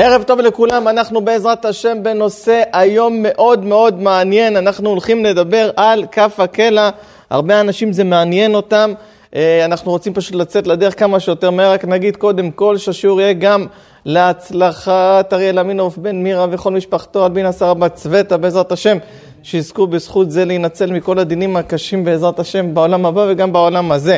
ערב 0.00 0.22
טוב 0.22 0.40
לכולם, 0.40 0.88
אנחנו 0.88 1.20
בעזרת 1.20 1.64
השם 1.64 2.02
בנושא 2.02 2.62
היום 2.72 3.22
מאוד 3.22 3.64
מאוד 3.64 4.02
מעניין, 4.02 4.56
אנחנו 4.56 4.90
הולכים 4.90 5.24
לדבר 5.24 5.70
על 5.76 6.04
כף 6.12 6.40
הקלע, 6.40 6.90
הרבה 7.30 7.60
אנשים 7.60 7.92
זה 7.92 8.04
מעניין 8.04 8.54
אותם, 8.54 8.92
אה, 9.34 9.64
אנחנו 9.64 9.90
רוצים 9.90 10.14
פשוט 10.14 10.34
לצאת 10.34 10.66
לדרך 10.66 10.98
כמה 10.98 11.20
שיותר 11.20 11.50
מהר, 11.50 11.72
רק 11.72 11.84
נגיד 11.84 12.16
קודם 12.16 12.50
כל 12.50 12.76
שהשיעור 12.76 13.20
יהיה 13.20 13.32
גם 13.32 13.66
להצלחת 14.04 15.32
אריאל 15.32 15.58
אמינוף 15.58 15.98
בן 15.98 16.22
מירה 16.22 16.46
וכל 16.50 16.72
משפחתו, 16.72 17.26
אלבינה 17.26 17.52
שרה 17.52 17.74
בת 17.74 18.32
בעזרת 18.40 18.72
השם, 18.72 18.98
שיזכו 19.42 19.86
בזכות 19.86 20.30
זה 20.30 20.44
להינצל 20.44 20.92
מכל 20.92 21.18
הדינים 21.18 21.56
הקשים 21.56 22.04
בעזרת 22.04 22.38
השם 22.38 22.74
בעולם 22.74 23.06
הבא 23.06 23.26
וגם 23.28 23.52
בעולם 23.52 23.92
הזה. 23.92 24.16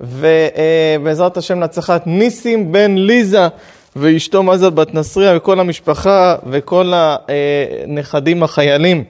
ובעזרת 0.00 1.36
השם 1.36 1.60
להצלחת 1.60 2.06
ניסים 2.06 2.72
בן 2.72 2.94
ליזה. 2.96 3.48
ואשתו 3.96 4.42
מזל 4.42 4.70
בת 4.70 4.94
נסריה 4.94 5.36
וכל 5.36 5.60
המשפחה 5.60 6.36
וכל 6.46 6.92
הנכדים 6.94 8.42
החיילים 8.42 9.04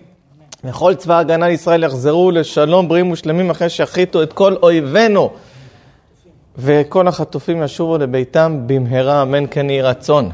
וכל 0.64 0.94
צבא 0.94 1.14
ההגנה 1.14 1.48
לישראל 1.48 1.84
יחזרו 1.84 2.30
לשלום 2.30 2.88
בריאים 2.88 3.10
ושלמים 3.10 3.50
אחרי 3.50 3.70
שיחיתו 3.70 4.22
את 4.22 4.32
כל 4.32 4.54
אויבינו 4.62 5.30
וכל 6.58 7.08
החטופים 7.08 7.62
ישובו 7.62 7.98
לביתם 7.98 8.58
במהרה, 8.66 9.22
אמן 9.22 9.44
כן 9.50 9.70
יהי 9.70 9.82
רצון. 9.82 10.30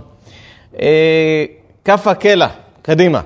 אה, 0.80 1.44
כף 1.84 2.06
הקלע, 2.06 2.46
קדימה. 2.82 3.20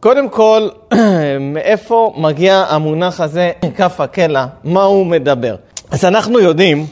קודם 0.00 0.28
כל, 0.28 0.68
מאיפה 1.54 2.14
מגיע 2.16 2.64
המונח 2.68 3.20
הזה, 3.20 3.52
כף 3.76 4.00
הקלע? 4.00 4.46
מה 4.64 4.82
הוא 4.82 5.06
מדבר? 5.06 5.56
אז 5.90 6.04
אנחנו 6.04 6.40
יודעים 6.40 6.86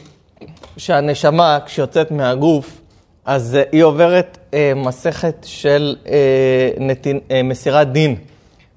שהנשמה, 0.76 1.58
כשיוצאת 1.66 2.10
מהגוף, 2.10 2.80
אז 3.28 3.56
אה, 3.56 3.62
היא 3.72 3.82
עוברת 3.82 4.38
אה, 4.54 4.72
מסכת 4.76 5.36
של 5.44 5.96
אה, 6.08 6.70
נתין, 6.78 7.20
אה, 7.30 7.42
מסירת 7.42 7.92
דין, 7.92 8.16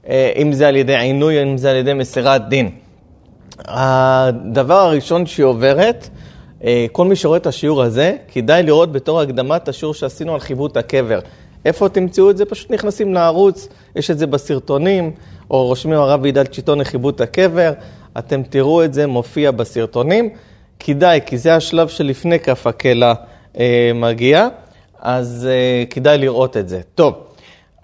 אה, 0.10 0.32
אם 0.42 0.54
זה 0.54 0.68
על 0.68 0.76
ידי 0.76 0.96
עינוי, 0.96 1.44
אם 1.44 1.58
זה 1.58 1.72
על 1.72 1.76
ידי 1.76 1.94
מסירת 1.94 2.50
דין. 2.50 2.70
הדבר 3.60 4.74
הראשון 4.74 5.26
שהיא 5.26 5.46
עוברת, 5.46 6.10
אה, 6.64 6.86
כל 6.92 7.06
מי 7.06 7.16
שרואה 7.16 7.38
את 7.38 7.48
השיעור 7.48 7.84
הזה, 7.84 8.16
כדאי 8.34 8.64
לראות 8.64 8.92
בתור 8.92 9.22
הקדמת 9.22 9.68
השיעור 9.68 9.94
שעשינו 9.94 10.34
על 10.34 10.40
חיבוט 10.40 10.78
הקבר. 10.78 11.20
איפה 11.66 11.90
תמצאו 11.90 12.30
את 12.30 12.38
זה? 12.38 12.46
פשוט 12.46 12.72
נכנסים 12.72 13.14
לערוץ, 13.14 13.68
יש 13.96 14.12
את 14.12 14.18
זה 14.18 14.28
בסרטונים, 14.28 15.12
או 15.52 15.66
רושמים 15.66 16.00
הרב 16.00 16.26
עידל 16.26 16.46
צ'יטון 16.46 16.80
לחיבוט 16.80 17.22
הקבר, 17.22 17.74
אתם 18.18 18.44
תראו 18.44 18.84
את 18.84 18.94
זה 18.94 19.08
מופיע 19.08 19.52
בסרטונים. 19.52 20.30
כדאי, 20.80 21.20
כי 21.26 21.38
זה 21.38 21.56
השלב 21.56 21.88
שלפני 21.88 22.40
כף 22.40 22.68
הקלע. 22.68 23.14
אה, 23.60 23.92
מגיע, 23.96 24.48
אז 25.00 25.48
אה, 25.52 25.86
כדאי 25.90 26.18
לראות 26.18 26.58
את 26.58 26.70
זה. 26.70 26.82
טוב, 26.96 27.14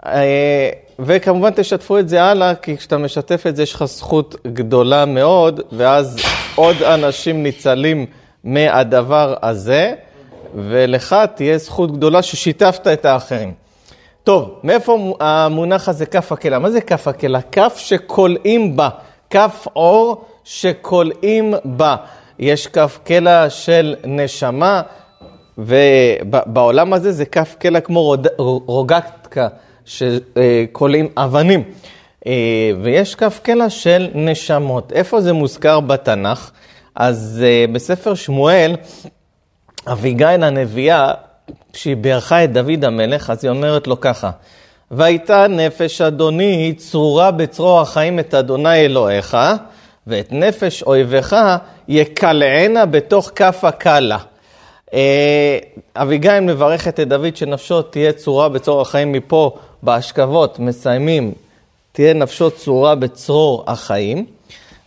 אה, 0.06 0.70
וכמובן 0.98 1.50
תשתפו 1.50 1.98
את 1.98 2.08
זה 2.08 2.22
הלאה, 2.22 2.54
כי 2.54 2.76
כשאתה 2.76 2.98
משתף 2.98 3.46
את 3.46 3.56
זה 3.56 3.62
יש 3.62 3.74
לך 3.74 3.84
זכות 3.84 4.36
גדולה 4.46 5.04
מאוד, 5.04 5.60
ואז 5.72 6.16
עוד 6.54 6.82
אנשים 6.82 7.42
ניצלים 7.42 8.06
מהדבר 8.44 9.34
הזה, 9.42 9.94
ולך 10.54 11.16
תהיה 11.34 11.58
זכות 11.58 11.96
גדולה 11.96 12.22
ששיתפת 12.22 12.86
את 12.86 13.04
האחרים. 13.04 13.52
טוב, 14.24 14.60
מאיפה 14.64 15.14
המונח 15.20 15.88
הזה 15.88 16.06
כף 16.06 16.32
הקלע? 16.32 16.58
מה 16.58 16.70
זה 16.70 16.80
כף 16.80 17.08
הקלע? 17.08 17.40
כף 17.52 17.74
שכולאים 17.78 18.76
בה, 18.76 18.88
כף 19.30 19.66
אור 19.76 20.24
שכולאים 20.44 21.54
בה. 21.64 21.96
יש 22.38 22.66
כף 22.66 22.98
קלע 23.04 23.50
של 23.50 23.94
נשמה, 24.04 24.82
ובעולם 25.58 26.92
הזה 26.92 27.12
זה 27.12 27.24
כף 27.24 27.54
קלע 27.58 27.80
כמו 27.80 28.02
רוד, 28.02 28.26
רוגטקה, 28.66 29.48
שכולאים 29.84 31.08
אבנים. 31.16 31.62
אה, 32.26 32.70
ויש 32.82 33.14
כף 33.14 33.40
קלע 33.42 33.70
של 33.70 34.08
נשמות. 34.14 34.92
איפה 34.92 35.20
זה 35.20 35.32
מוזכר 35.32 35.80
בתנ"ך? 35.80 36.50
אז 36.94 37.44
אה, 37.46 37.64
בספר 37.72 38.14
שמואל, 38.14 38.76
אביגיל 39.86 40.44
הנביאה, 40.44 41.12
כשהיא 41.72 41.96
בירכה 41.96 42.44
את 42.44 42.52
דוד 42.52 42.84
המלך, 42.84 43.30
אז 43.30 43.44
היא 43.44 43.50
אומרת 43.50 43.86
לו 43.86 44.00
ככה, 44.00 44.30
והייתה 44.90 45.46
נפש 45.48 46.00
אדוני 46.00 46.74
צרורה 46.76 47.30
בצרור 47.30 47.80
החיים 47.80 48.18
את 48.18 48.34
אדוני 48.34 48.74
אלוהיך, 48.74 49.36
ואת 50.06 50.32
נפש 50.32 50.82
אויביך 50.82 51.36
יקלענה 51.88 52.86
בתוך 52.86 53.30
כף 53.34 53.60
הקלה. 53.62 54.18
אה, 54.94 55.58
אביגיל 55.96 56.40
מברכת 56.40 57.00
את 57.00 57.08
דוד 57.08 57.36
שנפשו 57.36 57.82
תהיה 57.82 58.12
צורה 58.12 58.48
בצרור 58.48 58.80
החיים 58.80 59.12
מפה 59.12 59.56
באשכבות, 59.82 60.58
מסיימים, 60.58 61.32
תהיה 61.92 62.14
נפשו 62.14 62.50
צורה 62.50 62.94
בצרור 62.94 63.64
החיים, 63.66 64.26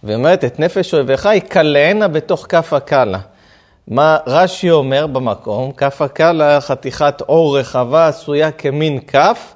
ואומרת 0.03 0.45
את 0.45 0.59
נפש 0.59 0.93
אויביך 0.93 1.29
יקלענה 1.33 2.07
בתוך 2.07 2.45
כף 2.49 2.73
הקלה. 2.73 3.19
מה 3.87 4.17
רש"י 4.27 4.71
אומר 4.71 5.07
במקום? 5.07 5.71
כף 5.71 6.01
הקלה 6.01 6.61
חתיכת 6.61 7.21
אור 7.29 7.59
רחבה 7.59 8.07
עשויה 8.07 8.51
כמין 8.51 8.99
כף 9.07 9.53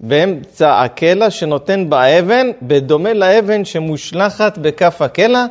באמצע 0.00 0.82
הקלע 0.82 1.30
שנותן 1.30 1.90
בה 1.90 2.18
אבן, 2.18 2.46
בדומה 2.62 3.12
לאבן 3.12 3.64
שמושלכת 3.64 4.58
בכף 4.58 5.02
הקלע. 5.02 5.46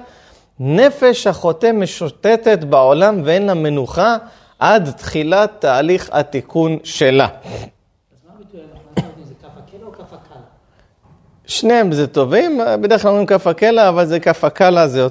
נפש 0.60 1.28
החוטא 1.28 1.72
משוטטת 1.72 2.64
בעולם 2.64 3.22
ואין 3.24 3.46
לה 3.46 3.54
מנוחה 3.54 4.18
עד 4.60 4.92
תחילת 4.92 5.52
תהליך 5.60 6.10
התיקון 6.12 6.78
שלה. 6.84 7.28
שניהם 11.52 11.92
זה 11.92 12.08
טובים, 12.08 12.62
בדרך 12.82 13.02
כלל 13.02 13.10
אומרים 13.10 13.28
כף 13.28 13.48
הקלע, 13.48 13.90
אבל 13.90 14.06
זה 14.06 14.20
כף 14.20 14.44
הקלע, 14.44 14.88
זה 14.88 15.08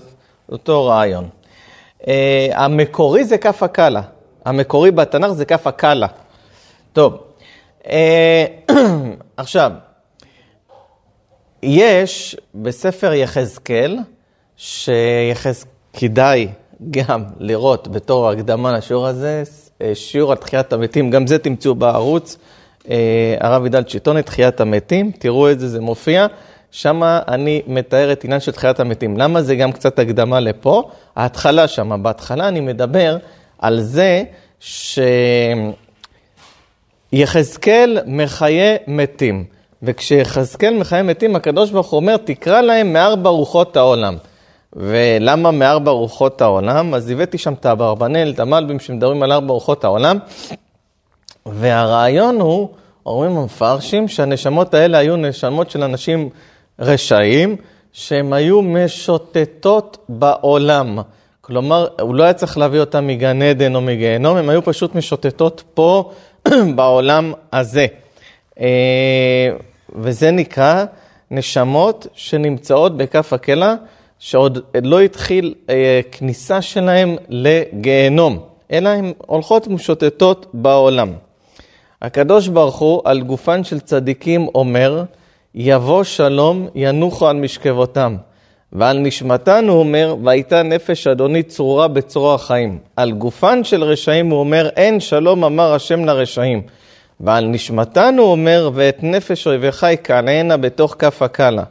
אותו 0.49 0.87
רעיון. 0.87 1.29
Uh, 2.01 2.07
המקורי 2.55 3.25
זה 3.25 3.39
כף 3.39 3.63
הקלע, 3.63 4.01
המקורי 4.45 4.91
בתנ"ך 4.91 5.33
זה 5.33 5.45
כף 5.45 5.67
הקלע. 5.67 6.07
טוב, 6.93 7.23
uh, 7.83 7.87
עכשיו, 9.37 9.73
יש 11.63 12.37
בספר 12.55 13.13
יחזקאל, 13.13 13.99
שכדאי 14.61 16.49
גם 16.91 17.25
לראות 17.39 17.89
בתור 17.89 18.31
הקדמה 18.31 18.73
לשיעור 18.73 19.07
הזה, 19.07 19.43
אה, 19.83 19.95
שיעור 19.95 20.33
על 20.33 20.39
תחיית 20.39 20.73
המתים, 20.73 21.11
גם 21.11 21.27
זה 21.27 21.39
תמצאו 21.39 21.75
בערוץ, 21.75 22.39
אה, 22.91 23.37
הרב 23.41 23.63
עידל 23.63 23.83
צ'יטוני, 23.83 24.23
תחיית 24.23 24.61
המתים, 24.61 25.11
תראו 25.19 25.51
את 25.51 25.61
זה, 25.61 25.69
זה 25.69 25.81
מופיע. 25.81 26.27
שם 26.71 27.03
אני 27.29 27.63
מתאר 27.67 28.13
את 28.13 28.25
עניין 28.25 28.41
של 28.41 28.53
תחיית 28.53 28.81
המתים. 28.81 29.17
למה 29.17 29.43
זה 29.43 29.57
גם 29.57 29.73
קצת 29.73 29.99
הקדמה 29.99 30.41
לפה? 30.41 30.91
ההתחלה 31.17 31.69
שם, 31.69 32.03
בהתחלה 32.03 32.49
אני 32.49 32.61
מדבר 32.61 33.17
על 33.59 33.81
זה 33.81 34.23
שיחזקאל 37.13 37.99
מחיה 38.07 38.77
מתים. 38.87 39.45
וכשיחזקאל 39.83 40.79
מחיה 40.79 41.03
מתים, 41.03 41.37
הקדוש 41.37 41.71
ברוך 41.71 41.91
הוא 41.91 42.01
אומר, 42.01 42.17
תקרא 42.17 42.61
להם 42.61 42.93
מארבע 42.93 43.31
רוחות 43.31 43.77
העולם. 43.77 44.17
ולמה 44.73 45.51
מארבע 45.51 45.91
רוחות 45.91 46.41
העולם? 46.41 46.95
אז 46.95 47.11
הבאתי 47.11 47.39
שם 47.39 47.53
את 47.53 47.67
האברבנל, 47.67 48.31
את 48.31 48.41
המלבים 48.41 48.81
שמדברים 48.81 49.23
על 49.23 49.33
ארבע 49.33 49.53
רוחות 49.53 49.85
העולם. 49.85 50.19
והרעיון 51.47 52.41
הוא, 52.41 52.69
אומרים 53.07 53.37
המפרשים, 53.37 54.09
שהנשמות 54.09 54.75
האלה 54.75 54.99
היו 54.99 55.17
נשמות 55.17 55.71
של 55.71 55.83
אנשים 55.83 56.29
רשעים, 56.79 57.57
שהם 57.93 58.33
היו 58.33 58.63
משוטטות 58.63 59.99
בעולם. 60.09 60.99
כלומר, 61.41 61.87
הוא 62.01 62.15
לא 62.15 62.23
היה 62.23 62.33
צריך 62.33 62.59
להביא 62.59 62.81
אותם 62.81 63.07
מגן 63.07 63.43
עדן 63.43 63.75
או 63.75 63.81
מגיהנום, 63.81 64.37
הם 64.37 64.49
היו 64.49 64.65
פשוט 64.65 64.95
משוטטות 64.95 65.63
פה 65.75 66.11
בעולם 66.77 67.33
הזה. 67.53 67.87
אה, 68.61 69.51
וזה 69.95 70.31
נקרא 70.31 70.85
נשמות 71.31 72.07
שנמצאות 72.15 72.97
בכף 72.97 73.33
הקלע. 73.33 73.75
שעוד 74.21 74.59
לא 74.83 75.01
התחיל 75.01 75.55
אה, 75.71 76.01
כניסה 76.13 76.63
שלהם 76.63 77.17
לגיהנום, 77.29 78.39
אלא 78.73 78.89
הן 78.89 79.13
הולכות 79.27 79.67
ומשוטטות 79.67 80.47
בעולם. 80.55 81.13
הקדוש 82.03 82.49
ברוך 82.49 82.79
הוא 82.79 83.03
על 83.05 83.21
גופן 83.21 83.65
של 83.65 83.81
צדיקים 83.81 84.47
אומר, 84.55 85.05
יבוא 85.55 86.05
שלום 86.05 86.69
ינוחו 86.75 87.29
על 87.29 87.37
משכבותם. 87.37 88.17
ועל 88.73 88.99
נשמתן 88.99 89.69
הוא 89.69 89.79
אומר, 89.79 90.17
והייתה 90.25 90.63
נפש 90.63 91.07
אדוני 91.07 91.43
צרורה 91.43 91.89
בצרור 91.89 92.35
החיים. 92.35 92.79
על 92.97 93.13
גופן 93.13 93.65
של 93.65 93.85
רשעים 93.85 94.31
הוא 94.31 94.41
אומר, 94.41 94.69
אין 94.77 95.01
שלום 95.01 95.45
אמר 95.45 95.75
השם 95.75 96.05
לרשעים. 96.05 96.63
ועל 97.21 97.47
נשמתן 97.47 98.15
הוא 98.19 98.31
אומר, 98.31 98.71
ואת 98.75 98.99
נפש 99.03 99.47
אויביך 99.47 99.87
יקנענה 99.93 100.57
בתוך 100.57 100.97
כף 100.99 101.23
הקלה. 101.23 101.63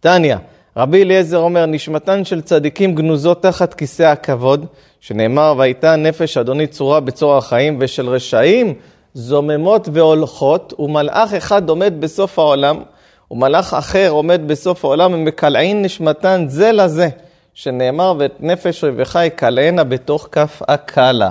תניא, 0.00 0.36
רבי 0.76 1.02
אליעזר 1.02 1.38
אומר, 1.38 1.66
נשמתן 1.66 2.24
של 2.24 2.40
צדיקים 2.40 2.94
גנוזות 2.94 3.42
תחת 3.42 3.74
כיסא 3.74 4.02
הכבוד, 4.02 4.66
שנאמר, 5.00 5.54
והייתה 5.58 5.96
נפש 5.96 6.36
אדוני 6.36 6.66
צורה 6.66 7.00
בצור 7.00 7.36
החיים, 7.36 7.78
ושל 7.80 8.08
רשעים 8.08 8.74
זוממות 9.14 9.88
והולכות, 9.92 10.72
ומלאך 10.78 11.34
אחד 11.34 11.68
עומד 11.68 11.94
בסוף 12.00 12.38
העולם, 12.38 12.82
ומלאך 13.30 13.74
אחר 13.74 14.08
עומד 14.10 14.40
בסוף 14.46 14.84
העולם, 14.84 15.14
ומקלעין 15.14 15.82
נשמתן 15.82 16.44
זה 16.48 16.72
לזה, 16.72 17.08
שנאמר, 17.54 18.14
ואת 18.18 18.36
נפש 18.40 18.84
אויביך 18.84 19.18
יקלענה 19.24 19.84
בתוך 19.84 20.28
כף 20.32 20.62
הקלה. 20.68 21.30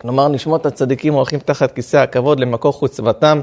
כלומר, 0.00 0.28
נשמות 0.28 0.66
הצדיקים 0.66 1.14
הולכים 1.14 1.38
תחת 1.38 1.72
כיסא 1.72 1.96
הכבוד 1.96 2.40
למקור 2.40 2.72
חוצבתם. 2.72 3.40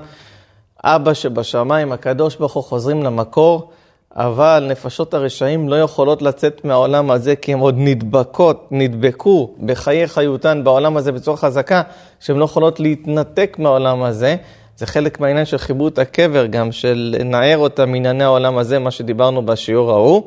אבא 0.84 1.14
שבשמיים, 1.14 1.92
הקדוש 1.92 2.36
ברוך 2.36 2.54
הוא, 2.54 2.64
חוזרים 2.64 3.04
למקור, 3.04 3.72
אבל 4.16 4.66
נפשות 4.70 5.14
הרשעים 5.14 5.70
לא 5.70 5.82
יכולות 5.82 6.22
לצאת 6.22 6.66
מהעולם 6.66 7.12
הזה 7.12 7.36
כי 7.36 7.54
הן 7.54 7.60
עוד 7.60 7.76
נדבקות, 7.78 8.68
נדבקו 8.72 9.54
בחיי 9.66 10.08
חיותן 10.08 10.64
בעולם 10.64 10.98
הזה 10.98 11.12
בצורה 11.12 11.38
חזקה, 11.38 11.82
שהן 12.20 12.38
לא 12.38 12.46
יכולות 12.46 12.80
להתנתק 12.80 13.56
מהעולם 13.60 14.04
הזה. 14.04 14.36
זה 14.78 14.86
חלק 14.86 15.20
מהעניין 15.20 15.46
של 15.46 15.58
חיברות 15.58 16.00
הקבר, 16.00 16.46
גם 16.46 16.72
של 16.72 17.16
לנער 17.20 17.58
אותה 17.58 17.86
מענייני 17.86 18.24
העולם 18.24 18.58
הזה, 18.58 18.80
מה 18.80 18.92
שדיברנו 18.92 19.46
בשיעור 19.46 19.92
ההוא. 19.92 20.24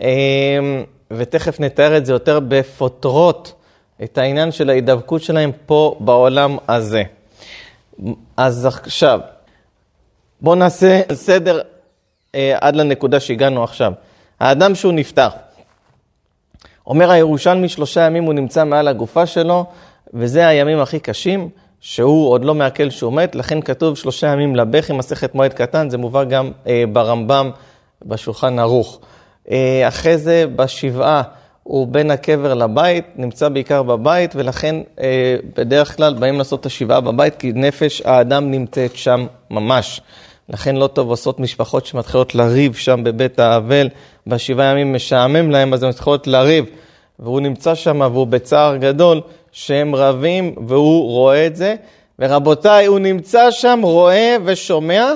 אמ, 0.00 0.06
ותכף 1.10 1.60
נתאר 1.60 1.96
את 1.96 2.06
זה 2.06 2.12
יותר 2.12 2.40
בפוטרות, 2.48 3.52
את 4.02 4.18
העניין 4.18 4.52
של 4.52 4.70
ההידבקות 4.70 5.22
שלהם 5.22 5.50
פה 5.66 5.96
בעולם 6.00 6.56
הזה. 6.68 7.02
אז 8.36 8.66
עכשיו, 8.66 9.20
בואו 10.40 10.54
נעשה 10.54 11.00
סדר 11.12 11.60
אה, 12.34 12.56
עד 12.60 12.76
לנקודה 12.76 13.20
שהגענו 13.20 13.64
עכשיו. 13.64 13.92
האדם 14.40 14.74
שהוא 14.74 14.92
נפטר, 14.92 15.28
אומר 16.86 17.10
הירושלמי, 17.10 17.68
שלושה 17.68 18.00
ימים 18.00 18.24
הוא 18.24 18.34
נמצא 18.34 18.64
מעל 18.64 18.88
הגופה 18.88 19.26
שלו, 19.26 19.64
וזה 20.14 20.48
הימים 20.48 20.80
הכי 20.80 20.98
קשים, 20.98 21.48
שהוא 21.80 22.30
עוד 22.30 22.44
לא 22.44 22.54
מעכל 22.54 22.90
שהוא 22.90 23.12
מת, 23.12 23.34
לכן 23.34 23.60
כתוב 23.60 23.96
שלושה 23.96 24.26
ימים 24.26 24.56
לבכי, 24.56 24.92
מסכת 24.92 25.34
מועד 25.34 25.52
קטן, 25.52 25.90
זה 25.90 25.98
מובא 25.98 26.24
גם 26.24 26.50
אה, 26.66 26.84
ברמב"ם, 26.92 27.50
בשולחן 28.04 28.58
ערוך. 28.58 29.00
אה, 29.50 29.88
אחרי 29.88 30.18
זה, 30.18 30.44
בשבעה, 30.56 31.22
הוא 31.62 31.86
בין 31.86 32.10
הקבר 32.10 32.54
לבית, 32.54 33.06
נמצא 33.16 33.48
בעיקר 33.48 33.82
בבית, 33.82 34.32
ולכן 34.36 34.76
אה, 35.00 35.36
בדרך 35.56 35.96
כלל 35.96 36.14
באים 36.14 36.38
לעשות 36.38 36.60
את 36.60 36.66
השבעה 36.66 37.00
בבית, 37.00 37.36
כי 37.36 37.52
נפש 37.54 38.02
האדם 38.04 38.50
נמצאת 38.50 38.96
שם 38.96 39.26
ממש. 39.50 40.00
לכן 40.50 40.76
לא 40.76 40.86
טוב 40.86 41.10
עושות 41.10 41.40
משפחות 41.40 41.86
שמתחילות 41.86 42.34
לריב 42.34 42.74
שם 42.74 43.04
בבית 43.04 43.38
האבל, 43.38 43.88
בשבעה 44.26 44.70
ימים 44.70 44.92
משעמם 44.92 45.50
להם, 45.50 45.74
אז 45.74 45.82
הן 45.82 45.88
מתחילות 45.88 46.26
לריב. 46.26 46.64
והוא 47.18 47.40
נמצא 47.40 47.74
שם 47.74 48.00
והוא 48.12 48.26
בצער 48.26 48.76
גדול 48.76 49.20
שהם 49.52 49.94
רבים 49.94 50.54
והוא 50.66 51.10
רואה 51.10 51.46
את 51.46 51.56
זה. 51.56 51.74
ורבותיי, 52.18 52.86
הוא 52.86 52.98
נמצא 52.98 53.50
שם, 53.50 53.80
רואה 53.82 54.36
ושומע, 54.44 55.12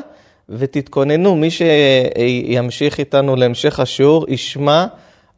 ותתכוננו, 0.49 1.37
מי 1.37 1.49
שימשיך 1.51 2.99
איתנו 2.99 3.37
להמשך 3.37 3.81
השיעור, 3.81 4.27
ישמע, 4.29 4.87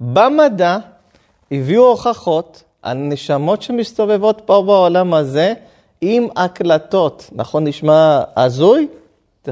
במדע 0.01 0.79
הביאו 1.53 1.85
הוכחות 1.85 2.63
על 2.83 2.97
נשמות 2.97 3.63
שמסתובבות 3.63 4.43
פה 4.45 4.63
בעולם 4.67 5.15
הזה 5.15 5.55
עם 6.01 6.27
הקלטות. 6.37 7.31
נכון, 7.33 7.65
נשמע 7.65 8.23
הזוי? 8.37 8.89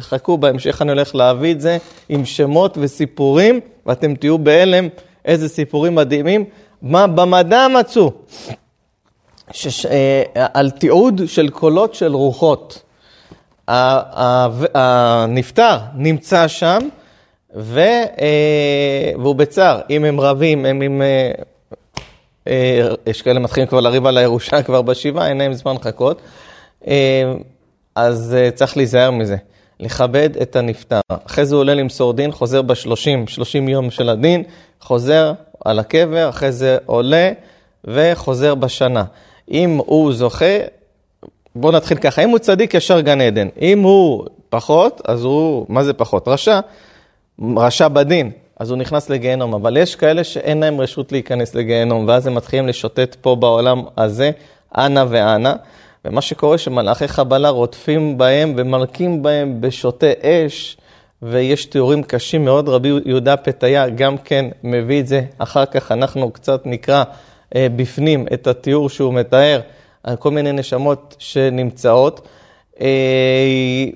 תחכו, 0.01 0.39
בהמשך 0.39 0.83
אני 0.83 0.91
הולך 0.91 1.15
להביא 1.15 1.53
את 1.53 1.61
זה 1.61 1.79
עם 2.09 2.25
שמות 2.25 2.79
וסיפורים, 2.81 3.61
ואתם 3.87 4.15
תהיו 4.15 4.39
בהלם 4.39 4.89
איזה 5.25 5.49
סיפורים 5.49 5.95
מדהימים. 5.95 6.45
מה 6.83 7.07
במדע 7.07 7.67
מצאו? 7.81 8.13
שש, 9.53 9.87
אה, 9.87 10.23
על 10.35 10.71
תיעוד 10.71 11.21
של 11.27 11.51
קולות 11.51 11.95
של 11.95 12.15
רוחות. 12.15 12.83
הנפטר 14.75 15.79
נמצא 15.95 16.49
שם, 16.49 16.79
ו, 17.57 17.81
אה, 17.81 19.13
והוא 19.19 19.35
בצער. 19.35 19.81
אם 19.91 20.05
הם 20.05 20.21
רבים, 20.21 20.67
הם 20.67 20.81
עם... 20.81 21.03
אה, 21.03 21.33
אה, 22.49 22.89
יש 23.07 23.23
כאלה 23.23 23.41
מתחילים 23.41 23.69
כבר 23.69 23.81
לריב 23.81 24.07
על 24.07 24.19
הירושה 24.19 24.63
כבר 24.63 24.83
בשבעה, 24.83 25.29
אין 25.29 25.39
להם 25.39 25.53
זמן 25.53 25.75
לחכות. 25.75 26.21
אה, 26.87 27.33
אז 27.95 28.37
אה, 28.39 28.51
צריך 28.51 28.77
להיזהר 28.77 29.11
מזה. 29.11 29.37
לכבד 29.81 30.31
את 30.43 30.57
הנפטר. 30.57 31.01
אחרי 31.27 31.47
זה 31.47 31.55
הוא 31.55 31.61
עולה 31.61 31.75
למסור 31.75 32.13
דין, 32.13 32.33
חוזר 32.33 32.63
בשלושים, 32.63 33.27
שלושים 33.27 33.69
יום 33.69 33.91
של 33.91 34.09
הדין, 34.09 34.43
חוזר 34.81 35.33
על 35.65 35.79
הקבר, 35.79 36.29
אחרי 36.29 36.53
זה 36.53 36.79
עולה 36.87 37.33
וחוזר 37.85 38.55
בשנה. 38.55 39.05
אם 39.51 39.79
הוא 39.87 40.13
זוכה, 40.13 40.59
בואו 41.55 41.73
נתחיל 41.73 41.99
ככה, 41.99 42.25
אם 42.25 42.29
הוא 42.29 42.39
צדיק, 42.39 42.75
ישר 42.75 43.01
גן 43.01 43.21
עדן. 43.21 43.49
אם 43.61 43.83
הוא 43.83 44.27
פחות, 44.49 45.01
אז 45.09 45.25
הוא, 45.25 45.67
מה 45.69 45.85
זה 45.85 45.93
פחות? 45.93 46.29
רשע, 46.29 46.61
רשע 47.57 47.89
בדין, 47.89 48.31
אז 48.61 48.71
הוא 48.71 48.79
נכנס 48.79 49.11
לגיהנום. 49.11 49.55
אבל 49.55 49.77
יש 49.77 49.97
כאלה 49.97 50.25
שאין 50.25 50.61
להם 50.61 50.81
רשות 50.81 51.13
להיכנס 51.13 51.55
לגיהנום, 51.55 52.09
ואז 52.09 52.27
הם 52.27 52.35
מתחילים 52.35 52.69
לשוטט 52.69 53.17
פה 53.21 53.37
בעולם 53.37 53.83
הזה, 53.97 54.31
אנה 54.79 55.05
ואנה. 55.09 55.55
ומה 56.05 56.21
שקורה 56.21 56.59
שמלאכי 56.59 57.09
חבלה 57.09 57.49
רודפים 57.49 58.19
בהם 58.19 58.55
ומלקים 58.57 59.23
בהם 59.23 59.61
בשוטי 59.61 60.13
אש, 60.23 60.77
ויש 61.23 61.65
תיאורים 61.65 62.03
קשים 62.03 62.45
מאוד. 62.45 62.69
רבי 62.69 62.89
יהודה 63.05 63.37
פתיה 63.37 63.89
גם 63.89 64.19
כן 64.19 64.45
מביא 64.63 65.01
את 65.01 65.07
זה. 65.07 65.23
אחר 65.39 65.67
כך 65.67 65.93
אנחנו 65.93 66.31
קצת 66.31 66.63
נקרא 66.65 67.05
אה, 67.55 67.67
בפנים 67.77 68.27
את 68.33 68.47
התיאור 68.47 68.89
שהוא 68.89 69.15
מתאר 69.15 69.61
על 70.03 70.17
כל 70.17 70.31
מיני 70.31 70.53
נשמות 70.53 71.17
שנמצאות. 71.19 72.29
אה, 72.81 72.87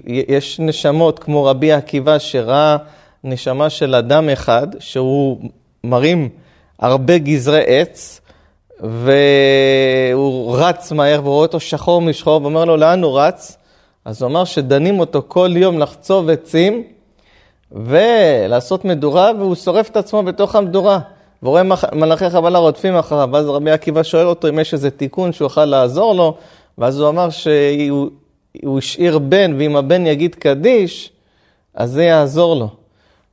יש 0.07 0.61
נשמות 0.61 1.19
כמו 1.19 1.45
רבי 1.45 1.73
עקיבא 1.73 2.19
שראה 2.19 2.77
נשמה 3.25 3.71
של 3.71 3.95
אדם 3.95 4.29
אחד 4.29 4.67
שהוא 4.79 5.41
מרים 5.85 6.29
הרבה 6.79 7.19
גזרי 7.19 7.63
עץ. 7.67 8.21
והוא 8.81 10.57
רץ 10.59 10.93
מהר 10.93 11.21
ורואה 11.25 11.43
אותו 11.43 11.61
שחור 11.61 12.01
משחור 12.01 12.43
ואומר 12.43 12.65
לו, 12.65 12.77
לאן 12.77 13.03
הוא 13.03 13.21
רץ? 13.21 13.57
אז 14.05 14.23
הוא 14.23 14.31
אמר 14.31 14.45
שדנים 14.45 15.01
אותו 15.01 15.23
כל 15.29 15.51
יום 15.57 15.79
לחצוב 15.79 16.31
עצים 16.31 16.83
ולעשות 17.73 18.85
מדורה, 18.85 19.31
והוא 19.39 19.55
שורף 19.55 19.91
את 19.91 19.97
עצמו 19.97 20.23
בתוך 20.23 20.55
המדורה. 20.55 20.99
ורואה 21.43 21.63
מלאכי 21.93 22.31
חבלה 22.31 22.59
רודפים 22.59 22.97
אחריו, 22.97 23.29
ואז 23.33 23.49
רבי 23.49 23.71
עקיבא 23.71 24.03
שואל 24.03 24.27
אותו 24.27 24.49
אם 24.49 24.59
יש 24.59 24.75
איזה 24.75 24.91
תיקון 24.91 25.33
שהוא 25.33 25.47
יוכל 25.47 25.65
לעזור 25.65 26.15
לו, 26.15 26.35
ואז 26.79 27.01
הוא 27.01 27.09
אמר 27.09 27.29
שהוא 27.31 28.79
השאיר 28.79 29.19
בן, 29.19 29.55
ואם 29.59 29.77
הבן 29.77 30.07
יגיד 30.07 30.35
קדיש, 30.35 31.13
אז 31.75 31.91
זה 31.91 32.05
יעזור 32.05 32.57
לו. 32.57 32.69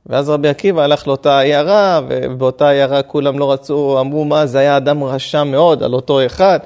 ואז 0.06 0.30
רבי 0.30 0.48
עקיבא 0.48 0.82
הלך 0.82 1.08
לאותה 1.08 1.40
עיירה, 1.40 2.00
ובאותה 2.08 2.68
עיירה 2.68 3.02
כולם 3.02 3.38
לא 3.38 3.52
רצו, 3.52 4.00
אמרו 4.00 4.24
מה, 4.24 4.46
זה 4.46 4.58
היה 4.58 4.76
אדם 4.76 5.04
רשע 5.04 5.44
מאוד 5.44 5.82
על 5.82 5.94
אותו 5.94 6.26
אחד, 6.26 6.58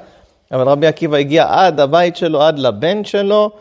אבל 0.51 0.67
רבי 0.67 0.87
עקיבא 0.87 1.17
הגיע 1.17 1.45
עד 1.49 1.79
הבית 1.79 2.15
שלו, 2.15 2.41
עד 2.41 2.59
לבן 2.59 3.03
שלו, 3.03 3.51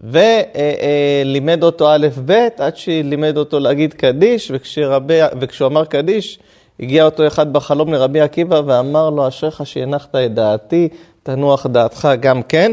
ולימד 0.00 1.62
אותו 1.62 1.90
א' 1.94 2.06
ב', 2.24 2.48
עד 2.58 2.76
שלימד 2.76 3.36
אותו 3.36 3.60
להגיד 3.60 3.94
קדיש, 3.94 4.50
וכשרבי, 4.54 5.18
וכשהוא 5.40 5.68
אמר 5.68 5.84
קדיש, 5.84 6.38
הגיע 6.80 7.04
אותו 7.04 7.26
אחד 7.26 7.52
בחלום 7.52 7.92
לרבי 7.92 8.20
עקיבא 8.20 8.60
ואמר 8.66 9.10
לו, 9.10 9.28
אשריך 9.28 9.66
שהנחת 9.66 10.14
את 10.14 10.34
דעתי, 10.34 10.88
תנוח 11.22 11.66
דעתך 11.66 12.08
גם 12.20 12.42
כן. 12.42 12.72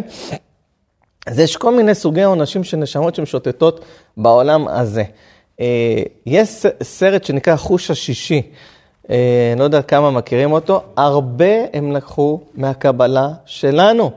אז 1.28 1.40
יש 1.40 1.58
כל 1.58 1.76
מיני 1.76 1.96
סוגי 1.96 2.24
עונשים 2.24 2.64
של 2.64 2.78
נשמות 2.78 3.16
שמשוטטות 3.16 3.86
בעולם 4.18 4.68
הזה. 4.68 5.04
אה, 5.62 6.04
יש 6.26 6.66
סרט 6.84 7.24
שנקרא 7.24 7.56
חוש 7.56 7.92
השישי, 7.92 8.42
אה, 9.10 9.50
אני 9.52 9.60
לא 9.60 9.64
יודע 9.64 9.82
כמה 9.82 10.12
מכירים 10.12 10.52
אותו, 10.52 10.82
הרבה 10.98 11.46
הם 11.74 11.92
לקחו 11.92 12.40
מהקבלה 12.56 13.30
שלנו, 13.46 14.12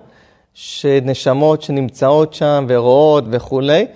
שנשמות 0.54 1.62
שנמצאות 1.62 2.34
שם 2.34 2.66
ורואות 2.68 3.24
וכולי. 3.30 3.86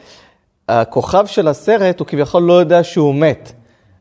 הכוכב 0.69 1.27
של 1.27 1.49
הסרט 1.49 2.01
הוא 2.01 2.07
כביכול 2.07 2.43
לא 2.43 2.53
יודע 2.53 2.85
שהוא 2.85 3.15
מת. 3.15 3.53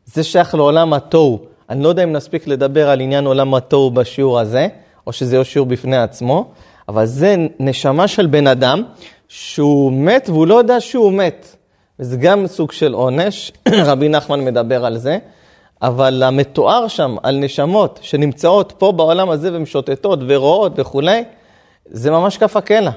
זה 0.04 0.24
שייך 0.24 0.54
לעולם 0.54 0.92
התוהו. 0.92 1.38
אני 1.70 1.82
לא 1.82 1.88
יודע 1.88 2.04
אם 2.04 2.12
נספיק 2.12 2.46
לדבר 2.46 2.90
על 2.90 3.00
עניין 3.00 3.26
עולם 3.26 3.54
התוהו 3.54 3.90
בשיעור 3.90 4.40
הזה, 4.40 4.68
או 5.06 5.12
שזה 5.12 5.36
יהיה 5.36 5.44
שיעור 5.44 5.66
בפני 5.66 5.96
עצמו, 5.96 6.50
אבל 6.88 7.06
זה 7.06 7.36
נשמה 7.60 8.08
של 8.08 8.26
בן 8.26 8.46
אדם 8.46 8.82
שהוא 9.28 9.92
מת 9.92 10.28
והוא 10.28 10.46
לא 10.46 10.54
יודע 10.54 10.80
שהוא 10.80 11.12
מת. 11.12 11.56
וזה 12.00 12.16
גם 12.16 12.46
סוג 12.46 12.72
של 12.72 12.92
עונש, 12.92 13.52
רבי 13.88 14.08
נחמן 14.08 14.44
מדבר 14.44 14.86
על 14.86 14.98
זה, 14.98 15.18
אבל 15.82 16.22
המתואר 16.22 16.88
שם 16.88 17.16
על 17.22 17.38
נשמות 17.38 17.98
שנמצאות 18.02 18.72
פה 18.78 18.92
בעולם 18.92 19.30
הזה 19.30 19.50
ומשוטטות 19.52 20.18
ורואות 20.28 20.72
וכולי, 20.76 21.24
זה 21.86 22.10
ממש 22.10 22.36
כף 22.38 22.56
הקלע. 22.56 22.90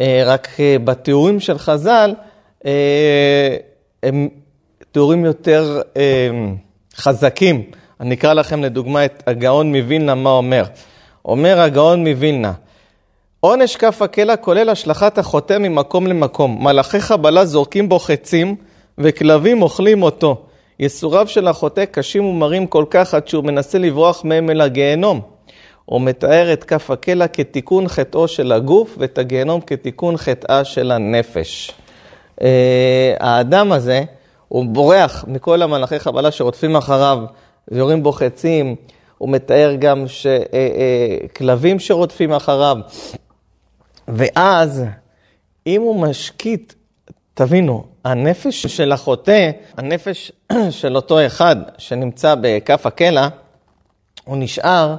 אה, 0.00 0.22
רק 0.26 0.48
אה, 0.60 0.76
בתיאורים 0.84 1.40
של 1.40 1.58
חז"ל, 1.58 2.14
אה, 2.66 3.56
הם 4.02 4.28
תיאורים 4.92 5.24
יותר 5.24 5.80
חזקים. 6.96 7.62
אני 8.00 8.14
אקרא 8.14 8.32
לכם 8.32 8.62
לדוגמה 8.62 9.04
את 9.04 9.22
הגאון 9.26 9.76
מווילנה, 9.76 10.14
מה 10.14 10.30
אומר. 10.30 10.64
אומר 11.24 11.60
הגאון 11.60 12.08
מווילנה, 12.08 12.52
עונש 13.44 13.76
כף 13.76 14.02
הקלע 14.02 14.36
כולל 14.36 14.68
השלכת 14.68 15.18
החוטא 15.18 15.58
ממקום 15.58 16.06
למקום. 16.06 16.64
מלאכי 16.64 17.00
חבלה 17.00 17.44
זורקים 17.44 17.88
בו 17.88 17.98
חצים, 17.98 18.56
וכלבים 18.98 19.62
אוכלים 19.62 20.02
אותו. 20.02 20.42
יסוריו 20.80 21.28
של 21.28 21.48
החוטא 21.48 21.84
קשים 21.84 22.24
ומרים 22.24 22.66
כל 22.66 22.84
כך 22.90 23.14
עד 23.14 23.28
שהוא 23.28 23.44
מנסה 23.44 23.78
לברוח 23.78 24.24
מהם 24.24 24.50
אל 24.50 24.60
הגיהנום. 24.60 25.20
הוא 25.84 26.00
מתאר 26.00 26.52
את 26.52 26.64
כף 26.64 26.90
הקלע 26.90 27.28
כתיקון 27.28 27.88
חטאו 27.88 28.28
של 28.28 28.52
הגוף 28.52 28.94
ואת 28.98 29.18
הגיהנום 29.18 29.60
כתיקון 29.60 30.16
חטאה 30.16 30.64
של 30.64 30.90
הנפש. 30.90 31.72
אה, 32.42 33.14
האדם 33.20 33.72
הזה, 33.72 34.02
הוא 34.48 34.64
בורח 34.66 35.24
מכל 35.28 35.62
המלאכי 35.62 35.98
חבלה 35.98 36.30
שרודפים 36.30 36.76
אחריו 36.76 37.18
ויורים 37.70 38.02
בו 38.02 38.12
חצים, 38.12 38.76
הוא 39.22 39.28
מתאר 39.28 39.74
גם 39.78 40.04
שכלבים 40.08 41.76
אה, 41.76 41.80
אה, 41.80 41.86
שרודפים 41.86 42.32
אחריו. 42.32 42.76
ואז, 44.08 44.84
אם 45.66 45.82
הוא 45.82 46.00
משקיט, 46.00 46.74
תבינו, 47.34 47.84
הנפש 48.04 48.66
של 48.66 48.92
החוטא, 48.92 49.50
הנפש 49.76 50.32
של 50.70 50.96
אותו 50.96 51.26
אחד 51.26 51.56
שנמצא 51.78 52.34
בכף 52.40 52.86
הקלע, 52.86 53.28
הוא 54.24 54.36
נשאר 54.36 54.96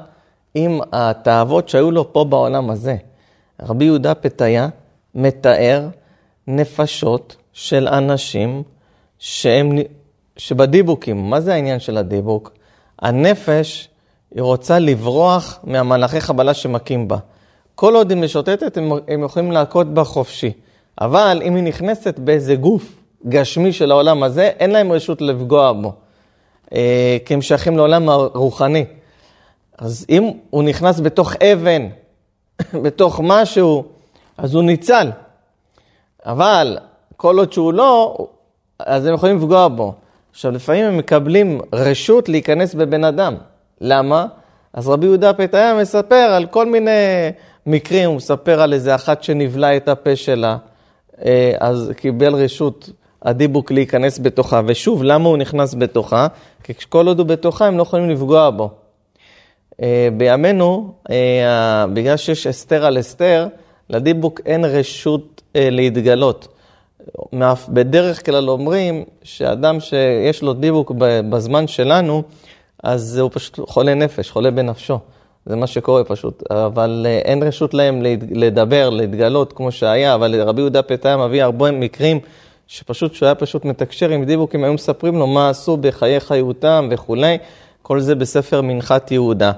עם 0.56 0.80
התאוות 0.92 1.70
שהיו 1.70 1.92
לו 1.92 2.14
פה 2.14 2.24
בעולם 2.24 2.70
הזה. 2.70 2.96
רבי 3.62 3.86
יהודה 3.86 4.16
פתיה 4.16 4.68
מתאר 5.16 5.88
נפשות 6.48 7.36
של 7.54 7.88
אנשים 7.88 8.64
שהם, 9.20 9.78
שבדיבוקים, 10.38 11.30
מה 11.30 11.42
זה 11.42 11.54
העניין 11.54 11.80
של 11.80 11.98
הדיבוק? 11.98 12.54
הנפש, 13.00 13.90
היא 14.36 14.42
רוצה 14.44 14.80
לברוח 14.80 15.60
מהמלאכי 15.64 16.22
חבלה 16.22 16.54
שמכים 16.54 17.08
בה. 17.08 17.18
כל 17.76 17.96
עוד 17.96 18.12
היא 18.12 18.20
משוטטת, 18.20 18.78
הם, 18.78 18.92
הם 19.08 19.24
יכולים 19.24 19.52
להכות 19.52 19.94
בה 19.94 20.04
חופשי. 20.04 20.52
אבל 21.02 21.42
אם 21.46 21.56
היא 21.56 21.64
נכנסת 21.64 22.20
באיזה 22.20 22.56
גוף 22.56 23.04
גשמי 23.28 23.74
של 23.74 23.92
העולם 23.92 24.24
הזה, 24.24 24.52
אין 24.60 24.72
להם 24.72 24.92
רשות 24.92 25.22
לפגוע 25.22 25.72
בו. 25.72 25.94
אה, 26.74 27.18
כי 27.26 27.34
הם 27.34 27.42
שייכים 27.42 27.78
לעולם 27.78 28.10
הרוחני. 28.10 28.86
אז 29.78 30.06
אם 30.10 30.32
הוא 30.50 30.64
נכנס 30.64 31.00
בתוך 31.00 31.34
אבן, 31.36 31.88
בתוך 32.84 33.20
משהו, 33.24 33.84
אז 34.38 34.56
הוא 34.56 34.64
ניצל. 34.64 35.12
אבל 36.26 36.78
כל 37.18 37.40
עוד 37.40 37.54
שהוא 37.54 37.74
לא, 37.74 38.18
אז 38.80 39.06
הם 39.06 39.14
יכולים 39.14 39.38
לפגוע 39.38 39.68
בו. 39.68 39.94
עכשיו, 40.32 40.52
לפעמים 40.52 40.86
הם 40.86 40.98
מקבלים 40.98 41.60
רשות 41.74 42.30
להיכנס 42.30 42.74
בבן 42.74 43.04
אדם. 43.04 43.36
למה? 43.82 44.26
אז 44.74 44.88
רבי 44.88 45.06
יהודה 45.06 45.34
פתאיה 45.34 45.76
מספר 45.82 46.16
על 46.16 46.46
כל 46.46 46.66
מיני 46.66 46.92
מקרים, 47.66 48.10
הוא 48.10 48.16
מספר 48.16 48.62
על 48.62 48.74
איזה 48.74 48.96
אחת 48.96 49.24
שנבלה 49.24 49.78
את 49.78 49.88
הפה 49.88 50.16
שלה, 50.16 50.58
אה, 51.26 51.54
אז 51.60 51.92
קיבל 51.98 52.34
רשות 52.36 52.90
הדיבוק 53.22 53.72
להיכנס 53.72 54.20
בתוכה. 54.20 54.62
ושוב, 54.66 55.04
למה 55.04 55.30
הוא 55.30 55.38
נכנס 55.38 55.74
בתוכה? 55.74 56.28
כי 56.64 56.74
כל 56.90 57.08
עוד 57.08 57.20
הוא 57.20 57.28
בתוכה, 57.28 57.66
הם 57.68 57.78
לא 57.78 57.82
יכולים 57.82 58.10
לפגוע 58.10 58.50
בו. 58.50 58.72
אה, 59.82 60.10
בימינו, 60.18 60.94
אה, 61.10 61.86
בגלל 61.94 62.18
שיש 62.18 62.48
אסתר 62.48 62.86
על 62.86 63.00
אסתר, 63.00 63.48
לדיבוק 63.90 64.42
אין 64.46 64.66
רשות 64.66 65.42
להתגלות. 65.56 66.48
בדרך 67.70 68.26
כלל 68.26 68.50
אומרים 68.50 69.04
שאדם 69.24 69.80
שיש 69.80 70.42
לו 70.42 70.54
דיבוק 70.54 70.92
בזמן 71.30 71.68
שלנו, 71.68 72.24
אז 72.84 73.18
הוא 73.18 73.30
פשוט 73.34 73.60
חולה 73.70 73.94
נפש, 73.94 74.30
חולה 74.32 74.52
בנפשו. 74.52 75.00
זה 75.46 75.56
מה 75.56 75.68
שקורה 75.68 76.04
פשוט. 76.04 76.44
אבל 76.52 77.06
אה, 77.10 77.18
אין 77.18 77.44
רשות 77.44 77.74
להם 77.74 78.02
לדבר, 78.32 78.90
להתגלות 78.90 79.54
כמו 79.54 79.72
שהיה, 79.72 80.16
אבל 80.16 80.42
רבי 80.42 80.62
יהודה 80.62 80.82
פתאיה 80.82 81.18
מביא 81.18 81.44
הרבה 81.44 81.72
מקרים 81.72 82.20
שפשוט, 82.68 83.14
שהוא 83.14 83.26
היה 83.26 83.36
פשוט 83.36 83.66
מתקשר 83.66 84.10
עם 84.10 84.26
דיבוקים, 84.26 84.64
היו 84.64 84.74
מספרים 84.74 85.16
לו 85.16 85.28
מה 85.28 85.50
עשו 85.50 85.78
בחיי 85.78 86.20
חיותם 86.20 86.88
וכולי, 86.92 87.38
כל 87.82 88.00
זה 88.00 88.16
בספר 88.16 88.62
מנחת 88.62 89.12
יהודה. 89.12 89.52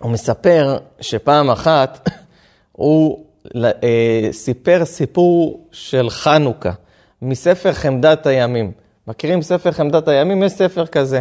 הוא 0.00 0.10
מספר 0.10 0.78
שפעם 1.00 1.50
אחת 1.50 2.08
הוא 2.72 3.24
אה, 3.56 4.28
סיפר 4.32 4.84
סיפור 4.84 5.60
של 5.72 6.10
חנוכה, 6.10 6.72
מספר 7.22 7.72
חמדת 7.72 8.26
הימים. 8.26 8.72
מכירים 9.08 9.42
ספר 9.42 9.72
חמדת 9.72 10.08
הימים? 10.08 10.42
יש 10.42 10.52
ספר 10.52 10.86
כזה. 10.86 11.20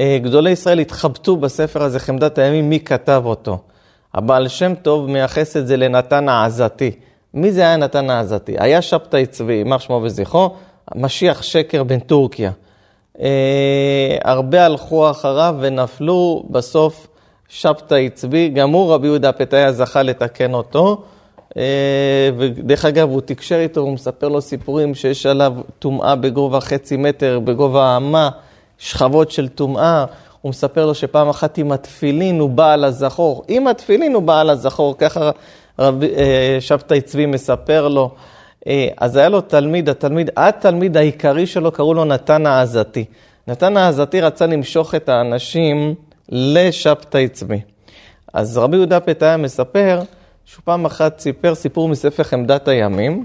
אה, 0.00 0.18
גדולי 0.22 0.50
ישראל 0.50 0.78
התחבטו 0.78 1.36
בספר 1.36 1.82
הזה, 1.82 1.98
חמדת 1.98 2.38
הימים, 2.38 2.70
מי 2.70 2.80
כתב 2.80 3.22
אותו. 3.24 3.58
הבעל 4.14 4.48
שם 4.48 4.74
טוב 4.82 5.10
מייחס 5.10 5.56
את 5.56 5.66
זה 5.66 5.76
לנתן 5.76 6.28
העזתי. 6.28 6.90
מי 7.34 7.52
זה 7.52 7.60
היה 7.60 7.76
נתן 7.76 8.10
העזתי? 8.10 8.54
היה 8.58 8.82
שבתאי 8.82 9.26
צבי, 9.26 9.52
יימח 9.52 9.80
שמו 9.80 10.00
וזכרו, 10.04 10.54
משיח 10.94 11.42
שקר 11.42 11.82
בן 11.82 11.98
טורקיה. 11.98 12.50
אה, 13.20 14.16
הרבה 14.24 14.66
הלכו 14.66 15.10
אחריו 15.10 15.56
ונפלו, 15.60 16.44
בסוף 16.50 17.06
שבתאי 17.48 18.10
צבי, 18.10 18.48
גם 18.48 18.70
הוא 18.70 18.92
רבי 18.92 19.06
יהודה 19.06 19.32
פתאיה 19.32 19.72
זכה 19.72 20.02
לתקן 20.02 20.54
אותו. 20.54 21.02
אה, 21.56 22.30
ודרך 22.36 22.84
אגב, 22.84 23.10
הוא 23.10 23.20
תקשר 23.20 23.58
איתו, 23.58 23.80
הוא 23.80 23.92
מספר 23.92 24.28
לו 24.28 24.40
סיפורים 24.40 24.94
שיש 24.94 25.26
עליו 25.26 25.54
טומאה 25.78 26.16
בגובה 26.16 26.60
חצי 26.60 26.96
מטר, 26.96 27.38
בגובה 27.38 27.84
האמה. 27.84 28.30
שכבות 28.78 29.30
של 29.30 29.48
טומאה. 29.48 30.04
הוא 30.40 30.50
מספר 30.50 30.86
לו 30.86 30.94
שפעם 30.94 31.28
אחת 31.28 31.58
עם 31.58 31.72
התפילין 31.72 32.40
הוא 32.40 32.50
בא 32.50 32.72
על 32.72 32.84
הזכור. 32.84 33.44
עם 33.48 33.66
התפילין 33.66 34.14
הוא 34.14 34.22
בא 34.22 34.40
על 34.40 34.50
הזכור, 34.50 34.98
ככה 34.98 35.30
רב, 35.78 36.02
אה, 36.02 36.56
שבתאי 36.60 37.00
צבי 37.00 37.26
מספר 37.26 37.88
לו. 37.88 38.10
אה, 38.66 38.88
אז 38.96 39.16
היה 39.16 39.28
לו 39.28 39.40
תלמיד, 39.40 39.88
התלמיד, 39.88 40.30
התלמיד 40.36 40.96
העיקרי 40.96 41.46
שלו 41.46 41.72
קראו 41.72 41.94
לו 41.94 42.04
נתן 42.04 42.46
העזתי. 42.46 43.04
נתן 43.48 43.76
העזתי 43.76 44.20
רצה 44.20 44.46
למשוך 44.46 44.94
את 44.94 45.08
האנשים 45.08 45.94
לשבתאי 46.28 47.28
צבי. 47.28 47.60
אז 48.32 48.58
רבי 48.58 48.76
יהודה 48.76 49.00
פתאיה 49.00 49.36
מספר 49.36 50.00
שהוא 50.44 50.62
פעם 50.64 50.84
אחת 50.84 51.18
סיפר 51.18 51.54
סיפור 51.54 51.88
מספר 51.88 52.22
חמדת 52.22 52.68
הימים, 52.68 53.24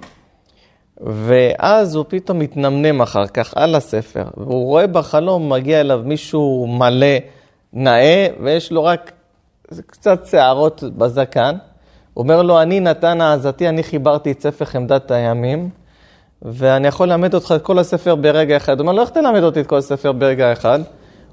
ואז 0.99 1.95
הוא 1.95 2.05
פתאום 2.07 2.39
מתנמנם 2.39 3.01
אחר 3.01 3.27
כך 3.27 3.53
על 3.55 3.75
הספר, 3.75 4.23
והוא 4.37 4.65
רואה 4.65 4.87
בחלום, 4.87 5.49
מגיע 5.49 5.81
אליו 5.81 6.01
מישהו 6.05 6.67
מלא, 6.67 7.17
נאה, 7.73 8.27
ויש 8.43 8.71
לו 8.71 8.83
רק 8.83 9.11
קצת 9.85 10.27
שערות 10.27 10.83
בזקן. 10.97 11.55
הוא 12.13 12.23
אומר 12.23 12.41
לו, 12.41 12.61
אני 12.61 12.79
נתן 12.79 13.21
העזתי, 13.21 13.69
אני 13.69 13.83
חיברתי 13.83 14.31
את 14.31 14.41
ספר 14.41 14.65
חמדת 14.65 15.11
הימים, 15.11 15.69
ואני 16.41 16.87
יכול 16.87 17.07
ללמד 17.09 17.33
אותך 17.33 17.53
את 17.55 17.61
כל 17.61 17.79
הספר 17.79 18.15
ברגע 18.15 18.57
אחד. 18.57 18.79
הוא 18.79 18.81
אומר 18.81 18.93
לו, 18.93 19.01
איך 19.01 19.09
תלמד 19.09 19.43
אותי 19.43 19.61
את 19.61 19.67
כל 19.67 19.77
הספר 19.77 20.11
ברגע 20.11 20.51
אחד? 20.51 20.79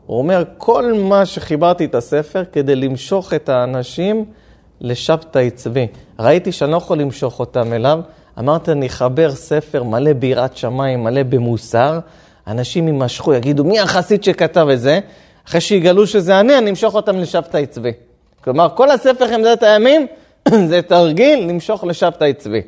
הוא 0.06 0.18
אומר, 0.18 0.44
כל 0.58 0.92
מה 0.92 1.26
שחיברתי 1.26 1.84
את 1.84 1.94
הספר 1.94 2.42
כדי 2.52 2.76
למשוך 2.76 3.34
את 3.34 3.48
האנשים 3.48 4.24
לשבתאי 4.80 5.50
צבי. 5.50 5.86
ראיתי 6.18 6.52
שאני 6.52 6.70
לא 6.70 6.76
יכול 6.76 6.98
למשוך 6.98 7.40
אותם 7.40 7.72
אליו, 7.72 8.00
אמרת, 8.38 8.68
אני 8.68 8.86
אחבר 8.86 9.30
ספר 9.30 9.82
מלא 9.82 10.12
ביראת 10.12 10.56
שמיים, 10.56 11.04
מלא 11.04 11.22
במוסר, 11.22 11.98
אנשים 12.46 12.86
יימשכו, 12.86 13.34
יגידו, 13.34 13.64
מי 13.64 13.80
החסיד 13.80 14.24
שכתב 14.24 14.66
את 14.72 14.80
זה? 14.80 15.00
אחרי 15.48 15.60
שיגלו 15.60 16.06
שזה 16.06 16.40
אני, 16.40 16.58
אני 16.58 16.70
אמשוך 16.70 16.94
אותם 16.94 17.16
לשבתאי 17.16 17.66
צבי. 17.66 17.92
כלומר, 18.44 18.68
כל 18.74 18.90
הספר 18.90 19.28
חמדת 19.28 19.62
הימים 19.62 20.06
זה 20.68 20.82
תרגיל 20.82 21.48
למשוך 21.48 21.84
לשבתאי 21.84 22.34
צבי. 22.34 22.62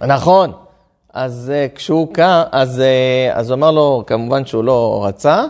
נכון. 0.00 0.52
אז 1.12 1.52
uh, 1.54 1.76
כשהוא 1.76 2.14
קם, 2.14 2.42
אז, 2.52 2.82
uh, 2.82 3.36
אז 3.36 3.50
הוא 3.50 3.56
אמר 3.56 3.70
לו, 3.70 4.04
כמובן 4.06 4.46
שהוא 4.46 4.64
לא 4.64 5.04
רצה 5.08 5.44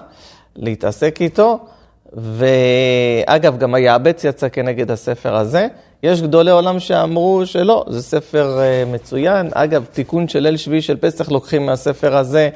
להתעסק 0.57 1.19
איתו, 1.21 1.59
ואגב, 2.13 3.59
גם 3.59 3.75
היעבץ 3.75 4.25
יצא 4.25 4.49
כנגד 4.49 4.91
הספר 4.91 5.37
הזה. 5.37 5.69
יש 6.03 6.23
גדולי 6.23 6.51
עולם 6.51 6.81
שאמרו 6.81 7.47
שלא, 7.47 7.85
זה 7.89 8.03
ספר 8.03 8.59
uh, 8.59 8.89
מצוין. 8.95 9.51
אגב, 9.55 9.85
תיקון 9.93 10.29
של 10.29 10.41
ליל 10.41 10.57
שביעי 10.57 10.83
של 10.83 10.97
פסח 10.97 11.31
לוקחים 11.31 11.67
מהספר 11.67 12.17
הזה, 12.17 12.49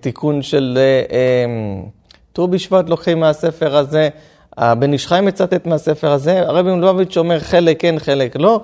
תיקון 0.00 0.42
של 0.42 0.78
uh, 0.78 1.10
um, 1.10 1.90
ט"ו 2.32 2.48
בשבט 2.48 2.88
לוקחים 2.88 3.20
מהספר 3.20 3.76
הזה, 3.76 4.08
הבן 4.56 4.92
איש 4.92 5.06
חי 5.06 5.20
מצטט 5.22 5.66
מהספר 5.66 6.12
הזה, 6.12 6.40
הרבי 6.40 6.72
מלובביץ' 6.72 7.16
אומר 7.16 7.38
חלק 7.38 7.80
כן, 7.80 7.94
חלק 7.98 8.36
לא. 8.36 8.60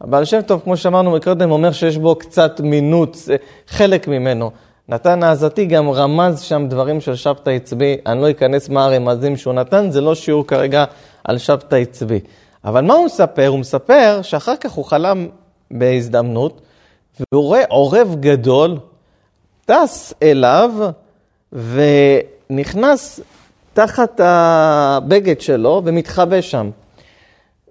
הבעל 0.00 0.24
שם 0.24 0.40
טוב, 0.42 0.60
כמו 0.64 0.76
שאמרנו 0.76 1.10
מקודם, 1.10 1.50
אומר 1.50 1.72
שיש 1.72 1.96
בו 1.96 2.14
קצת 2.14 2.60
מינוץ, 2.60 3.28
חלק 3.68 4.08
ממנו. 4.08 4.50
נתן 4.88 5.22
העזתי 5.22 5.66
גם 5.66 5.90
רמז 5.90 6.40
שם 6.40 6.66
דברים 6.68 7.00
של 7.00 7.14
שבתאי 7.14 7.60
צבי, 7.60 7.96
אני 8.06 8.22
לא 8.22 8.30
אכנס 8.30 8.68
מה 8.68 8.84
הרמזים 8.84 9.36
שהוא 9.36 9.54
נתן, 9.54 9.90
זה 9.90 10.00
לא 10.00 10.14
שיעור 10.14 10.46
כרגע 10.46 10.84
על 11.24 11.38
שבתאי 11.38 11.84
צבי. 11.84 12.20
אבל 12.64 12.84
מה 12.84 12.94
הוא 12.94 13.04
מספר? 13.04 13.46
הוא 13.46 13.58
מספר 13.58 14.20
שאחר 14.22 14.56
כך 14.56 14.72
הוא 14.72 14.84
חלם 14.84 15.28
בהזדמנות, 15.70 16.60
והוא 17.32 17.44
רואה 17.44 17.62
עורב 17.68 18.16
גדול, 18.20 18.78
טס 19.66 20.14
אליו 20.22 20.70
ונכנס 21.52 23.20
תחת 23.72 24.20
הבגד 24.24 25.40
שלו 25.40 25.82
ומתחבא 25.84 26.40
שם. 26.40 26.70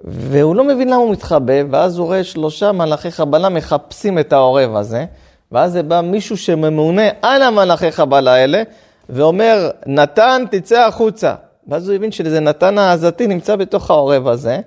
והוא 0.03 0.55
לא 0.55 0.63
מבין 0.63 0.87
למה 0.87 0.95
הוא 0.95 1.11
מתחבא, 1.11 1.53
ואז 1.71 1.97
הוא 1.97 2.07
רואה 2.07 2.23
שלושה 2.23 2.71
מלאכי 2.71 3.11
חבלה 3.11 3.49
מחפשים 3.49 4.19
את 4.19 4.33
העורב 4.33 4.75
הזה, 4.75 5.05
ואז 5.51 5.71
זה 5.71 5.83
בא 5.83 6.01
מישהו 6.01 6.37
שממונה 6.37 7.01
על 7.21 7.41
המלאכי 7.41 7.91
חבלה 7.91 8.33
האלה, 8.33 8.63
ואומר, 9.09 9.69
נתן, 9.85 10.43
תצא 10.51 10.79
החוצה. 10.87 11.35
ואז 11.67 11.89
הוא 11.89 11.95
הבין 11.95 12.11
שזה 12.11 12.39
נתן 12.39 12.77
העזתי 12.77 13.27
נמצא 13.27 13.55
בתוך 13.55 13.91
העורב 13.91 14.27
הזה, 14.27 14.59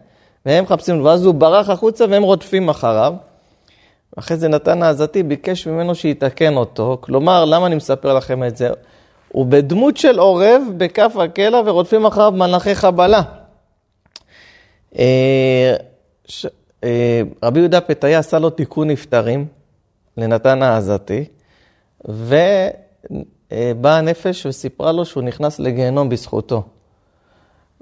והם 0.47 0.65
מחפשים, 0.65 1.05
ואז 1.05 1.25
הוא 1.25 1.35
ברח 1.35 1.71
החוצה 1.71 2.05
והם 2.11 2.23
רודפים 2.23 2.69
אחריו. 2.69 3.15
אחרי 4.17 4.37
זה 4.37 4.49
נתן 4.49 4.83
העזתי 4.83 5.23
ביקש 5.23 5.67
ממנו 5.67 5.95
שיתקן 5.95 6.57
אותו. 6.57 6.99
כלומר, 7.01 7.45
למה 7.45 7.67
אני 7.67 7.75
מספר 7.75 8.15
לכם 8.15 8.45
את 8.45 8.57
זה? 8.57 8.71
הוא 9.29 9.47
בדמות 9.47 9.97
של 9.97 10.19
עורב 10.19 10.63
בכף 10.77 11.13
הקלע 11.21 11.61
ורודפים 11.67 12.07
אחריו 12.07 12.33
מלאכי 12.33 12.75
חבלה. 12.75 13.23
אה, 14.99 15.75
אה, 16.85 17.23
רבי 17.43 17.61
יהודה 17.61 17.81
פתאי 17.81 18.15
עשה 18.15 18.39
לו 18.39 18.51
תיקון 18.51 18.91
נפטרים 18.91 19.47
לנתן 20.17 20.63
העזתי, 20.63 21.25
ובאה 22.05 23.99
הנפש 23.99 24.47
וסיפרה 24.47 24.93
לו 24.93 25.05
שהוא 25.05 25.23
נכנס 25.23 25.59
לגיהנום 25.59 26.09
בזכותו. 26.09 26.63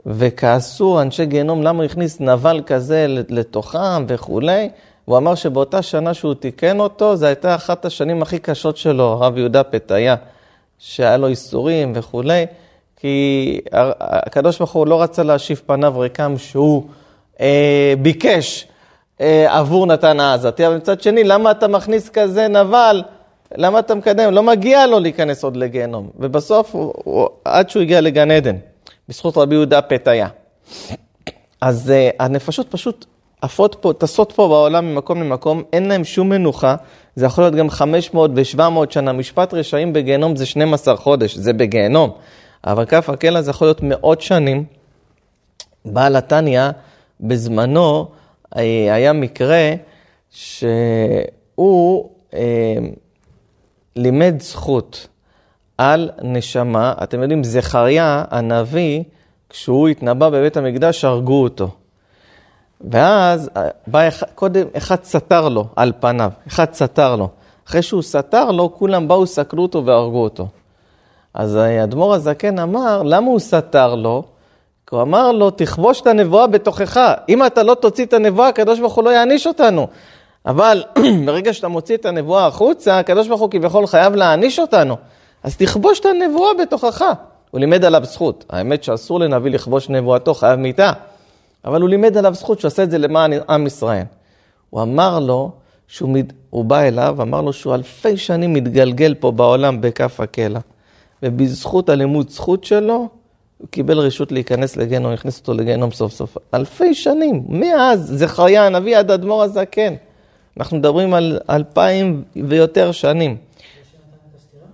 וכעסו 0.07 1.01
אנשי 1.01 1.27
גיהנום 1.27 1.63
למה 1.63 1.85
הכניס 1.85 2.21
נבל 2.21 2.61
כזה 2.67 3.07
לתוכם 3.09 4.05
וכולי. 4.09 4.69
הוא 5.05 5.17
אמר 5.17 5.35
שבאותה 5.35 5.83
שנה 5.83 6.15
שהוא 6.15 6.35
תיקן 6.35 6.81
אותו, 6.81 7.17
זו 7.17 7.27
הייתה 7.27 7.55
אחת 7.55 7.85
השנים 7.85 8.23
הכי 8.23 8.39
קשות 8.39 8.77
שלו, 8.77 9.05
הרב 9.05 9.39
יהודה 9.39 9.63
פתיה, 9.63 10.17
שהיה 10.79 11.17
לו 11.17 11.27
איסורים 11.27 11.93
וכולי, 11.95 12.47
כי 12.97 13.61
הקדוש 14.01 14.59
ברוך 14.59 14.73
הוא 14.73 14.87
לא 14.87 15.03
רצה 15.03 15.23
להשיב 15.23 15.63
פניו 15.67 15.99
ריקם 15.99 16.39
שהוא 16.39 16.83
אה, 17.41 17.95
ביקש 18.03 18.67
אה, 19.21 19.59
עבור 19.59 19.87
נתן 19.87 20.21
העזתי, 20.21 20.67
אבל 20.67 20.77
מצד 20.77 21.01
שני, 21.01 21.25
למה 21.25 21.51
אתה 21.51 21.69
מכניס 21.69 22.09
כזה 22.09 22.49
נבל? 22.49 23.03
למה 23.55 23.79
אתה 23.79 23.95
מקדם? 23.95 24.33
לא 24.33 24.43
מגיע 24.43 24.87
לו 24.87 25.01
להיכנס 25.01 25.45
עוד 25.45 25.57
לגיהנום. 25.57 26.11
ובסוף, 26.19 26.75
הוא, 26.75 26.93
הוא, 27.05 27.29
עד 27.45 27.71
שהוא 27.71 27.83
הגיע 27.83 28.01
לגן 28.01 28.31
עדן, 28.31 28.57
בזכות 29.09 29.37
רבי 29.37 29.55
יהודה 29.55 29.83
פתיה. 29.83 30.29
אז 31.61 31.93
uh, 31.93 32.17
הנפשות 32.19 32.71
פשוט 32.71 33.07
עפות 33.43 33.77
פה, 33.81 33.93
טסות 33.99 34.33
פה 34.33 34.49
בעולם 34.49 34.87
ממקום 34.95 35.23
למקום, 35.23 35.63
אין 35.73 35.89
להם 35.89 36.05
שום 36.05 36.29
מנוחה, 36.29 36.77
זה 37.17 37.27
יכול 37.27 37.45
להיות 37.45 37.55
גם 37.55 37.71
500 37.71 38.31
ו-700 38.35 38.91
שנה, 38.91 39.13
משפט 39.13 39.55
רשעים 39.55 39.93
בגיהנום 39.93 40.37
זה 40.37 40.47
12 40.47 40.97
חודש, 40.97 41.37
זה 41.37 41.53
בגיהנום, 41.53 42.11
אבל 42.65 42.85
כף 42.85 43.09
הקלע 43.09 43.43
זה 43.43 43.51
יכול 43.51 43.67
להיות 43.67 43.83
מאות 43.83 44.21
שנים. 44.21 44.65
בעל 45.85 46.17
התניא, 46.17 46.63
בזמנו, 47.21 48.09
אה, 48.57 48.95
היה 48.95 49.13
מקרה 49.13 49.73
שהוא 50.31 52.11
אה, 52.35 52.77
לימד 53.97 54.35
זכות 54.41 55.09
על 55.79 56.11
נשמה, 56.23 56.95
אתם 57.03 57.23
יודעים, 57.23 57.45
זכריה 57.45 58.25
הנביא, 58.31 59.03
כשהוא 59.51 59.89
התנבא 59.89 60.29
בבית 60.29 60.57
המקדש, 60.57 61.05
הרגו 61.05 61.43
אותו. 61.43 61.71
ואז 62.81 63.51
אה, 63.57 63.69
בא 63.87 64.09
אחד, 64.09 64.27
קודם 64.35 64.67
אחד 64.77 65.05
סתר 65.05 65.49
לו 65.49 65.67
על 65.77 65.93
פניו, 66.01 66.31
אחד 66.49 66.73
סתר 66.73 67.17
לו. 67.17 67.29
אחרי 67.69 67.83
שהוא 67.83 68.03
סתר 68.03 68.51
לו, 68.51 68.75
כולם 68.75 69.09
באו, 69.09 69.27
סקלו 69.27 69.63
אותו 69.63 69.87
והרגו 69.87 70.25
אותו. 70.25 70.49
אז 71.35 71.55
האדמו"ר 71.55 72.15
הזקן 72.15 72.59
אמר, 72.59 73.03
למה 73.03 73.27
הוא 73.27 73.39
סתר 73.39 73.95
לו? 73.95 74.23
כי 74.87 74.95
הוא 74.95 75.03
אמר 75.03 75.33
לו, 75.33 75.51
תכבוש 75.51 76.01
את 76.01 76.07
הנבואה 76.07 76.47
בתוכך. 76.47 77.01
אם 77.29 77.47
אתה 77.47 77.63
לא 77.63 77.75
תוציא 77.75 78.05
את 78.05 78.13
הנבואה, 78.13 78.49
הקדוש 78.49 78.81
ברוך 78.81 78.95
הוא 78.95 79.05
לא 79.05 79.11
יעניש 79.11 79.47
אותנו. 79.47 79.87
אבל 80.47 80.85
ברגע 81.27 81.53
שאתה 81.53 81.69
מוציא 81.69 81.97
את 81.97 82.07
הנבואה 82.07 82.47
החוצה, 82.47 82.99
הקדוש 82.99 83.29
ברוך 83.29 83.41
הוא 83.41 83.51
כביכול 83.51 83.87
חייב 83.87 84.15
להעניש 84.15 84.59
אותנו. 84.59 84.97
אז 85.43 85.57
תכבוש 85.57 86.01
את 86.01 86.07
הנבואה 86.07 86.51
בתוכך. 86.63 87.05
הוא 87.51 87.61
לימד 87.61 87.85
עליו 87.85 88.05
זכות. 88.05 88.45
האמת 88.51 88.85
שאסור 88.85 89.21
לנביא 89.21 89.51
לכבוש 89.51 89.89
נבואתו, 89.89 90.35
חייב 90.35 90.61
מיתה. 90.61 90.93
אבל 91.65 91.81
הוא 91.81 91.89
לימד 91.89 92.17
עליו 92.17 92.35
זכות 92.35 92.61
שהוא 92.61 92.69
עשה 92.69 92.83
את 92.83 92.91
זה 92.91 92.99
למען 92.99 93.33
עם 93.49 93.67
ישראל. 93.67 94.05
הוא 94.71 94.83
אמר 94.83 95.19
לו, 95.19 95.51
שהוא 95.89 96.11
מת... 96.11 96.33
הוא 96.51 96.65
בא 96.65 96.81
אליו, 96.81 97.17
אמר 97.23 97.43
לו 97.43 97.53
שהוא 97.53 97.75
אלפי 97.75 98.17
שנים 98.17 98.53
מתגלגל 98.53 99.15
פה 99.15 99.31
בעולם 99.31 99.81
בכף 99.81 100.21
הקלע. 100.21 100.61
ובזכות 101.23 101.89
הלימוד 101.89 102.31
זכות 102.31 102.65
שלו, 102.65 103.09
הוא 103.59 103.69
קיבל 103.71 103.99
רשות 103.99 104.33
להיכנס 104.33 104.77
לגיהנום, 104.77 105.13
הכניס 105.13 105.41
אותו 105.41 105.55
לגיהנום 105.55 105.91
סוף 105.91 106.13
סוף. 106.13 106.37
אלפי 106.55 106.95
שנים, 106.95 107.45
מאז 107.49 108.13
זכריה 108.15 108.67
הנביא 108.67 108.99
עד 108.99 109.11
אדמו"ר 109.11 109.43
הזקן. 109.43 109.95
אנחנו 110.57 110.77
מדברים 110.77 111.15
על 111.15 111.39
אלפיים 111.51 112.23
ויותר 112.49 112.93
שנים. 112.93 113.37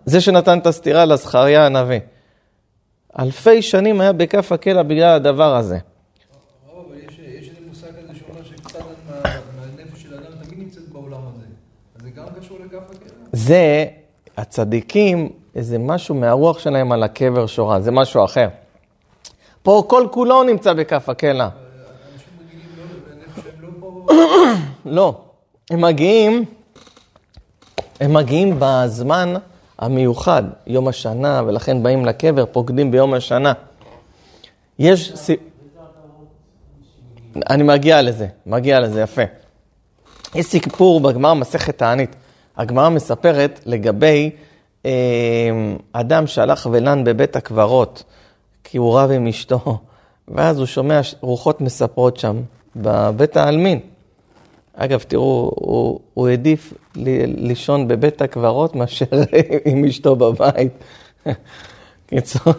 זה 0.07 0.21
שנתן 0.21 0.59
את 0.59 0.67
הסתירה 0.67 1.05
לזכריה 1.05 1.67
הנביא. 1.67 2.01
אלפי 3.19 3.63
שנים 3.63 4.01
היה 4.01 4.13
בכף 4.13 4.53
הקלע 4.53 4.83
בגלל 4.83 5.17
הדבר 5.17 5.57
הזה. 5.57 5.79
זה, 13.33 13.87
הצדיקים, 14.37 15.33
איזה 15.55 15.79
משהו 15.79 16.15
מהרוח 16.15 16.59
שלהם 16.59 16.93
על 16.93 17.03
הקבר 17.03 17.47
שורה, 17.47 17.81
זה 17.81 17.91
משהו 17.91 18.25
אחר. 18.25 18.49
פה 19.63 19.85
כל 19.89 20.07
כולו 20.11 20.43
נמצא 20.43 20.73
בכף 20.73 21.09
הקלע. 21.09 21.49
לא, 24.85 25.21
הם 25.71 25.81
מגיעים, 25.81 26.45
הם 28.01 28.15
מגיעים 28.15 28.57
בזמן 28.59 29.35
המיוחד, 29.79 30.43
יום 30.67 30.89
השנה, 30.89 31.43
ולכן 31.47 31.83
באים 31.83 32.07
לקבר, 32.07 32.45
פוקדים 32.53 32.91
ביום 32.91 33.15
השנה. 33.15 33.53
יש... 34.79 35.13
אני 37.51 37.63
מגיע 37.63 38.03
לזה, 38.03 38.27
מגיע 38.47 38.81
לזה, 38.81 39.01
יפה. 39.01 39.23
יש 40.35 40.47
סיפור 40.47 41.01
בגמר 41.01 41.35
מסכת 41.35 41.79
תענית. 41.79 42.17
הגמרא 42.57 42.89
מספרת 42.89 43.61
לגבי 43.67 44.31
אה, 44.87 44.91
אדם 45.93 46.27
שהלך 46.27 46.69
ולן 46.73 47.05
בבית 47.05 47.37
הקברות, 47.37 48.05
כי 48.65 48.79
הוא 48.79 48.99
רב 48.99 49.11
עם 49.11 49.27
אשתו, 49.27 49.79
ואז 50.35 50.59
הוא 50.59 50.67
שומע 50.67 51.01
רוחות 51.21 51.61
מספרות 51.61 52.17
שם, 52.17 52.41
בבית 52.77 53.37
העלמין. 53.37 53.81
אגב, 54.77 55.05
תראו, 55.09 55.53
הוא, 55.55 56.01
הוא 56.15 56.29
העדיף 56.29 56.75
לישון 56.97 57.89
בבית 57.89 58.23
הקברות 58.23 58.77
מאשר 58.77 59.07
עם 59.65 59.85
אשתו 59.85 60.17
בבית. 60.17 60.73
קיצור, 62.07 62.53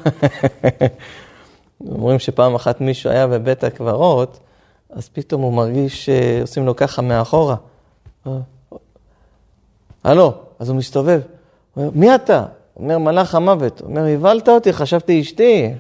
אומרים 1.92 2.20
שפעם 2.20 2.56
אחת 2.56 2.82
מישהו 2.82 3.10
היה 3.10 3.28
בבית 3.28 3.64
הקברות, 3.64 4.40
אז 4.90 5.10
פתאום 5.10 5.42
הוא 5.42 5.54
מרגיש 5.54 6.06
שעושים 6.06 6.66
לו 6.66 6.76
ככה 6.76 7.02
מאחורה. 7.02 7.56
הלו, 10.04 10.34
אז 10.60 10.70
הוא 10.70 10.78
מסתובב. 10.78 11.22
אומר, 11.78 11.90
מי 11.94 12.16
אתה? 12.16 12.46
אומר, 12.76 12.98
מלאך 12.98 13.36
המוות. 13.36 13.82
אומר, 13.82 14.06
הבלת 14.06 14.50
אותי, 14.50 14.74
חשבתי 14.74 15.22
אשתי. 15.22 15.74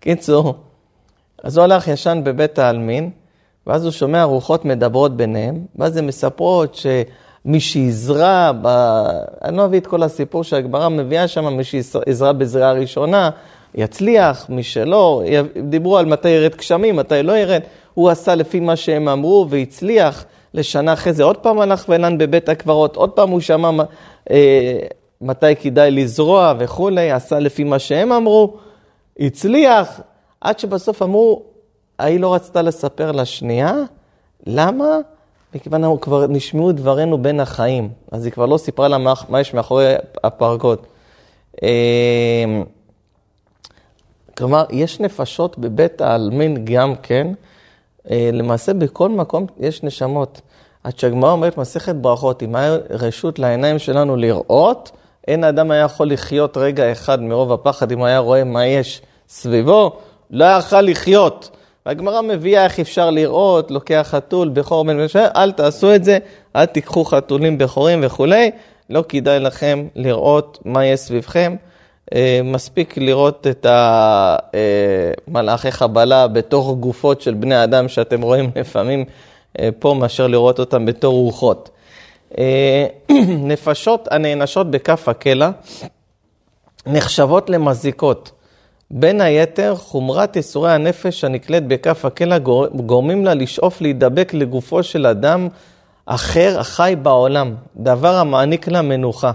קיצור, 0.00 0.54
אז 1.42 1.56
הוא 1.56 1.64
הלך 1.64 1.88
ישן 1.88 2.20
בבית 2.24 2.58
העלמין, 2.58 3.10
ואז 3.66 3.84
הוא 3.84 3.92
שומע 3.92 4.22
רוחות 4.22 4.64
מדברות 4.64 5.16
ביניהם, 5.16 5.64
ואז 5.76 5.96
הן 5.96 6.06
מספרות 6.06 6.74
שמי 6.74 7.60
שעזרה, 7.60 8.52
ב... 8.62 8.66
אני 9.44 9.56
לא 9.56 9.64
אביא 9.64 9.80
את 9.80 9.86
כל 9.86 10.02
הסיפור 10.02 10.44
שהגמרא 10.44 10.88
מביאה 10.88 11.28
שם, 11.28 11.56
מי 11.56 11.64
שעזרה 11.64 12.32
בזריעה 12.32 12.72
ראשונה, 12.72 13.30
יצליח, 13.74 14.46
מי 14.48 14.62
שלא, 14.62 15.22
דיברו 15.62 15.98
על 15.98 16.06
מתי 16.06 16.28
ירד 16.28 16.54
גשמים, 16.54 16.96
מתי 16.96 17.22
לא 17.22 17.32
ירד, 17.32 17.60
הוא 17.94 18.10
עשה 18.10 18.34
לפי 18.34 18.60
מה 18.60 18.76
שהם 18.76 19.08
אמרו 19.08 19.46
והצליח. 19.50 20.24
לשנה 20.54 20.92
אחרי 20.92 21.12
זה 21.12 21.24
עוד 21.24 21.36
פעם 21.36 21.60
הלך 21.60 21.84
ולן 21.88 22.18
בבית 22.18 22.48
הקברות, 22.48 22.96
עוד 22.96 23.10
פעם 23.10 23.30
הוא 23.30 23.40
שמע 23.40 23.70
אה, 24.30 24.78
מתי 25.20 25.56
כדאי 25.56 25.90
לזרוע 25.90 26.54
וכולי, 26.58 27.10
עשה 27.10 27.38
לפי 27.38 27.64
מה 27.64 27.78
שהם 27.78 28.12
אמרו, 28.12 28.56
הצליח, 29.20 30.00
עד 30.40 30.58
שבסוף 30.58 31.02
אמרו, 31.02 31.42
ההיא 31.98 32.20
לא 32.20 32.34
רצתה 32.34 32.62
לספר 32.62 33.12
לשנייה, 33.12 33.74
למה? 34.46 34.98
מכיוון 35.54 35.98
כבר 36.00 36.26
נשמעו 36.26 36.72
דברינו 36.72 37.22
בין 37.22 37.40
החיים, 37.40 37.88
אז 38.12 38.24
היא 38.24 38.32
כבר 38.32 38.46
לא 38.46 38.56
סיפרה 38.56 38.88
לה 38.88 38.98
מה, 38.98 39.12
מה 39.28 39.40
יש 39.40 39.54
מאחורי 39.54 39.94
הפרגוד. 40.24 40.78
אה, 41.62 42.62
כלומר, 44.36 44.64
יש 44.70 45.00
נפשות 45.00 45.58
בבית 45.58 46.00
העלמין 46.00 46.64
גם 46.64 46.94
כן, 47.02 47.32
אה, 48.10 48.30
למעשה 48.32 48.74
בכל 48.74 49.08
מקום 49.08 49.46
יש 49.60 49.82
נשמות. 49.82 50.40
עד 50.84 50.98
שהגמרא 50.98 51.30
אומרת 51.32 51.58
מסכת 51.58 51.94
ברכות, 51.94 52.42
אם 52.42 52.56
היה 52.56 52.76
רשות 52.90 53.38
לעיניים 53.38 53.78
שלנו 53.78 54.16
לראות, 54.16 54.90
אין 55.28 55.44
האדם 55.44 55.70
היה 55.70 55.84
יכול 55.84 56.10
לחיות 56.10 56.56
רגע 56.56 56.92
אחד 56.92 57.22
מרוב 57.22 57.52
הפחד, 57.52 57.92
אם 57.92 58.02
היה 58.02 58.18
רואה 58.18 58.44
מה 58.44 58.66
יש 58.66 59.02
סביבו, 59.28 59.96
לא 60.30 60.44
יכול 60.44 60.80
לחיות. 60.80 61.50
והגמרא 61.86 62.20
מביאה 62.22 62.64
איך 62.64 62.80
אפשר 62.80 63.10
לראות, 63.10 63.70
לוקח 63.70 64.06
חתול, 64.10 64.48
בכור 64.48 64.84
בן 64.84 65.04
משל, 65.04 65.26
אל 65.36 65.52
תעשו 65.52 65.94
את 65.94 66.04
זה, 66.04 66.18
אל 66.56 66.66
תיקחו 66.66 67.04
חתולים 67.04 67.58
בכורים 67.58 68.00
וכולי, 68.02 68.50
לא 68.90 69.04
כדאי 69.08 69.40
לכם 69.40 69.86
לראות 69.94 70.58
מה 70.64 70.86
יש 70.86 71.00
סביבכם. 71.00 71.56
אה, 72.14 72.40
מספיק 72.44 72.98
לראות 72.98 73.46
את 73.46 73.66
המלאכי 75.28 75.70
חבלה 75.70 76.28
בתוך 76.28 76.74
גופות 76.80 77.20
של 77.20 77.34
בני 77.34 77.64
אדם 77.64 77.88
שאתם 77.88 78.22
רואים 78.22 78.50
לפעמים 78.56 79.04
אה, 79.58 79.68
פה, 79.78 79.94
מאשר 79.94 80.26
לראות 80.26 80.58
אותם 80.58 80.86
בתור 80.86 81.14
רוחות. 81.14 81.70
אה, 82.38 82.86
נפשות 83.50 84.08
הנענשות 84.10 84.70
בכף 84.70 85.08
הקלע 85.08 85.50
נחשבות 86.86 87.50
למזיקות. 87.50 88.30
בין 88.96 89.20
היתר, 89.20 89.74
חומרת 89.74 90.36
ייסורי 90.36 90.72
הנפש 90.72 91.24
הנקלט 91.24 91.62
בכף 91.62 92.04
הקלע 92.04 92.38
גורמים 92.74 93.24
לה 93.24 93.34
לשאוף 93.34 93.80
להידבק 93.80 94.34
לגופו 94.34 94.82
של 94.82 95.06
אדם 95.06 95.48
אחר 96.06 96.56
החי 96.60 96.94
בעולם, 97.02 97.54
דבר 97.76 98.14
המעניק 98.14 98.68
לה 98.68 98.82
מנוחה. 98.82 99.32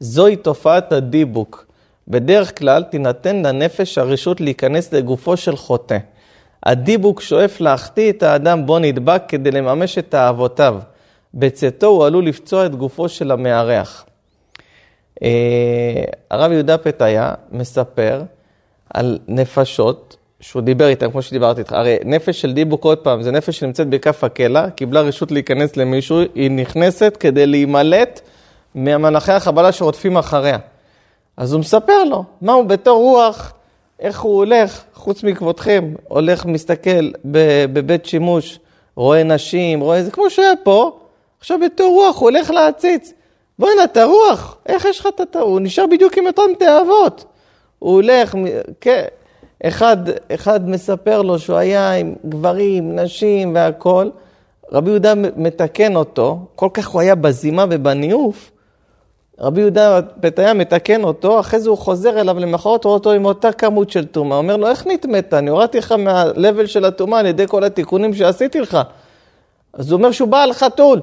זוהי 0.00 0.36
תופעת 0.36 0.92
הדיבוק. 0.92 1.66
בדרך 2.08 2.58
כלל 2.58 2.82
תינתן 2.82 3.36
לנפש 3.36 3.98
הרשות 3.98 4.40
להיכנס 4.40 4.92
לגופו 4.92 5.36
של 5.36 5.56
חוטא. 5.56 5.98
הדיבוק 6.62 7.20
שואף 7.20 7.60
להחטיא 7.60 8.10
את 8.10 8.22
האדם 8.22 8.66
בו 8.66 8.78
נדבק 8.78 9.22
כדי 9.28 9.50
לממש 9.50 9.98
את 9.98 10.06
תאוותיו. 10.08 10.78
בצאתו 11.34 11.86
הוא 11.86 12.06
עלול 12.06 12.26
לפצוע 12.26 12.66
את 12.66 12.74
גופו 12.74 13.08
של 13.08 13.30
המארח. 13.30 14.04
אה, 15.22 16.04
הרב 16.30 16.52
יהודה 16.52 16.78
פתיה 16.78 17.34
מספר 17.52 18.22
על 18.94 19.18
נפשות 19.28 20.16
שהוא 20.40 20.62
דיבר 20.62 20.88
איתם, 20.88 21.10
כמו 21.10 21.22
שדיברתי 21.22 21.60
איתך. 21.60 21.72
הרי 21.72 21.96
נפש 22.04 22.40
של 22.40 22.52
דיבוק, 22.52 22.84
עוד 22.84 22.98
פעם, 22.98 23.22
זה 23.22 23.30
נפש 23.30 23.58
שנמצאת 23.58 23.88
בכף 23.88 24.24
הקלע, 24.24 24.70
קיבלה 24.70 25.00
רשות 25.00 25.32
להיכנס 25.32 25.76
למישהו, 25.76 26.20
היא 26.34 26.50
נכנסת 26.50 27.16
כדי 27.20 27.46
להימלט 27.46 28.20
מהמלאכי 28.74 29.32
החבלה 29.32 29.72
שרודפים 29.72 30.16
אחריה. 30.16 30.58
אז 31.36 31.52
הוא 31.52 31.60
מספר 31.60 32.04
לו, 32.04 32.24
מה 32.40 32.52
הוא 32.52 32.64
בתור 32.64 33.02
רוח, 33.02 33.52
איך 34.00 34.20
הוא 34.20 34.36
הולך, 34.36 34.82
חוץ 34.94 35.22
מכבודכם, 35.22 35.94
הולך, 36.08 36.46
מסתכל 36.46 37.10
בבית 37.72 38.06
שימוש, 38.06 38.58
רואה 38.96 39.22
נשים, 39.22 39.80
רואה 39.80 40.02
זה, 40.02 40.10
כמו 40.10 40.30
שהיה 40.30 40.52
פה, 40.62 40.98
עכשיו 41.40 41.58
בתור 41.64 41.94
רוח 41.94 42.16
הוא 42.16 42.30
הולך 42.30 42.50
להציץ. 42.50 43.12
בוא'נה, 43.58 43.84
אתה 43.84 44.04
רוח, 44.04 44.56
איך 44.66 44.84
יש 44.84 45.00
לך 45.00 45.06
את 45.14 45.20
התאו? 45.20 45.40
הוא 45.40 45.60
נשאר 45.60 45.84
בדיוק 45.90 46.18
עם 46.18 46.26
אותן 46.26 46.54
תאוות. 46.58 47.24
הוא 47.78 47.92
הולך, 47.92 48.34
כן, 48.80 49.04
אחד, 49.64 49.96
אחד 50.34 50.68
מספר 50.68 51.22
לו 51.22 51.38
שהוא 51.38 51.56
היה 51.56 51.92
עם 51.92 52.14
גברים, 52.26 52.98
נשים 52.98 53.54
והכול. 53.54 54.10
רבי 54.72 54.90
יהודה 54.90 55.14
מתקן 55.36 55.96
אותו, 55.96 56.38
כל 56.54 56.68
כך 56.74 56.88
הוא 56.88 57.00
היה 57.00 57.14
בזימה 57.14 57.64
ובניאוף. 57.70 58.50
רבי 59.40 59.60
יהודה 59.60 60.00
פתיה 60.20 60.54
מתקן 60.54 61.04
אותו, 61.04 61.40
אחרי 61.40 61.60
זה 61.60 61.70
הוא 61.70 61.78
חוזר 61.78 62.20
אליו 62.20 62.38
למחרת, 62.38 62.84
רואה 62.84 62.94
אותו 62.94 63.12
עם 63.12 63.24
אותה 63.24 63.52
כמות 63.52 63.90
של 63.90 64.06
טומאה. 64.06 64.38
אומר 64.38 64.56
לו, 64.56 64.66
איך 64.68 64.86
נטמאת? 64.86 65.34
אני 65.34 65.50
הורדתי 65.50 65.78
לך 65.78 65.92
מה-level 65.92 66.66
של 66.66 66.84
הטומאה 66.84 67.18
על 67.18 67.26
ידי 67.26 67.46
כל 67.46 67.64
התיקונים 67.64 68.14
שעשיתי 68.14 68.60
לך. 68.60 68.78
אז 69.72 69.90
הוא 69.90 69.98
אומר 69.98 70.10
שהוא 70.12 70.28
בעל 70.28 70.52
חתול. 70.52 71.00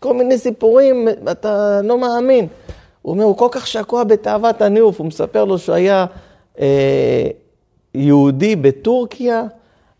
כל 0.00 0.14
מיני 0.14 0.38
סיפורים, 0.38 1.08
אתה 1.30 1.80
לא 1.84 1.98
מאמין. 1.98 2.46
הוא 3.02 3.12
אומר, 3.12 3.24
הוא 3.24 3.36
כל 3.36 3.48
כך 3.50 3.66
שקוע 3.66 4.04
בתאוות 4.04 4.62
הניאוף, 4.62 4.98
הוא 4.98 5.06
מספר 5.06 5.44
לו 5.44 5.58
שהוא 5.58 5.74
היה 5.74 6.06
אה, 6.60 7.26
יהודי 7.94 8.56
בטורקיה, 8.56 9.42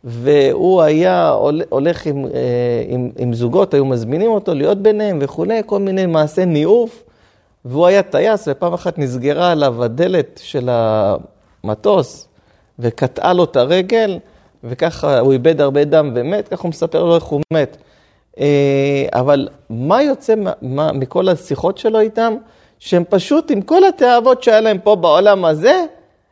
והוא 0.04 0.82
היה 0.82 1.30
הולך 1.68 2.06
עם, 2.06 2.24
אה, 2.24 2.30
עם, 2.88 3.10
עם 3.18 3.34
זוגות, 3.34 3.74
היו 3.74 3.84
מזמינים 3.84 4.30
אותו 4.30 4.54
להיות 4.54 4.78
ביניהם 4.78 5.18
וכולי, 5.22 5.60
כל 5.66 5.78
מיני 5.78 6.06
מעשי 6.06 6.44
ניאוף, 6.44 7.04
והוא 7.64 7.86
היה 7.86 8.02
טייס, 8.02 8.48
ופעם 8.50 8.72
אחת 8.72 8.98
נסגרה 8.98 9.52
עליו 9.52 9.84
הדלת 9.84 10.40
של 10.42 10.68
המטוס, 10.72 12.28
וקטעה 12.78 13.32
לו 13.32 13.44
את 13.44 13.56
הרגל, 13.56 14.18
וככה 14.64 15.18
הוא 15.18 15.32
איבד 15.32 15.60
הרבה 15.60 15.84
דם 15.84 16.12
ומת, 16.14 16.48
ככה 16.48 16.62
הוא 16.62 16.68
מספר 16.68 17.04
לו 17.04 17.14
איך 17.14 17.24
הוא 17.24 17.40
מת. 17.52 17.76
אה, 18.40 19.06
אבל 19.12 19.48
מה 19.70 20.02
יוצא 20.02 20.34
מה, 20.62 20.92
מכל 20.92 21.28
השיחות 21.28 21.78
שלו 21.78 22.00
איתם? 22.00 22.34
שהם 22.78 23.04
פשוט, 23.08 23.50
עם 23.50 23.60
כל 23.60 23.84
התאוות 23.84 24.42
שהיה 24.42 24.60
להם 24.60 24.78
פה 24.78 24.96
בעולם 24.96 25.44
הזה, 25.44 25.84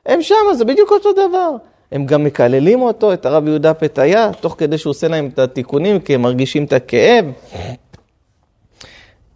הם 0.06 0.22
שם, 0.22 0.34
זה 0.54 0.64
בדיוק 0.64 0.90
אותו 0.90 1.12
דבר. 1.12 1.50
הם 1.92 2.06
גם 2.06 2.24
מקללים 2.24 2.82
אותו, 2.82 3.12
את 3.12 3.26
הרב 3.26 3.48
יהודה 3.48 3.74
פתיה, 3.74 4.30
תוך 4.40 4.54
כדי 4.58 4.78
שהוא 4.78 4.90
עושה 4.90 5.08
להם 5.08 5.30
את 5.34 5.38
התיקונים, 5.38 6.00
כי 6.00 6.14
הם 6.14 6.22
מרגישים 6.22 6.64
את 6.64 6.72
הכאב. 6.72 7.24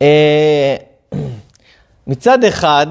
אה, 0.02 0.76
מצד 2.06 2.44
אחד, 2.44 2.86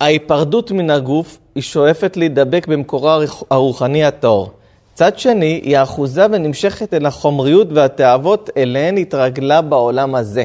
ההיפרדות 0.00 0.70
מן 0.70 0.90
הגוף 0.90 1.38
היא 1.54 1.62
שואפת 1.62 2.16
להידבק 2.16 2.66
במקורה 2.66 3.18
הרוחני 3.50 4.04
הטהור. 4.04 4.50
צד 4.94 5.18
שני, 5.18 5.60
היא 5.64 5.78
אחוזה 5.78 6.26
ונמשכת 6.32 6.94
אל 6.94 7.06
החומריות 7.06 7.68
והתאוות 7.74 8.50
אליהן 8.56 8.96
התרגלה 8.98 9.60
בעולם 9.60 10.14
הזה. 10.14 10.44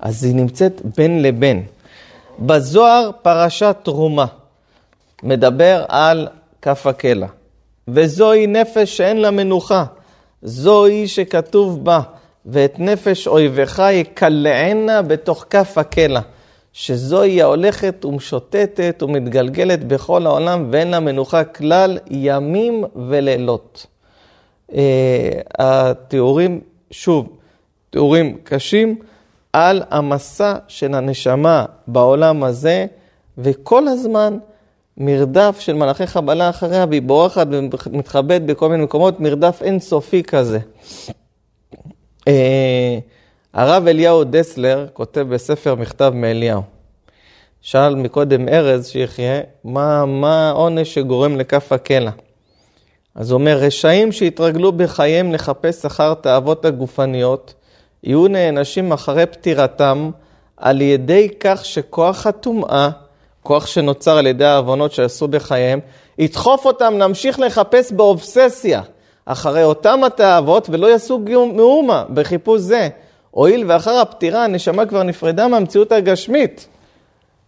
אז 0.00 0.24
היא 0.24 0.34
נמצאת 0.34 0.82
בין 0.96 1.22
לבין. 1.22 1.62
בזוהר, 2.38 3.10
פרשת 3.22 3.76
תרומה, 3.82 4.26
מדבר 5.22 5.84
על 5.88 6.28
כף 6.62 6.86
הקלע. 6.86 7.26
וזוהי 7.88 8.46
נפש 8.46 8.96
שאין 8.96 9.16
לה 9.16 9.30
מנוחה. 9.30 9.84
זוהי 10.42 11.08
שכתוב 11.08 11.84
בה, 11.84 12.00
ואת 12.46 12.78
נפש 12.78 13.26
אויביך 13.26 13.82
יקלענה 13.92 15.02
בתוך 15.02 15.44
כף 15.50 15.78
הקלע. 15.78 16.20
שזוהי 16.72 17.42
ההולכת 17.42 18.04
ומשוטטת 18.04 19.02
ומתגלגלת 19.02 19.84
בכל 19.84 20.26
העולם 20.26 20.68
ואין 20.70 20.88
לה 20.88 21.00
מנוחה 21.00 21.44
כלל 21.44 21.98
ימים 22.10 22.84
ולילות. 23.08 23.86
Uh, 24.70 24.74
התיאורים, 25.58 26.60
שוב, 26.90 27.36
תיאורים 27.90 28.38
קשים 28.44 28.98
על 29.52 29.82
המסע 29.90 30.54
של 30.68 30.94
הנשמה 30.94 31.64
בעולם 31.86 32.44
הזה, 32.44 32.86
וכל 33.38 33.88
הזמן 33.88 34.38
מרדף 34.96 35.56
של 35.60 35.74
מלאכי 35.74 36.06
חבלה 36.06 36.50
אחריה, 36.50 36.86
והיא 36.88 37.02
בורחת 37.02 37.46
ומתחבאת 37.50 38.46
בכל 38.46 38.68
מיני 38.68 38.82
מקומות, 38.82 39.20
מרדף 39.20 39.62
אינסופי 39.62 40.22
כזה. 40.22 40.58
Uh, 42.20 42.32
הרב 43.54 43.86
אליהו 43.86 44.24
דסלר 44.24 44.86
כותב 44.92 45.20
בספר 45.20 45.74
מכתב 45.74 46.12
מאליהו. 46.14 46.62
שאל 47.60 47.94
מקודם 47.94 48.48
ארז 48.48 48.86
שיחיה, 48.88 49.40
מה, 49.64 50.06
מה 50.06 50.48
העונש 50.48 50.94
שגורם 50.94 51.36
לכף 51.36 51.72
הקלע? 51.72 52.10
אז 53.14 53.30
הוא 53.30 53.38
אומר, 53.38 53.56
רשעים 53.56 54.12
שהתרגלו 54.12 54.72
בחייהם 54.72 55.32
לחפש 55.32 55.84
אחר 55.84 56.14
תאוות 56.14 56.64
הגופניות, 56.64 57.54
יהיו 58.04 58.28
נענשים 58.28 58.92
אחרי 58.92 59.26
פטירתם 59.26 60.10
על 60.56 60.80
ידי 60.80 61.28
כך 61.40 61.64
שכוח 61.64 62.26
הטומאה, 62.26 62.90
כוח 63.42 63.66
שנוצר 63.66 64.18
על 64.18 64.26
ידי 64.26 64.44
העוונות 64.44 64.92
שעשו 64.92 65.28
בחייהם, 65.28 65.80
ידחוף 66.18 66.66
אותם 66.66 66.98
להמשיך 66.98 67.40
לחפש 67.40 67.92
באובססיה 67.92 68.82
אחרי 69.24 69.64
אותם 69.64 70.04
התאוות 70.04 70.70
ולא 70.70 70.86
יעשו 70.86 71.18
מאומה 71.54 72.04
בחיפוש 72.14 72.60
זה. 72.60 72.88
הואיל 73.30 73.64
ואחר 73.68 73.96
הפטירה 73.96 74.44
הנשמה 74.44 74.86
כבר 74.86 75.02
נפרדה 75.02 75.48
מהמציאות 75.48 75.92
הגשמית. 75.92 76.68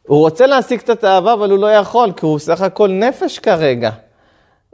הוא 0.07 0.19
רוצה 0.19 0.47
להשיג 0.47 0.81
את 0.81 0.91
התאווה, 0.91 1.33
אבל 1.33 1.51
הוא 1.51 1.59
לא 1.59 1.73
יכול, 1.73 2.13
כי 2.17 2.27
הוא 2.27 2.39
סך 2.39 2.61
הכל 2.61 2.89
נפש 2.89 3.39
כרגע. 3.39 3.91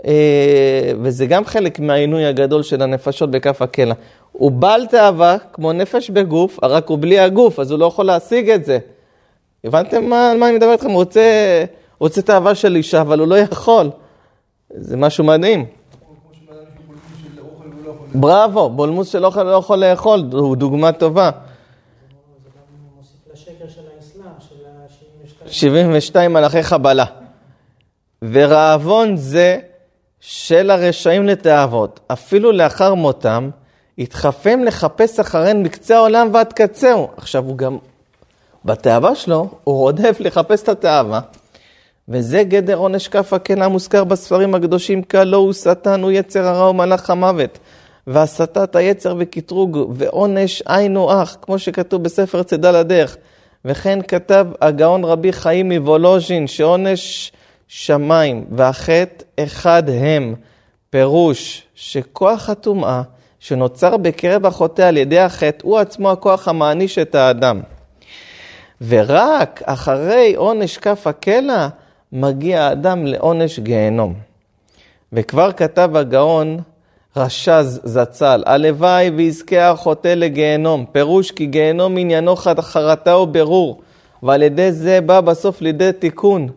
אה, 0.06 0.92
וזה 1.02 1.26
גם 1.26 1.44
חלק 1.44 1.80
מהעינוי 1.80 2.26
הגדול 2.26 2.62
של 2.62 2.82
הנפשות 2.82 3.30
בכף 3.30 3.62
הקלע. 3.62 3.94
הוא 4.32 4.50
בעל 4.50 4.86
תאווה, 4.86 5.36
כמו 5.52 5.72
נפש 5.72 6.10
בגוף, 6.10 6.58
רק 6.62 6.88
הוא 6.88 6.98
בלי 7.00 7.18
הגוף, 7.18 7.58
אז 7.58 7.70
הוא 7.70 7.78
לא 7.78 7.86
יכול 7.86 8.06
להשיג 8.06 8.50
את 8.50 8.64
זה. 8.64 8.78
הבנתם 9.64 10.04
מה, 10.04 10.30
על 10.30 10.38
מה 10.38 10.48
אני 10.48 10.56
מדבר 10.56 10.72
איתכם? 10.72 10.88
הוא 10.88 10.94
רוצה, 10.96 11.20
רוצה 11.98 12.22
תאווה 12.22 12.54
של 12.54 12.76
אישה, 12.76 13.00
אבל 13.00 13.18
הוא 13.20 13.28
לא 13.28 13.38
יכול. 13.38 13.90
זה 14.70 14.96
משהו 14.96 15.24
מדהים. 15.24 15.66
בראבו, 18.14 18.70
בולמוס 18.70 19.08
של 19.08 19.24
אוכל 19.24 19.42
לא 19.42 19.50
יכול 19.50 19.78
לאכול, 19.78 20.28
הוא 20.32 20.56
דוגמה 20.56 20.92
טובה. 20.92 21.30
72 25.46 26.32
מלאכי 26.32 26.62
חבלה. 26.62 27.04
ורעבון 28.22 29.16
זה 29.16 29.58
של 30.30 30.70
הרשעים 30.70 31.26
לתאוות, 31.26 32.00
אפילו 32.06 32.52
לאחר 32.52 32.94
מותם, 32.94 33.50
יתחפם 33.98 34.64
לחפש 34.64 35.20
אחריהן 35.20 35.62
מקצה 35.62 35.96
העולם 35.96 36.28
ועד 36.32 36.52
קצהו. 36.52 37.08
עכשיו 37.16 37.44
הוא 37.44 37.56
גם, 37.56 37.78
בתאווה 38.64 39.14
שלו, 39.14 39.48
הוא 39.64 39.76
רודף 39.76 40.16
לחפש 40.20 40.62
את 40.62 40.68
התאווה, 40.68 41.20
וזה 42.08 42.42
גדר 42.42 42.76
עונש 42.76 43.08
כף 43.08 43.32
הקלע 43.32 43.64
המוזכר 43.64 44.04
בספרים 44.04 44.54
הקדושים, 44.54 45.02
כלא 45.02 45.36
הוא 45.36 45.52
שטן, 45.52 46.02
הוא 46.02 46.10
יצר 46.10 46.46
הרע 46.46 46.70
ומלאך 46.70 47.10
המוות. 47.10 47.58
והסטת 48.06 48.76
היצר 48.76 49.14
וקטרוג 49.18 49.78
ועונש 49.90 50.62
היינו 50.66 51.22
אח, 51.22 51.36
כמו 51.42 51.58
שכתוב 51.58 52.02
בספר 52.02 52.42
צידה 52.42 52.70
לדרך. 52.70 53.16
וכן 53.64 53.98
כתב 54.08 54.46
הגאון 54.60 55.04
רבי 55.04 55.32
חיים 55.32 55.72
מוולוז'ין, 55.72 56.46
שעונש 56.46 57.32
שמיים 57.68 58.44
והחטא 58.50 59.24
אחד 59.38 59.82
הם. 59.88 60.34
פירוש 60.90 61.62
שכוח 61.74 62.50
הטומאה 62.50 63.02
שנוצר 63.40 63.96
בקרב 63.96 64.46
החוטא 64.46 64.82
על 64.82 64.96
ידי 64.96 65.18
החטא, 65.18 65.66
הוא 65.66 65.78
עצמו 65.78 66.10
הכוח 66.10 66.48
המעניש 66.48 66.98
את 66.98 67.14
האדם. 67.14 67.60
ורק 68.88 69.62
אחרי 69.64 70.34
עונש 70.36 70.78
כף 70.78 71.06
הקלע, 71.06 71.68
מגיע 72.12 72.62
האדם 72.62 73.06
לעונש 73.06 73.58
גיהנום. 73.58 74.14
וכבר 75.12 75.52
כתב 75.52 75.90
הגאון 75.94 76.60
רשז 77.16 77.80
זצ"ל, 77.84 78.42
הלוואי 78.46 79.10
ויזכה 79.10 79.70
החוטא 79.70 80.08
לגיהנום, 80.08 80.84
פירוש 80.92 81.30
כי 81.30 81.46
גיהנום 81.46 81.98
עניינו 81.98 82.36
חרטה 82.36 83.16
וברור, 83.16 83.80
ועל 84.22 84.42
ידי 84.42 84.72
זה 84.72 85.00
בא 85.00 85.20
בסוף 85.20 85.60
לידי 85.60 85.90
תיקון. 85.98 86.48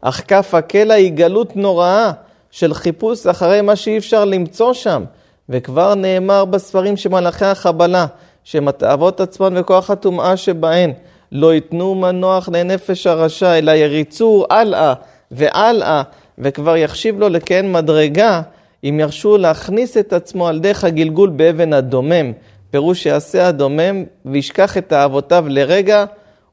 אך 0.00 0.22
כף 0.28 0.54
הקלע 0.54 0.94
היא 0.94 1.12
גלות 1.12 1.56
נוראה 1.56 2.12
של 2.50 2.74
חיפוש 2.74 3.26
אחרי 3.26 3.60
מה 3.60 3.76
שאי 3.76 3.98
אפשר 3.98 4.24
למצוא 4.24 4.72
שם. 4.72 5.04
וכבר 5.48 5.94
נאמר 5.94 6.44
בספרים 6.44 6.96
שמלאכי 6.96 7.44
החבלה, 7.44 8.06
שמתאבות 8.44 9.20
עצמן 9.20 9.56
וכוח 9.56 9.90
הטומאה 9.90 10.36
שבהן, 10.36 10.92
לא 11.32 11.54
ייתנו 11.54 11.94
מנוח 11.94 12.48
לנפש 12.52 13.06
הרשע, 13.06 13.58
אלא 13.58 13.70
יריצו 13.70 14.44
הלאה 14.50 14.94
והלאה, 15.30 16.02
וכבר 16.38 16.76
יחשיב 16.76 17.20
לו 17.20 17.28
לכהן 17.28 17.72
מדרגה, 17.72 18.42
אם 18.84 19.00
ירשו 19.00 19.38
להכניס 19.38 19.96
את 19.96 20.12
עצמו 20.12 20.48
על 20.48 20.60
דרך 20.60 20.84
הגלגול 20.84 21.28
באבן 21.28 21.72
הדומם, 21.72 22.32
פירוש 22.70 23.02
שיעשה 23.02 23.48
הדומם 23.48 24.04
וישכח 24.24 24.78
את 24.78 24.92
אהבותיו 24.92 25.44
לרגע, 25.48 26.04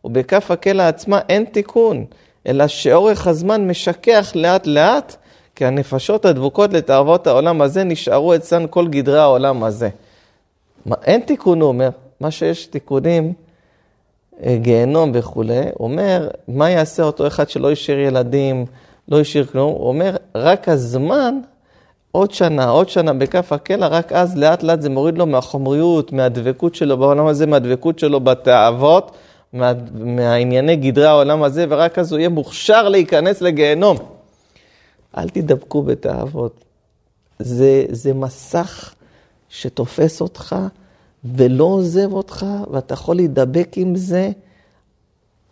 ובכף 0.06 0.52
הקלע 0.52 0.88
עצמה 0.88 1.20
אין 1.30 1.46
תיקון, 1.46 2.06
אלא 2.48 2.68
שאורך 2.68 3.28
הזמן 3.28 3.68
משכח 3.68 4.32
לאט 4.36 4.68
לאט, 4.68 5.16
כי 5.56 5.66
הנפשות 5.66 6.26
הדבוקות 6.26 6.74
לתאוות 6.74 7.28
העולם 7.28 7.62
הזה 7.62 7.84
נשארו 7.84 8.36
אצלן 8.36 8.66
כל 8.70 8.88
גדרי 8.88 9.20
העולם 9.20 9.64
הזה. 9.64 9.90
מה, 10.86 10.96
אין 11.04 11.22
תיקון, 11.22 11.62
הוא 11.62 11.68
אומר, 11.68 11.90
מה 12.20 12.32
שיש 12.32 12.66
תיקונים, 12.66 13.34
אה, 14.44 14.58
גיהנום 14.62 15.12
וכולי, 15.14 15.62
אומר, 15.80 16.30
מה 16.48 16.70
יעשה 16.70 17.04
אותו 17.04 17.28
אחד 17.28 17.50
שלא 17.50 17.72
השאיר 17.72 18.00
ילדים, 18.00 18.66
לא 19.10 19.20
השאיר 19.20 19.46
כלום? 19.46 19.72
הוא 19.72 19.88
אומר, 19.88 20.16
רק 20.36 20.70
הזמן, 20.70 21.40
עוד 22.12 22.32
שנה, 22.32 22.70
עוד 22.70 22.90
שנה 22.90 23.14
בכף 23.14 23.54
הקלע, 23.54 23.88
רק 23.88 24.12
אז 24.12 24.38
לאט 24.38 24.64
לאט 24.64 24.82
זה 24.82 24.90
מוריד 24.90 25.18
לו 25.18 25.26
מהחומריות, 25.26 26.12
מהדבקות 26.12 26.76
שלו 26.76 26.98
בעולם 26.98 27.28
הזה, 27.28 27.46
מהדבקות 27.46 28.00
שלו 28.00 28.20
בתאוות, 28.20 29.12
מה, 29.54 29.74
מהענייני 29.94 30.76
גדרי 30.76 31.06
העולם 31.06 31.44
הזה, 31.44 31.66
ורק 31.70 32.00
אז 32.00 32.12
הוא 32.12 32.20
יהיה 32.20 32.30
מוכשר 32.30 32.90
להיכנס 32.90 33.42
לגיהנום. 33.42 33.98
אל 35.18 35.30
תדבקו 35.30 35.82
בתאוות. 35.82 36.64
זה, 37.40 37.86
זה 37.90 38.14
מסך 38.14 38.94
שתופס 39.50 40.22
אותך 40.22 40.56
ולא 41.36 41.64
עוזב 41.64 42.14
אותך, 42.14 42.46
ואתה 42.72 42.94
יכול 42.94 43.16
להידבק 43.16 43.70
עם 43.76 43.96
זה 43.96 44.30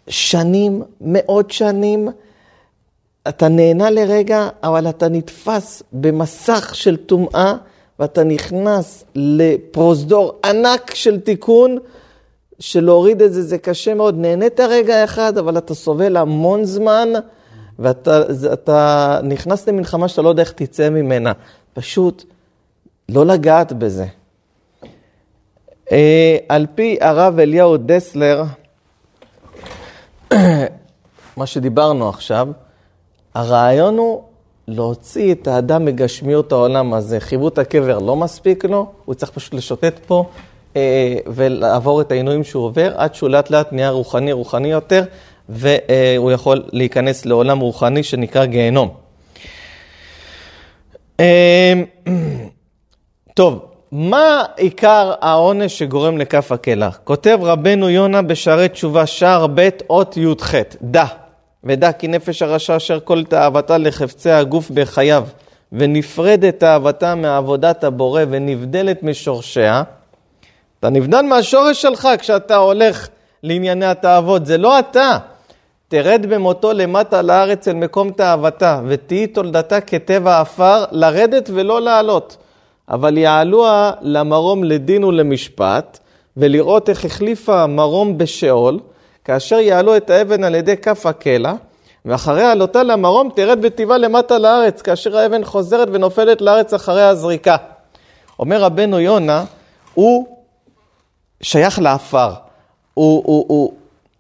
שנים, 0.08 0.84
מאות 1.02 1.52
שנים. 1.52 2.10
אתה 3.28 3.48
נהנה 3.48 3.90
לרגע, 3.90 4.50
אבל 4.64 4.90
אתה 4.90 5.10
נתפס 5.10 5.84
במסך 5.94 6.76
של 6.76 6.98
טומאה, 6.98 7.54
ואתה 8.00 8.24
נכנס 8.24 9.06
לפרוזדור 9.16 10.40
ענק 10.46 10.96
של 10.96 11.20
תיקון, 11.20 11.78
שלהוריד 12.60 13.22
את 13.22 13.34
זה 13.34 13.42
זה 13.42 13.58
קשה 13.58 13.94
מאוד. 13.94 14.18
נהנית 14.18 14.60
רגע 14.60 15.04
אחד, 15.04 15.38
אבל 15.38 15.58
אתה 15.58 15.76
סובל 15.76 16.18
המון 16.18 16.66
זמן. 16.66 17.10
ואתה 17.80 19.20
נכנס 19.24 19.68
למלחמה 19.68 20.08
שאתה 20.08 20.22
לא 20.22 20.30
יודע 20.30 20.42
איך 20.42 20.52
תצא 20.52 20.90
ממנה. 20.90 21.32
פשוט 21.74 22.24
לא 23.10 23.26
לגעת 23.26 23.74
בזה. 23.74 24.06
אה, 25.92 26.38
על 26.50 26.68
פי 26.76 26.98
הרב 27.02 27.40
אליהו 27.40 27.78
דסלר, 27.78 28.44
מה 31.38 31.46
שדיברנו 31.46 32.10
עכשיו, 32.10 32.48
הרעיון 33.34 33.98
הוא 33.98 34.24
להוציא 34.68 35.32
את 35.32 35.48
האדם 35.48 35.86
מגשמיות 35.86 36.52
העולם 36.52 36.94
הזה. 36.94 37.20
חיווט 37.20 37.58
הקבר 37.58 38.00
לא 38.00 38.16
מספיק 38.16 38.66
לו, 38.66 38.92
הוא 39.06 39.16
צריך 39.16 39.32
פשוט 39.32 39.54
לשוטט 39.54 40.00
פה 40.08 40.26
ולעבור 41.28 42.02
את 42.02 42.12
העינויים 42.12 42.44
שהוא 42.44 42.66
עובר, 42.66 42.94
עד 42.96 43.16
שהוא 43.16 43.30
לאט 43.30 43.50
לאט 43.50 43.74
נהיה 43.74 43.90
רוחני, 43.90 44.32
רוחני 44.32 44.72
יותר, 44.72 45.04
והוא 45.50 46.32
יכול 46.32 46.64
להיכנס 46.72 47.26
לעולם 47.26 47.60
רוחני 47.60 48.04
שנקרא 48.04 48.46
גיהנום. 48.46 48.90
אמ, 51.20 51.26
טוב, 53.34 53.66
מה 53.92 54.44
עיקר 54.58 55.14
העונש 55.22 55.80
שגורם 55.80 56.18
לכף 56.18 56.52
הקלע? 56.52 56.90
כותב 57.04 57.40
רבנו 57.42 57.90
יונה 57.90 58.22
בשערי 58.22 58.70
תשובה, 58.70 59.06
שער 59.06 59.48
ב' 59.48 59.70
אות 59.90 60.18
י"ח, 60.18 60.54
דע, 60.82 61.06
ודע 61.64 61.92
כי 61.92 62.08
נפש 62.08 62.42
הרשע 62.42 62.78
אשר 62.78 63.00
כל 63.00 63.24
תאוותה 63.24 63.78
לחפצי 63.78 64.30
הגוף 64.30 64.72
בחייו, 64.72 65.24
ונפרדת 65.72 66.60
תאוותה 66.60 67.16
מעבודת 67.16 67.84
הבורא 67.84 68.22
ונבדלת 68.30 69.04
משורשיה, 69.04 69.84
אתה 70.80 70.90
נבדל 70.90 71.22
מהשורש 71.22 71.82
שלך 71.82 72.10
כשאתה 72.20 72.56
הולך 72.56 73.08
לענייני 73.44 73.86
התאוות, 73.86 74.46
זה 74.46 74.58
לא 74.58 74.80
אתה. 74.80 75.18
תרד 75.88 76.26
במותו 76.30 76.74
למטה 76.74 77.22
לארץ 77.22 77.68
אל 77.68 77.74
מקום 77.74 78.12
תאוותה, 78.12 78.82
ותהי 78.88 79.28
תולדתה 79.28 79.82
כטבע 79.82 80.42
עפר, 80.42 80.86
לרדת 80.92 81.50
ולא 81.54 81.82
לעלות. 81.82 82.38
אבל 82.90 83.18
יעלוה 83.18 83.92
למרום 84.02 84.64
לדין 84.64 85.04
ולמשפט, 85.04 86.00
ולראות 86.38 86.90
איך 86.90 87.06
החליפה 87.06 87.68
מרום 87.68 88.18
בשאול, 88.18 88.80
כאשר 89.24 89.60
יעלו 89.60 89.98
את 89.98 90.10
האבן 90.10 90.44
על 90.44 90.56
ידי 90.56 90.78
כף 90.78 91.06
הקלע, 91.06 91.54
ואחרי 92.06 92.44
עלותה 92.44 92.84
למרום 92.84 93.30
תרד 93.36 93.62
בטבעה 93.62 93.98
למטה 93.98 94.38
לארץ, 94.38 94.82
כאשר 94.82 95.18
האבן 95.18 95.44
חוזרת 95.44 95.88
ונופלת 95.92 96.42
לארץ 96.42 96.74
אחרי 96.74 97.04
הזריקה. 97.04 97.56
אומר 98.40 98.62
רבנו 98.62 99.00
יונה, 99.00 99.44
הוא 99.94 100.35
שייך 101.42 101.80
לעפר. 101.80 102.34
הוא, 102.94 103.24
הוא, 103.26 103.46
הוא, 103.48 103.74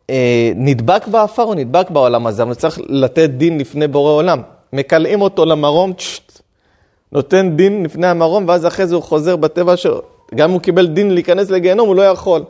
אה, 0.09 0.51
נדבק 0.55 1.07
בעפר 1.07 1.43
או 1.43 1.53
נדבק 1.53 1.89
בעולם 1.89 2.27
הזה, 2.27 2.43
אבל 2.43 2.53
צריך 2.53 2.79
לתת 2.89 3.29
דין 3.29 3.57
לפני 3.57 3.87
בורא 3.87 4.11
עולם. 4.11 4.41
מקלעים 4.73 5.21
אותו 5.21 5.45
למרום, 5.45 5.93
צ'ט, 5.93 6.41
נותן 7.11 7.55
דין 7.55 7.83
לפני 7.83 8.07
המרום, 8.07 8.45
ואז 8.47 8.65
אחרי 8.65 8.87
זה 8.87 8.95
הוא 8.95 9.03
חוזר 9.03 9.35
בטבע 9.35 9.77
שלו. 9.77 10.01
גם 10.35 10.49
אם 10.49 10.53
הוא 10.53 10.61
קיבל 10.61 10.87
דין 10.87 11.13
להיכנס 11.13 11.49
לגיהנום, 11.49 11.87
הוא 11.87 11.95
לא 11.95 12.01
יכול. 12.01 12.43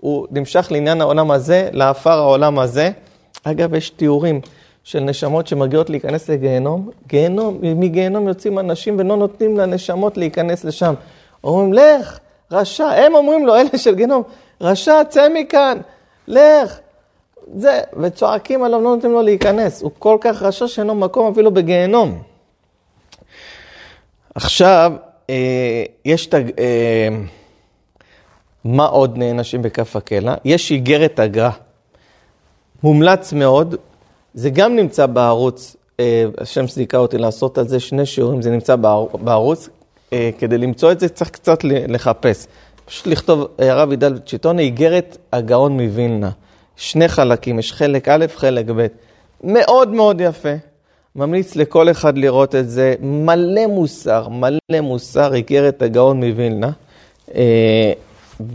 הוא 0.00 0.26
נמשך 0.30 0.68
לעניין 0.70 1.00
העולם 1.00 1.30
הזה, 1.30 1.68
לעפר 1.72 2.18
העולם 2.18 2.58
הזה. 2.58 2.90
אגב, 3.44 3.74
יש 3.74 3.90
תיאורים 3.90 4.40
של 4.84 5.00
נשמות 5.00 5.46
שמגיעות 5.46 5.90
להיכנס 5.90 6.28
לגיהנום. 6.28 6.90
גיהנום, 7.06 7.58
מגיהנום 7.62 8.28
יוצאים 8.28 8.58
אנשים 8.58 8.96
ולא 8.98 9.16
נותנים 9.16 9.56
לנשמות 9.56 10.16
להיכנס 10.16 10.64
לשם. 10.64 10.94
אומרים, 11.44 11.72
לך, 11.72 12.18
רשע. 12.52 12.86
הם 12.86 13.14
אומרים 13.14 13.46
לו, 13.46 13.56
אלה 13.56 13.78
של 13.78 13.94
גיהנום, 13.94 14.22
רשע, 14.60 15.04
צא 15.04 15.28
מכאן, 15.34 15.78
לך. 16.28 16.78
זה, 17.56 17.80
וצועקים 18.00 18.64
עליו, 18.64 18.80
לא 18.80 18.94
נותנים 18.94 19.12
לו 19.12 19.22
להיכנס. 19.22 19.82
הוא 19.82 19.90
כל 19.98 20.18
כך 20.20 20.42
רשע 20.42 20.68
שאינו 20.68 20.94
מקום 20.94 21.32
אפילו 21.32 21.50
בגיהנום. 21.50 22.22
עכשיו, 24.34 24.92
אה, 25.30 25.84
יש 26.04 26.26
את 26.26 26.34
ה... 26.34 26.38
אה, 26.58 27.08
מה 28.64 28.86
עוד 28.86 29.18
נענשים 29.18 29.62
בכף 29.62 29.96
הקלע? 29.96 30.34
יש 30.44 30.70
איגרת 30.70 31.20
אגרה. 31.20 31.50
מומלץ 32.82 33.32
מאוד, 33.32 33.74
זה 34.34 34.50
גם 34.50 34.76
נמצא 34.76 35.06
בערוץ, 35.06 35.76
אה, 36.00 36.24
השם 36.38 36.68
זיכה 36.68 36.96
אותי 36.96 37.18
לעשות 37.18 37.58
על 37.58 37.68
זה 37.68 37.80
שני 37.80 38.06
שיעורים, 38.06 38.42
זה 38.42 38.50
נמצא 38.50 38.76
בערוץ. 39.12 39.68
אה, 40.12 40.30
כדי 40.38 40.58
למצוא 40.58 40.92
את 40.92 41.00
זה 41.00 41.08
צריך 41.08 41.30
קצת 41.30 41.58
לחפש. 41.64 42.46
פשוט 42.84 43.06
לכתוב 43.06 43.48
הרב 43.58 43.90
עידל 43.90 44.18
צ'יטוני, 44.18 44.62
איגרת 44.62 45.16
הגאון 45.32 45.72
מווילנה. 45.80 46.30
שני 46.76 47.08
חלקים, 47.08 47.58
יש 47.58 47.72
חלק 47.72 48.08
א', 48.08 48.26
חלק 48.36 48.66
ב'. 48.76 48.86
מאוד 49.44 49.88
מאוד 49.88 50.20
יפה. 50.20 50.54
ממליץ 51.16 51.56
לכל 51.56 51.90
אחד 51.90 52.18
לראות 52.18 52.54
את 52.54 52.70
זה. 52.70 52.94
מלא 53.00 53.66
מוסר, 53.66 54.28
מלא 54.28 54.80
מוסר, 54.82 55.34
איגרת 55.34 55.82
הגאון 55.82 56.24
מווילנה. 56.24 56.70
אה, 57.34 57.92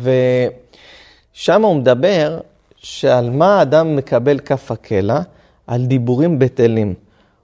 ושם 0.02 1.62
הוא 1.64 1.76
מדבר 1.76 2.40
שעל 2.78 3.30
מה 3.30 3.60
האדם 3.60 3.96
מקבל 3.96 4.40
כף 4.40 4.72
הקלע? 4.72 5.20
על 5.68 5.86
דיבורים 5.86 6.40
בטלים. 6.40 6.94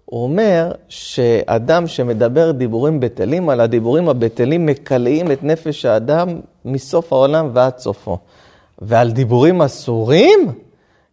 הוא 0.09 0.23
אומר 0.23 0.71
שאדם 0.89 1.87
שמדבר 1.87 2.51
דיבורים 2.51 2.99
בטלים, 2.99 3.49
על 3.49 3.59
הדיבורים 3.59 4.09
הבטלים 4.09 4.65
מקלעים 4.65 5.31
את 5.31 5.43
נפש 5.43 5.85
האדם 5.85 6.39
מסוף 6.65 7.13
העולם 7.13 7.49
ועד 7.53 7.77
סופו. 7.77 8.17
ועל 8.79 9.11
דיבורים 9.11 9.61
אסורים, 9.61 10.39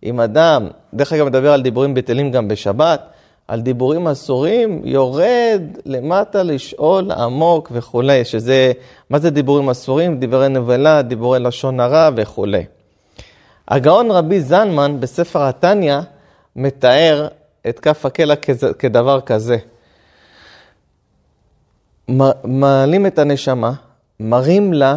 אם 0.04 0.20
אדם, 0.20 0.68
דרך 0.94 1.12
אגב 1.12 1.26
מדבר 1.26 1.52
על 1.52 1.62
דיבורים 1.62 1.94
בטלים 1.94 2.30
גם 2.30 2.48
בשבת, 2.48 3.02
על 3.48 3.60
דיבורים 3.60 4.08
אסורים, 4.08 4.80
יורד 4.84 5.62
למטה 5.86 6.42
לשאול 6.42 7.10
עמוק 7.10 7.68
וכולי, 7.74 8.24
שזה, 8.24 8.72
מה 9.10 9.18
זה 9.18 9.30
דיבורים 9.30 9.70
אסורים? 9.70 10.18
דיבורי 10.18 10.48
נבלה, 10.48 11.02
דיבורי 11.02 11.38
לשון 11.38 11.80
הרע 11.80 12.10
וכולי. 12.16 12.64
הגאון 13.68 14.10
רבי 14.10 14.40
זלמן 14.40 15.00
בספר 15.00 15.42
התניא 15.42 15.98
מתאר 16.56 17.28
את 17.68 17.80
כף 17.80 18.06
הקלע 18.06 18.34
כדבר 18.78 19.20
כזה. 19.20 19.56
מעלים 22.44 23.06
את 23.06 23.18
הנשמה, 23.18 23.72
מראים 24.20 24.72
לה 24.72 24.96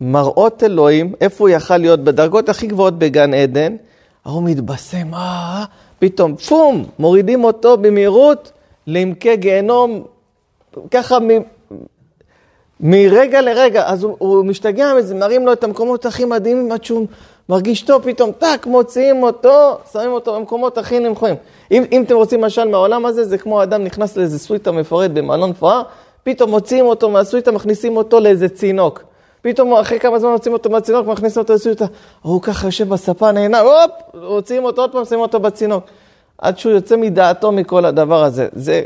מראות 0.00 0.62
אלוהים, 0.62 1.14
איפה 1.20 1.44
הוא 1.44 1.48
יכל 1.48 1.76
להיות? 1.76 2.04
בדרגות 2.04 2.48
הכי 2.48 2.66
גבוהות 2.66 2.98
בגן 2.98 3.34
עדן, 3.34 3.76
ההוא 4.24 4.42
מתבשם, 4.42 5.14
אה, 5.14 5.64
פתאום, 5.98 6.36
פום, 6.36 6.84
מורידים 6.98 7.44
אותו 7.44 7.76
במהירות 7.76 8.52
לעמקי 8.86 9.36
גיהנום, 9.36 10.04
ככה 10.90 11.18
מ... 11.18 11.28
מרגע 12.80 13.40
לרגע, 13.40 13.86
אז 13.86 14.02
הוא, 14.02 14.16
הוא 14.18 14.44
משתגע 14.44 14.92
מזה, 14.98 15.14
מראים 15.14 15.46
לו 15.46 15.52
את 15.52 15.64
המקומות 15.64 16.06
הכי 16.06 16.24
מדהימים 16.24 16.72
עד 16.72 16.84
שהוא 16.84 17.06
מרגיש 17.48 17.82
טוב, 17.82 18.02
פתאום 18.02 18.32
טאק, 18.32 18.66
מוציאים 18.66 19.22
אותו, 19.22 19.78
שמים 19.92 20.12
אותו 20.12 20.34
במקומות 20.34 20.78
הכי 20.78 20.98
נמוכים. 20.98 21.34
אם, 21.70 21.84
אם 21.92 22.02
אתם 22.02 22.14
רוצים 22.16 22.40
משל 22.40 22.68
מהעולם 22.68 23.06
הזה, 23.06 23.24
זה 23.24 23.38
כמו 23.38 23.62
אדם 23.62 23.84
נכנס 23.84 24.16
לאיזה 24.16 24.38
סוויטה 24.38 24.72
מפוארת 24.72 25.12
במעלון 25.12 25.50
מפואר, 25.50 25.82
פתאום 26.22 26.50
מוציאים 26.50 26.86
אותו 26.86 27.10
מהסוויטה, 27.10 27.52
מכניסים 27.52 27.96
אותו 27.96 28.20
לאיזה 28.20 28.48
צינוק. 28.48 29.02
פתאום 29.42 29.72
אחרי 29.74 30.00
כמה 30.00 30.18
זמן 30.18 30.30
מוציאים 30.30 30.52
אותו 30.52 30.70
מהצינוק, 30.70 31.06
מכניסים 31.06 31.42
אותו 31.42 31.54
לסוויטה. 31.54 31.84
הוא 32.22 32.42
ככה 32.42 32.66
יושב 32.66 32.88
בספה, 32.88 33.32
נהנה, 33.32 33.60
הופ, 33.60 33.90
מוציאים 34.14 34.64
אותו 34.64 34.82
עוד 34.82 34.92
פעם, 34.92 35.04
שמים 35.04 35.20
אותו 35.20 35.40
בצינוק. 35.40 35.84
עד 36.38 36.58
שהוא 36.58 36.72
יוצא 36.72 36.96
מדעתו 36.96 37.52
מכל 37.52 37.84
הדבר 37.84 38.24
הזה. 38.24 38.48
זה... 38.52 38.82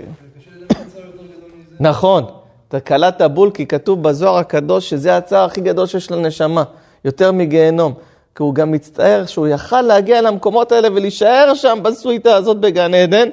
נכון, 1.81 2.25
אתה 2.69 2.81
קלעת 2.81 3.23
בול, 3.23 3.51
כי 3.51 3.67
כתוב 3.67 4.03
בזוהר 4.03 4.37
הקדוש 4.37 4.91
שזה 4.91 5.17
הצער 5.17 5.45
הכי 5.45 5.61
גדול 5.61 5.87
שיש 5.87 6.11
לנשמה, 6.11 6.65
יותר 7.05 7.33
מגיהנום. 7.33 7.95
כי 8.37 8.43
הוא 8.43 8.55
גם 8.55 8.73
מצטער 8.73 9.27
שהוא 9.27 9.49
יכל 9.49 9.83
להגיע 9.83 10.23
למקומות 10.23 10.73
האלה 10.73 10.89
ולהישאר 10.95 11.55
שם 11.55 11.79
בסוויטה 11.83 12.37
הזאת 12.37 12.57
בגן 12.57 12.95
עדן, 12.95 13.29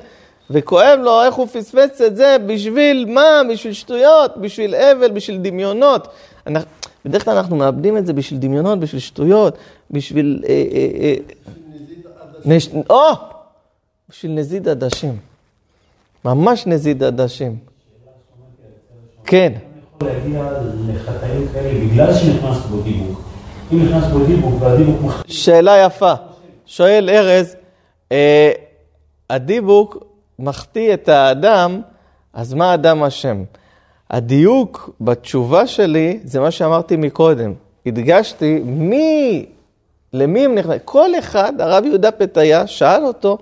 וכואב 0.50 1.00
לו 1.04 1.24
איך 1.24 1.36
הוא 1.36 1.48
פספס 1.48 2.02
את 2.02 2.16
זה, 2.16 2.38
בשביל 2.46 3.06
מה? 3.10 3.42
בשביל 3.52 3.74
שטויות, 3.74 4.38
בשביל 4.38 4.76
אבל, 4.76 5.12
בשביל 5.12 5.38
דמיונות. 5.38 6.08
אנחנו, 6.48 6.70
בדרך 7.06 7.26
כלל 7.26 7.38
אנחנו 7.38 7.56
מאבדים 7.56 7.98
את 7.98 8.06
זה 8.06 8.14
בשביל 8.14 8.40
דמיונות, 8.40 8.80
בשביל 8.80 9.02
שטויות, 9.02 9.58
בשביל... 9.92 10.44
אה, 10.48 10.64
אה, 10.72 10.88
אה, 11.00 11.16
נש... 12.46 12.70
או! 12.90 13.12
בשביל 14.10 14.32
נזיד 14.32 14.68
עדשים. 14.68 15.18
ממש 16.26 16.68
נזיד 16.68 17.04
עדשים. 17.04 17.58
כן. 19.26 19.54
יכול 19.96 20.08
להגיע 20.08 20.52
לחטאים 20.88 21.48
כאלה 21.54 21.86
בגלל 21.86 22.14
שנכנס 22.14 22.58
בו. 22.58 22.84
שאלה 25.28 25.78
יפה. 25.78 26.14
שואל 26.66 27.10
ארז, 27.10 27.56
אה, 28.12 28.52
הדיבוק 29.30 29.98
מחטיא 30.40 30.94
את 30.94 31.10
האדם, 31.10 31.82
אז 32.34 32.54
מה 32.54 32.72
האדם 32.72 33.04
אשם? 33.04 33.44
הדיוק 34.10 34.90
בתשובה 35.02 35.68
שלי 35.68 36.20
זה 36.24 36.40
מה 36.40 36.52
שאמרתי 36.52 36.96
מקודם. 36.96 37.54
הדגשתי 37.86 38.60
מי, 38.66 39.46
למי 40.14 40.46
הם 40.46 40.56
נכנסים. 40.56 40.80
כל 40.86 41.10
אחד, 41.20 41.54
הרב 41.62 41.86
יהודה 41.86 42.12
פתיה, 42.12 42.68
שאל 42.68 43.06
אותו, 43.06 43.38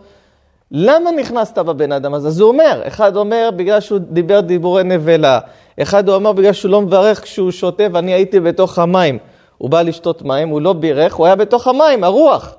למה 0.71 1.11
נכנסת 1.11 1.57
בבן 1.57 1.91
אדם 1.91 2.13
הזה? 2.13 2.27
אז 2.27 2.39
הוא 2.39 2.49
אומר, 2.49 2.81
אחד 2.87 3.15
אומר 3.15 3.49
בגלל 3.55 3.79
שהוא 3.79 3.99
דיבר 3.99 4.39
דיבורי 4.39 4.83
נבלה, 4.83 5.39
אחד 5.81 6.07
הוא 6.07 6.15
אומר 6.15 6.31
בגלל 6.31 6.53
שהוא 6.53 6.71
לא 6.71 6.81
מברך 6.81 7.23
כשהוא 7.23 7.51
שותה 7.51 7.83
ואני 7.91 8.13
הייתי 8.13 8.39
בתוך 8.39 8.79
המים. 8.79 9.17
הוא 9.57 9.69
בא 9.69 9.81
לשתות 9.81 10.21
מים, 10.21 10.49
הוא 10.49 10.61
לא 10.61 10.73
בירך, 10.73 11.13
הוא 11.13 11.25
היה 11.25 11.35
בתוך 11.35 11.67
המים, 11.67 12.03
הרוח. 12.03 12.55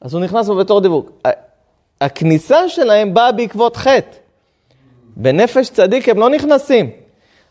אז 0.00 0.14
הוא 0.14 0.22
נכנס 0.22 0.46
בו 0.46 0.56
בתור 0.56 0.80
דיבוק. 0.80 1.10
הכניסה 2.00 2.68
שלהם 2.68 3.14
באה 3.14 3.32
בעקבות 3.32 3.76
חטא. 3.76 4.16
בנפש 5.16 5.70
צדיק 5.70 6.08
הם 6.08 6.18
לא 6.18 6.30
נכנסים. 6.30 6.90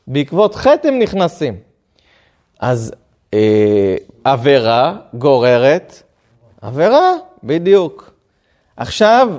בעקבות 0.08 0.56
חטא 0.56 0.88
הם 0.88 1.00
נכנסים. 1.00 1.56
אז 2.60 2.94
אה, 3.34 3.96
עבירה 4.24 4.96
גוררת 5.14 6.04
עבירה, 6.62 7.12
בדיוק. 7.44 8.12
עכשיו... 8.78 9.30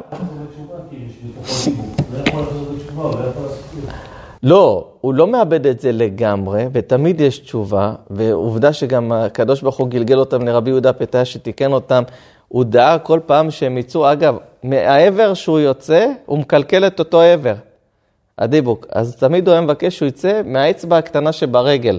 לא, 4.42 4.88
הוא 5.00 5.14
לא 5.14 5.26
מאבד 5.26 5.66
את 5.66 5.80
זה 5.80 5.92
לגמרי, 5.92 6.66
ותמיד 6.72 7.20
יש 7.20 7.38
תשובה, 7.38 7.94
ועובדה 8.10 8.72
שגם 8.72 9.12
הקדוש 9.12 9.62
ברוך 9.62 9.76
הוא 9.76 9.88
גלגל 9.88 10.18
אותם 10.18 10.46
לרבי 10.46 10.70
יהודה 10.70 10.92
פתאי 10.92 11.24
שתיקן 11.24 11.72
אותם, 11.72 12.02
הוא 12.48 12.64
דאג 12.64 13.00
כל 13.02 13.20
פעם 13.26 13.50
שהם 13.50 13.78
יצאו, 13.78 14.12
אגב, 14.12 14.36
מהעבר 14.62 15.34
שהוא 15.34 15.58
יוצא, 15.58 16.06
הוא 16.26 16.38
מקלקל 16.38 16.86
את 16.86 16.98
אותו 16.98 17.20
עבר. 17.20 17.54
הדיבוק. 18.38 18.86
אז 18.92 19.16
תמיד 19.16 19.48
הוא 19.48 19.52
היה 19.52 19.60
מבקש 19.60 19.96
שהוא 19.96 20.08
יצא 20.08 20.40
מהאצבע 20.44 20.98
הקטנה 20.98 21.32
שברגל. 21.32 21.98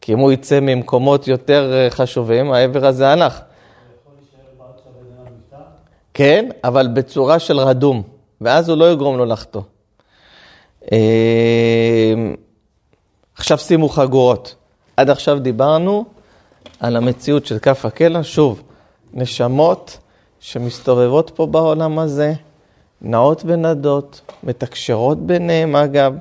כי 0.00 0.12
אם 0.12 0.18
הוא 0.18 0.32
יצא 0.32 0.60
ממקומות 0.60 1.28
יותר 1.28 1.72
אה, 1.72 1.90
חשובים, 1.90 2.52
העבר 2.52 2.86
הזה 2.86 3.08
הלך. 3.08 3.40
כן, 6.14 6.48
אבל 6.64 6.88
בצורה 6.88 7.38
של 7.38 7.58
רדום, 7.58 8.02
ואז 8.40 8.68
הוא 8.68 8.78
לא 8.78 8.92
יגרום 8.92 9.18
לו 9.18 9.24
לחטוא. 9.24 9.62
אה, 10.92 10.98
עכשיו 13.36 13.58
שימו 13.58 13.88
חגורות. 13.88 14.54
עד 14.96 15.10
עכשיו 15.10 15.38
דיברנו 15.38 16.04
על 16.80 16.96
המציאות 16.96 17.46
של 17.46 17.58
כף 17.58 17.84
הקלע, 17.84 18.20
שוב, 18.22 18.62
נשמות 19.14 19.98
שמסתובבות 20.40 21.30
פה 21.34 21.46
בעולם 21.46 21.98
הזה, 21.98 22.32
נעות 23.02 23.42
ונדות, 23.46 24.20
מתקשרות 24.42 25.26
ביניהם, 25.26 25.76
אגב, 25.76 26.14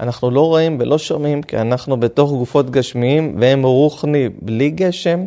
אנחנו 0.00 0.30
לא 0.30 0.40
רואים 0.40 0.76
ולא 0.80 0.98
שומעים, 0.98 1.42
כי 1.42 1.58
אנחנו 1.58 2.00
בתוך 2.00 2.30
גופות 2.30 2.70
גשמיים, 2.70 3.36
והם 3.40 3.62
רוחני 3.62 4.28
בלי 4.28 4.70
גשם. 4.70 5.24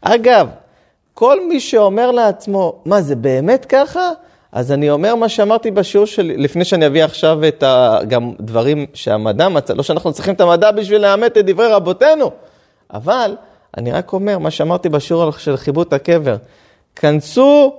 אגב, 0.00 0.48
כל 1.14 1.48
מי 1.48 1.60
שאומר 1.60 2.10
לעצמו, 2.10 2.82
מה, 2.84 3.02
זה 3.02 3.16
באמת 3.16 3.64
ככה? 3.64 4.10
אז 4.52 4.72
אני 4.72 4.90
אומר 4.90 5.14
מה 5.14 5.28
שאמרתי 5.28 5.70
בשיעור 5.70 6.06
שלי, 6.06 6.36
לפני 6.36 6.64
שאני 6.64 6.86
אביא 6.86 7.04
עכשיו 7.04 7.48
את 7.48 7.62
ה, 7.62 7.98
גם 8.08 8.32
דברים 8.40 8.86
שהמדע 8.94 9.48
מצא, 9.48 9.74
לא 9.74 9.82
שאנחנו 9.82 10.12
צריכים 10.12 10.34
את 10.34 10.40
המדע 10.40 10.70
בשביל 10.70 11.02
לאמת 11.02 11.38
את 11.38 11.46
דברי 11.46 11.66
רבותינו, 11.66 12.30
אבל 12.92 13.36
אני 13.76 13.92
רק 13.92 14.12
אומר 14.12 14.38
מה 14.38 14.50
שאמרתי 14.50 14.88
בשיעור 14.88 15.32
של 15.32 15.56
חיבוט 15.56 15.92
הקבר. 15.92 16.36
כנסו 16.96 17.74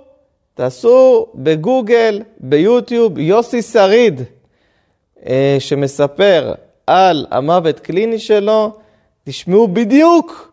תעשו 0.54 1.28
בגוגל, 1.36 2.22
ביוטיוב, 2.40 3.18
יוסי 3.18 3.62
שריד, 3.62 4.22
אה, 5.26 5.58
שמספר 5.60 6.54
על 6.88 7.26
המוות 7.32 7.80
קליני 7.80 8.20
שלו, 8.20 8.72
תשמעו 9.24 9.68
בדיוק 9.68 10.51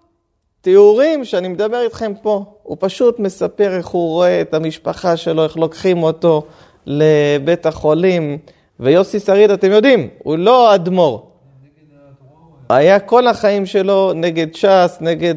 תיאורים 0.68 1.24
שאני 1.24 1.48
מדבר 1.48 1.80
איתכם 1.80 2.12
פה. 2.22 2.44
הוא 2.62 2.76
פשוט 2.80 3.18
מספר 3.18 3.76
איך 3.76 3.86
הוא 3.86 4.08
רואה 4.08 4.40
את 4.40 4.54
המשפחה 4.54 5.16
שלו, 5.16 5.44
איך 5.44 5.56
לוקחים 5.56 6.02
אותו 6.02 6.42
לבית 6.86 7.66
החולים. 7.66 8.38
ויוסי 8.80 9.20
שריד, 9.20 9.50
אתם 9.50 9.70
יודעים, 9.70 10.08
הוא 10.22 10.38
לא 10.38 10.74
אדמו"ר. 10.74 11.26
היה 12.68 13.00
כל 13.00 13.26
החיים 13.26 13.66
שלו 13.66 14.12
נגד 14.14 14.54
ש"ס, 14.54 14.98
נגד 15.00 15.34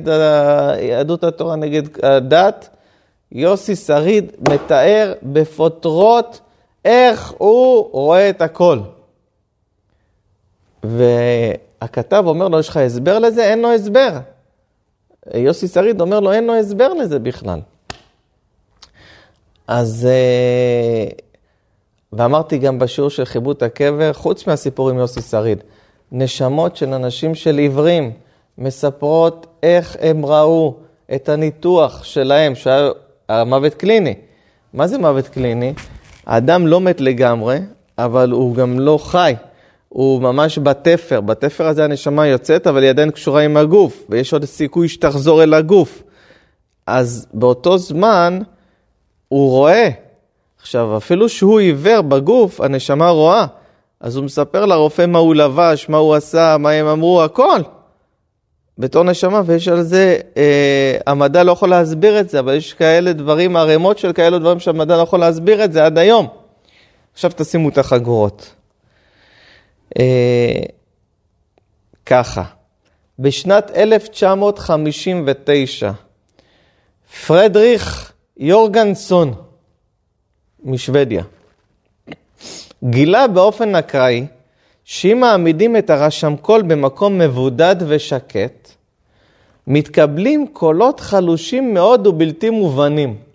יהדות 0.79 1.23
התורה, 1.23 1.55
נגד 1.55 1.84
הדת. 2.03 2.69
יוסי 3.32 3.75
שריד 3.75 4.32
מתאר 4.49 5.13
בפוטרות 5.23 6.39
איך 6.86 7.34
הוא 7.38 7.89
רואה 7.91 8.29
את 8.29 8.41
הכל. 8.41 8.79
והכתב 10.84 12.23
אומר 12.27 12.47
לו, 12.47 12.59
יש 12.59 12.69
לך 12.69 12.77
הסבר 12.77 13.19
לזה? 13.19 13.43
אין 13.43 13.61
לו 13.61 13.71
הסבר. 13.73 14.09
יוסי 15.34 15.67
שריד 15.67 16.01
אומר 16.01 16.19
לו, 16.19 16.32
אין 16.32 16.47
לו 16.47 16.55
הסבר 16.55 16.93
לזה 16.93 17.19
בכלל. 17.19 17.59
אז, 19.67 20.07
אה, 20.11 21.07
ואמרתי 22.13 22.57
גם 22.57 22.80
בשיעור 22.80 23.09
של 23.09 23.26
חיבוט 23.26 23.63
הקבר, 23.63 24.13
חוץ 24.13 24.47
מהסיפור 24.47 24.89
עם 24.89 24.97
יוסי 24.97 25.22
שריד, 25.22 25.63
נשמות 26.11 26.76
של 26.76 26.93
אנשים 26.93 27.36
של 27.36 27.57
עיוורים 27.57 28.11
מספרות 28.57 29.47
איך 29.63 29.97
הם 29.99 30.26
ראו 30.26 30.76
את 31.15 31.30
הניתוח 31.30 32.03
שלהם, 32.03 32.55
שהיה 32.55 32.89
המוות 33.30 33.74
קליני. 33.74 34.13
מה 34.74 34.88
זה 34.88 34.97
מוות 34.97 35.28
קליני? 35.28 35.74
האדם 36.26 36.67
לא 36.67 36.82
מת 36.82 37.01
לגמרי, 37.01 37.57
אבל 37.97 38.32
הוא 38.32 38.55
גם 38.55 38.80
לא 38.80 38.97
חי. 39.01 39.36
הוא 39.93 40.21
ממש 40.21 40.59
בתפר. 40.59 41.21
בתפר 41.21 41.67
הזה 41.67 41.83
הנשמה 41.83 42.27
יוצאת, 42.27 42.67
אבל 42.67 42.83
היא 42.83 42.89
עדיין 42.89 43.11
קשורה 43.11 43.41
עם 43.41 43.57
הגוף, 43.57 44.03
ויש 44.09 44.33
עוד 44.33 44.45
סיכוי 44.45 44.87
שתחזור 44.87 45.43
אל 45.43 45.53
הגוף. 45.53 46.03
אז 46.87 47.27
באותו 47.33 47.77
זמן 47.77 48.39
הוא 49.27 49.49
רואה. 49.49 49.89
עכשיו, 50.61 50.97
אפילו 50.97 51.29
שהוא 51.29 51.59
עיוור 51.59 52.01
בגוף, 52.01 52.61
הנשמה 52.61 53.09
רואה. 53.09 53.45
אז 53.99 54.15
הוא 54.15 54.25
מספר 54.25 54.65
לרופא 54.65 55.05
מה 55.05 55.19
הוא 55.19 55.35
לבש, 55.35 55.89
מה 55.89 55.97
הוא 55.97 56.15
עשה, 56.15 56.57
מה 56.59 56.71
הם 56.71 56.87
אמרו, 56.87 57.23
הכל. 57.23 57.59
בתור 58.77 59.03
נשמה, 59.03 59.41
ויש 59.45 59.67
על 59.67 59.81
זה, 59.81 60.17
אה, 60.37 60.97
המדע 61.07 61.43
לא 61.43 61.51
יכול 61.51 61.69
להסביר 61.69 62.19
את 62.19 62.29
זה, 62.29 62.39
אבל 62.39 62.53
יש 62.53 62.73
כאלה 62.73 63.13
דברים, 63.13 63.55
ערימות 63.55 63.97
של 63.97 64.13
כאלו 64.13 64.39
דברים 64.39 64.59
שהמדע 64.59 64.97
לא 64.97 65.01
יכול 65.01 65.19
להסביר 65.19 65.63
את 65.63 65.73
זה 65.73 65.85
עד 65.85 65.97
היום. 65.97 66.27
עכשיו 67.13 67.31
תשימו 67.35 67.69
את 67.69 67.77
החגורות. 67.77 68.61
אה, 69.99 70.63
ככה, 72.05 72.43
בשנת 73.19 73.71
1959, 73.75 75.91
פרדריך 77.27 78.13
יורגנסון 78.37 79.33
משוודיה 80.63 81.23
גילה 82.83 83.27
באופן 83.27 83.75
אקראי 83.75 84.25
שאם 84.83 85.19
מעמידים 85.19 85.77
את 85.77 85.89
הרשמקול 85.89 86.61
במקום 86.61 87.17
מבודד 87.17 87.75
ושקט, 87.87 88.71
מתקבלים 89.67 90.47
קולות 90.53 90.99
חלושים 90.99 91.73
מאוד 91.73 92.07
ובלתי 92.07 92.49
מובנים. 92.49 93.30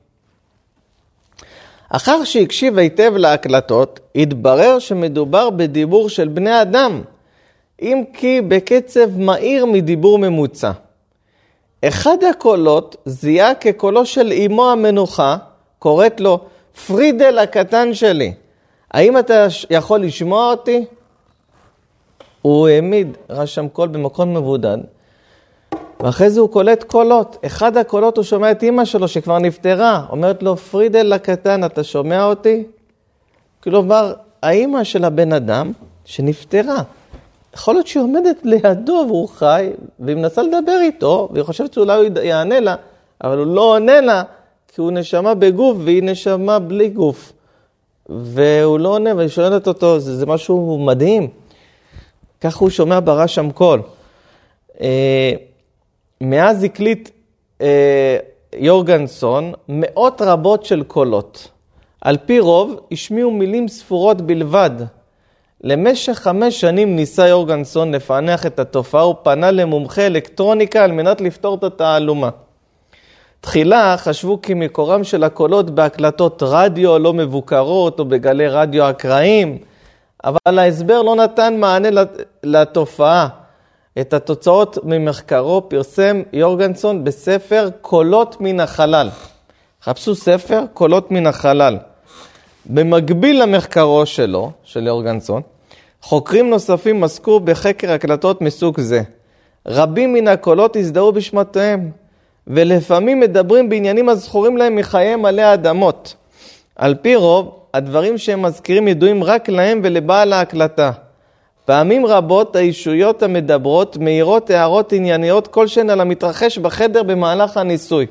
אחר 1.88 2.24
שהקשיב 2.24 2.78
היטב 2.78 3.12
להקלטות, 3.16 4.00
התברר 4.14 4.78
שמדובר 4.78 5.50
בדיבור 5.50 6.08
של 6.08 6.28
בני 6.28 6.62
אדם, 6.62 7.02
אם 7.82 8.04
כי 8.12 8.40
בקצב 8.40 9.18
מהיר 9.18 9.66
מדיבור 9.66 10.18
ממוצע. 10.18 10.70
אחד 11.84 12.16
הקולות 12.30 12.96
זיהה 13.04 13.54
כקולו 13.54 14.06
של 14.06 14.32
אמו 14.32 14.70
המנוחה, 14.70 15.36
קוראת 15.78 16.20
לו, 16.20 16.38
פרידל 16.86 17.38
הקטן 17.38 17.94
שלי, 17.94 18.32
האם 18.90 19.18
אתה 19.18 19.46
יכול 19.70 20.00
לשמוע 20.00 20.50
אותי? 20.50 20.84
הוא 22.42 22.68
העמיד 22.68 23.16
רשם 23.30 23.68
קול 23.68 23.88
במקום 23.88 24.34
מבודד, 24.34 24.78
ואחרי 26.00 26.30
זה 26.30 26.40
הוא 26.40 26.50
קולט 26.50 26.84
קולות. 26.84 27.36
אחד 27.46 27.76
הקולות 27.76 28.16
הוא 28.16 28.24
שומע 28.24 28.50
את 28.50 28.62
אימא 28.62 28.84
שלו 28.84 29.08
שכבר 29.08 29.38
נפטרה, 29.38 30.06
אומרת 30.10 30.42
לו, 30.42 30.56
פרידל 30.56 31.12
הקטן, 31.12 31.64
אתה 31.64 31.84
שומע 31.84 32.24
אותי? 32.24 32.64
כלומר, 33.62 34.14
האימא 34.42 34.84
של 34.84 35.04
הבן 35.04 35.32
אדם 35.32 35.72
שנפטרה, 36.04 36.82
יכול 37.54 37.74
להיות 37.74 37.86
שהיא 37.86 38.02
עומדת 38.02 38.36
לידו 38.44 39.04
והוא 39.08 39.28
חי, 39.28 39.70
והיא 40.00 40.16
מנסה 40.16 40.42
לדבר 40.42 40.78
איתו, 40.82 41.28
והיא 41.32 41.44
חושבת 41.44 41.72
שאולי 41.72 41.96
הוא 41.96 42.18
יענה 42.22 42.60
לה, 42.60 42.74
אבל 43.24 43.38
הוא 43.38 43.46
לא 43.46 43.74
עונה 43.74 44.00
לה, 44.00 44.22
כי 44.68 44.80
הוא 44.80 44.90
נשמה 44.90 45.34
בגוף 45.34 45.76
והיא 45.84 46.02
נשמה 46.02 46.58
בלי 46.58 46.88
גוף. 46.88 47.32
והוא 48.08 48.78
לא 48.78 48.88
עונה, 48.88 49.14
והיא 49.14 49.28
שואלת 49.28 49.68
אותו, 49.68 50.00
זה, 50.00 50.16
זה 50.16 50.26
משהו 50.26 50.78
מדהים. 50.78 51.28
ככה 52.40 52.58
הוא 52.58 52.70
שומע 52.70 53.00
ברשם 53.04 53.50
קול. 53.50 53.80
מאז 56.20 56.64
הקליט 56.64 57.10
אה, 57.60 58.16
יורגנסון 58.54 59.52
מאות 59.68 60.22
רבות 60.22 60.64
של 60.64 60.82
קולות. 60.82 61.48
על 62.00 62.16
פי 62.26 62.40
רוב 62.40 62.80
השמיעו 62.92 63.30
מילים 63.30 63.68
ספורות 63.68 64.20
בלבד. 64.20 64.70
למשך 65.60 66.12
חמש 66.12 66.60
שנים 66.60 66.96
ניסה 66.96 67.28
יורגנסון 67.28 67.94
לפענח 67.94 68.46
את 68.46 68.58
התופעה 68.58 69.08
ופנה 69.08 69.50
למומחה 69.50 70.06
אלקטרוניקה 70.06 70.84
על 70.84 70.92
מנת 70.92 71.20
לפתור 71.20 71.54
את 71.54 71.64
התעלומה. 71.64 72.30
תחילה 73.40 73.96
חשבו 73.98 74.42
כי 74.42 74.54
מקורם 74.54 75.04
של 75.04 75.24
הקולות 75.24 75.70
בהקלטות 75.70 76.42
רדיו 76.46 76.98
לא 76.98 77.12
מבוקרות 77.12 78.00
או 78.00 78.04
בגלי 78.04 78.48
רדיו 78.48 78.90
אקראיים, 78.90 79.58
אבל 80.24 80.58
ההסבר 80.58 81.02
לא 81.02 81.16
נתן 81.16 81.56
מענה 81.56 81.88
לתופעה. 82.42 83.28
את 84.00 84.12
התוצאות 84.14 84.78
ממחקרו 84.84 85.68
פרסם 85.68 86.22
יורגנסון 86.32 87.04
בספר 87.04 87.68
קולות 87.80 88.36
מן 88.40 88.60
החלל. 88.60 89.08
חפשו 89.82 90.14
ספר 90.14 90.64
קולות 90.74 91.10
מן 91.10 91.26
החלל. 91.26 91.78
במקביל 92.66 93.42
למחקרו 93.42 94.06
שלו, 94.06 94.50
של 94.64 94.86
יורגנסון, 94.86 95.42
חוקרים 96.02 96.50
נוספים 96.50 97.04
עסקו 97.04 97.40
בחקר 97.40 97.92
הקלטות 97.92 98.40
מסוג 98.40 98.80
זה. 98.80 99.02
רבים 99.68 100.12
מן 100.12 100.28
הקולות 100.28 100.76
הזדהו 100.76 101.12
בשמותיהם, 101.12 101.90
ולפעמים 102.46 103.20
מדברים 103.20 103.68
בעניינים 103.68 104.08
הזכורים 104.08 104.56
להם 104.56 104.76
מחייהם 104.76 105.24
עלי 105.24 105.42
האדמות. 105.42 106.14
על 106.76 106.94
פי 106.94 107.16
רוב, 107.16 107.58
הדברים 107.74 108.18
שהם 108.18 108.42
מזכירים 108.42 108.88
ידועים 108.88 109.24
רק 109.24 109.48
להם 109.48 109.80
ולבעל 109.84 110.32
ההקלטה. 110.32 110.90
פעמים 111.66 112.06
רבות 112.06 112.56
הישויות 112.56 113.22
המדברות 113.22 113.96
מאירות 113.96 114.50
הערות 114.50 114.92
ענייניות 114.92 115.46
כלשהן 115.46 115.90
על 115.90 116.00
המתרחש 116.00 116.58
בחדר 116.58 117.02
במהלך 117.02 117.56
הניסוי. 117.56 118.06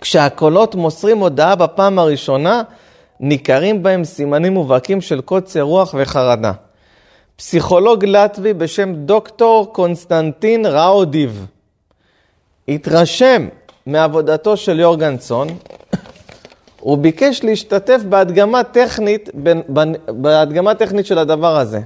כשהקולות 0.00 0.74
מוסרים 0.74 1.18
הודעה 1.18 1.54
בפעם 1.54 1.98
הראשונה, 1.98 2.62
ניכרים 3.20 3.82
בהם 3.82 4.04
סימנים 4.04 4.52
מובהקים 4.52 5.00
של 5.00 5.20
קוצר 5.20 5.60
רוח 5.60 5.94
וחרדה. 5.98 6.52
פסיכולוג 7.36 8.04
לטבי 8.04 8.52
בשם 8.52 8.94
דוקטור 8.94 9.72
קונסטנטין 9.72 10.66
ראודיב 10.66 11.46
התרשם 12.68 13.48
מעבודתו 13.86 14.56
של 14.56 14.80
יורגנסון, 14.80 15.48
הוא 16.80 16.98
ביקש 16.98 17.44
להשתתף 17.44 18.00
בהדגמה 18.08 18.64
טכנית, 18.64 19.30
בהדגמה 20.08 20.74
טכנית 20.74 21.06
של 21.06 21.18
הדבר 21.18 21.56
הזה. 21.56 21.80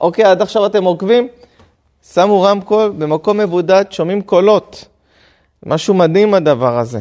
אוקיי, 0.00 0.24
עד 0.24 0.42
עכשיו 0.42 0.66
אתם 0.66 0.84
עוקבים? 0.84 1.28
שמו 2.12 2.42
רמקול 2.42 2.92
במקום 2.98 3.38
מבודד, 3.38 3.84
שומעים 3.90 4.22
קולות. 4.22 4.84
משהו 5.66 5.94
מדהים 5.94 6.34
הדבר 6.34 6.78
הזה. 6.78 7.00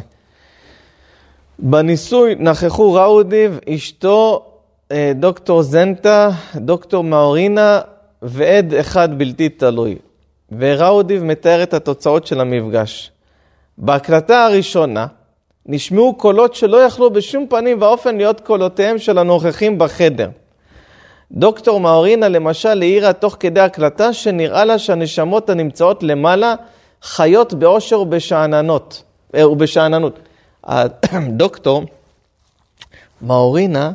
בניסוי 1.60 2.36
נכחו 2.36 2.94
ראודיב, 2.94 3.60
אשתו, 3.70 4.46
אה, 4.92 5.12
דוקטור 5.16 5.62
זנטה, 5.64 6.30
דוקטור 6.56 7.04
מאורינה 7.04 7.82
ועד 8.22 8.74
אחד 8.74 9.18
בלתי 9.18 9.50
תלוי. 9.50 9.96
וראודיב 10.60 11.24
מתאר 11.24 11.64
את 11.64 11.74
התוצאות 11.74 12.28
של 12.28 12.42
המפגש. 12.42 13.12
בהקלטה 13.78 14.46
הראשונה 14.46 15.08
נשמעו 15.66 16.16
קולות 16.16 16.56
שלא 16.56 16.78
יכלו 16.78 17.10
בשום 17.10 17.48
פנים 17.50 17.82
ואופן 17.82 18.18
להיות 18.18 18.42
קולותיהם 18.42 18.98
של 18.98 19.18
הנוכחים 19.18 19.78
בחדר. 19.78 20.30
דוקטור 21.34 21.80
מאורינה 21.80 22.28
למשל 22.28 22.82
העירה 22.82 23.14
תוך 23.14 23.38
כדי 23.40 23.60
הקלטה 23.60 24.14
שנראה 24.14 24.66
לה 24.66 24.80
שהנשמות 24.80 25.50
הנמצאות 25.50 26.04
למעלה 26.04 26.56
חיות 27.02 27.54
באושר 27.54 28.02
ובשאננות, 28.02 29.04
אה, 29.36 29.50
ובשאננות. 29.50 30.20
הדוקטור 31.12 31.84
מאורינה 33.22 33.92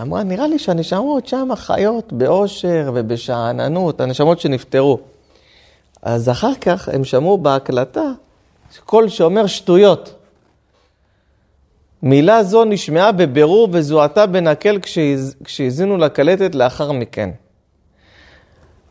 אמרה, 0.00 0.22
נראה 0.22 0.46
לי 0.46 0.58
שהנשמות 0.58 1.26
שם 1.26 1.48
חיות 1.56 2.12
באושר 2.12 2.90
ובשאננות, 2.94 4.00
הנשמות 4.00 4.40
שנפטרו. 4.40 4.98
אז 6.02 6.28
אחר 6.28 6.54
כך 6.60 6.88
הם 6.88 7.04
שמעו 7.04 7.38
בהקלטה 7.38 8.04
קול 8.84 9.08
שאומר 9.08 9.46
שטויות. 9.46 10.14
מילה 12.02 12.42
זו 12.42 12.64
נשמעה 12.64 13.12
בבירור 13.12 13.68
וזוהתה 13.72 14.26
בנקל 14.26 14.78
כשהאזינו 15.44 15.96
לקלטת 15.96 16.54
לאחר 16.54 16.92
מכן. 16.92 17.30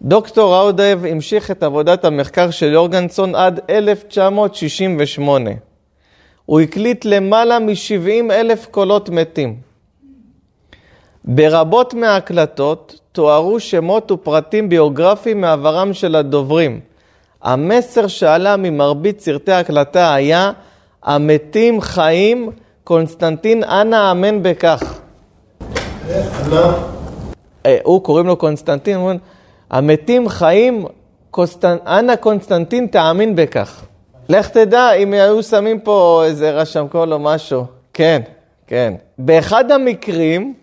דוקטור 0.01 0.55
ראודב 0.55 0.99
המשיך 1.09 1.51
את 1.51 1.63
עבודת 1.63 2.05
המחקר 2.05 2.51
של 2.51 2.73
יורגנסון 2.73 3.35
עד 3.35 3.59
1968. 3.69 5.49
הוא 6.45 6.59
הקליט 6.59 7.05
למעלה 7.05 7.59
מ-70 7.59 8.31
אלף 8.31 8.67
קולות 8.71 9.09
מתים. 9.09 9.55
ברבות 11.25 11.93
מההקלטות 11.93 12.99
תוארו 13.11 13.59
שמות 13.59 14.11
ופרטים 14.11 14.69
ביוגרפיים 14.69 15.41
מעברם 15.41 15.93
של 15.93 16.15
הדוברים. 16.15 16.79
המסר 17.41 18.07
שעלה 18.07 18.57
ממרבית 18.57 19.19
סרטי 19.19 19.51
ההקלטה 19.51 20.13
היה, 20.13 20.51
המתים 21.03 21.81
חיים, 21.81 22.51
קונסטנטין, 22.89 23.63
אנא 23.63 24.11
אמן 24.11 24.43
בכך. 24.43 24.99
אה, 27.65 27.77
הוא 27.83 28.03
קוראים 28.03 28.27
לו 28.27 28.35
קונסטנטין, 28.35 28.95
אומרים, 28.95 29.17
המתים 29.69 30.29
חיים, 30.29 30.85
אנא 31.87 32.15
קונסטנטין 32.15 32.87
תאמין 32.87 33.35
בכך. 33.35 33.85
לך 34.29 34.49
תדע 34.49 34.91
אם 34.91 35.13
היו 35.13 35.43
שמים 35.43 35.79
פה 35.79 36.23
איזה 36.25 36.51
רשם 36.51 36.87
קול 36.91 37.13
או 37.13 37.19
משהו. 37.19 37.63
כן, 37.93 38.21
כן. 38.67 38.93
באחד 39.17 39.71
המקרים 39.71 40.53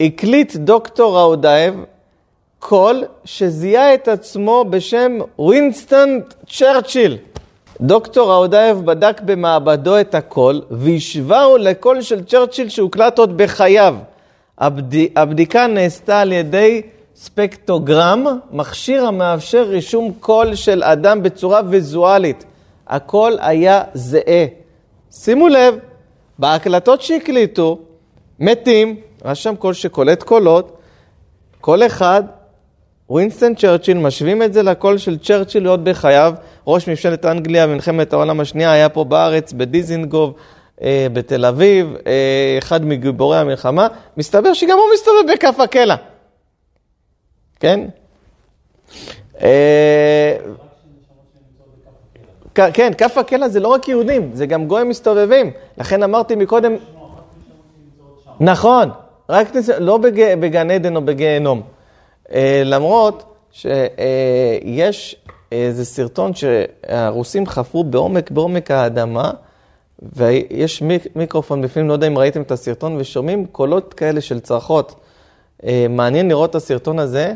הקליט 0.00 0.56
דוקטור 0.56 1.18
ראודאייב 1.18 1.84
קול 2.58 3.04
שזיהה 3.24 3.94
את 3.94 4.08
עצמו 4.08 4.64
בשם 4.70 5.18
ווינסטון 5.38 6.20
צ'רצ'יל. 6.48 7.18
דוקטור 7.80 8.32
ראודאייב 8.32 8.76
בדק 8.84 9.20
במעבדתו 9.20 10.00
את 10.00 10.14
הקול 10.14 10.62
והשווהו 10.70 11.56
לקול 11.56 12.02
של 12.02 12.24
צ'רצ'יל 12.24 12.68
שהוקלט 12.68 13.18
עוד 13.18 13.36
בחייו. 13.36 13.96
הבד... 14.58 14.94
הבדיקה 15.16 15.66
נעשתה 15.66 16.20
על 16.20 16.32
ידי 16.32 16.82
ספקטוגרם, 17.16 18.26
מכשיר 18.50 19.06
המאפשר 19.06 19.62
רישום 19.62 20.12
קול 20.20 20.54
של 20.54 20.82
אדם 20.82 21.22
בצורה 21.22 21.60
ויזואלית. 21.68 22.44
הקול 22.88 23.38
היה 23.40 23.82
זהה. 23.94 24.46
שימו 25.10 25.48
לב, 25.48 25.74
בהקלטות 26.38 27.02
שהקליטו, 27.02 27.78
מתים, 28.40 28.96
רשם 29.24 29.56
קול 29.56 29.72
שקולט 29.72 30.22
קולות, 30.22 30.76
קול 31.60 31.86
אחד, 31.86 32.22
ווינסטון 33.10 33.54
צ'רצ'יל, 33.54 33.98
משווים 33.98 34.42
את 34.42 34.52
זה 34.52 34.62
לקול 34.62 34.98
של 34.98 35.18
צ'רצ'יל 35.18 35.66
עוד 35.66 35.84
בחייו, 35.84 36.34
ראש 36.66 36.88
ממשלת 36.88 37.24
אנגליה 37.24 37.66
במלחמת 37.66 38.12
העולם 38.12 38.40
השנייה, 38.40 38.72
היה 38.72 38.88
פה 38.88 39.04
בארץ, 39.04 39.52
בדיזינגוף, 39.52 40.34
אה, 40.82 41.06
בתל 41.12 41.44
אביב, 41.44 41.94
אה, 42.06 42.56
אחד 42.58 42.84
מגיבורי 42.84 43.38
המלחמה, 43.38 43.88
מסתבר 44.16 44.54
שגם 44.54 44.78
הוא 44.78 44.86
מסתובב 44.94 45.32
בכף 45.32 45.60
הקלע. 45.60 45.94
כן? 47.60 47.80
אה, 49.42 50.36
כן, 52.54 52.92
כף 52.98 53.18
הקלע 53.18 53.48
זה 53.48 53.60
לא 53.60 53.68
רק 53.68 53.88
יהודים, 53.88 54.30
זה 54.32 54.46
גם 54.46 54.66
גויים 54.66 54.88
מסתובבים. 54.88 55.50
לכן 55.78 56.02
אמרתי 56.02 56.36
מקודם... 56.36 56.72
נכון, 58.40 58.90
רק 59.28 59.48
לא 59.78 59.98
בגן 60.40 60.70
עדן 60.70 60.96
או 60.96 61.02
בגיהנום. 61.02 61.73
למרות 62.64 63.24
שיש 63.52 65.16
איזה 65.52 65.84
סרטון 65.84 66.32
שהרוסים 66.34 67.46
חפרו 67.46 67.84
בעומק, 67.84 68.30
בעומק 68.30 68.70
האדמה, 68.70 69.30
ויש 70.02 70.82
מיקרופון 71.16 71.62
בפנים, 71.62 71.88
לא 71.88 71.92
יודע 71.92 72.06
אם 72.06 72.18
ראיתם 72.18 72.42
את 72.42 72.50
הסרטון, 72.50 72.96
ושומעים 72.98 73.46
קולות 73.46 73.94
כאלה 73.94 74.20
של 74.20 74.40
צרחות. 74.40 74.94
אה, 75.66 75.86
מעניין 75.90 76.28
לראות 76.28 76.50
את 76.50 76.54
הסרטון 76.54 76.98
הזה. 76.98 77.34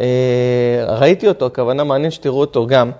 אה, 0.00 0.84
ראיתי 0.88 1.28
אותו, 1.28 1.46
הכוונה 1.46 1.84
מעניין 1.84 2.10
שתראו 2.10 2.40
אותו 2.40 2.66
גם, 2.66 2.90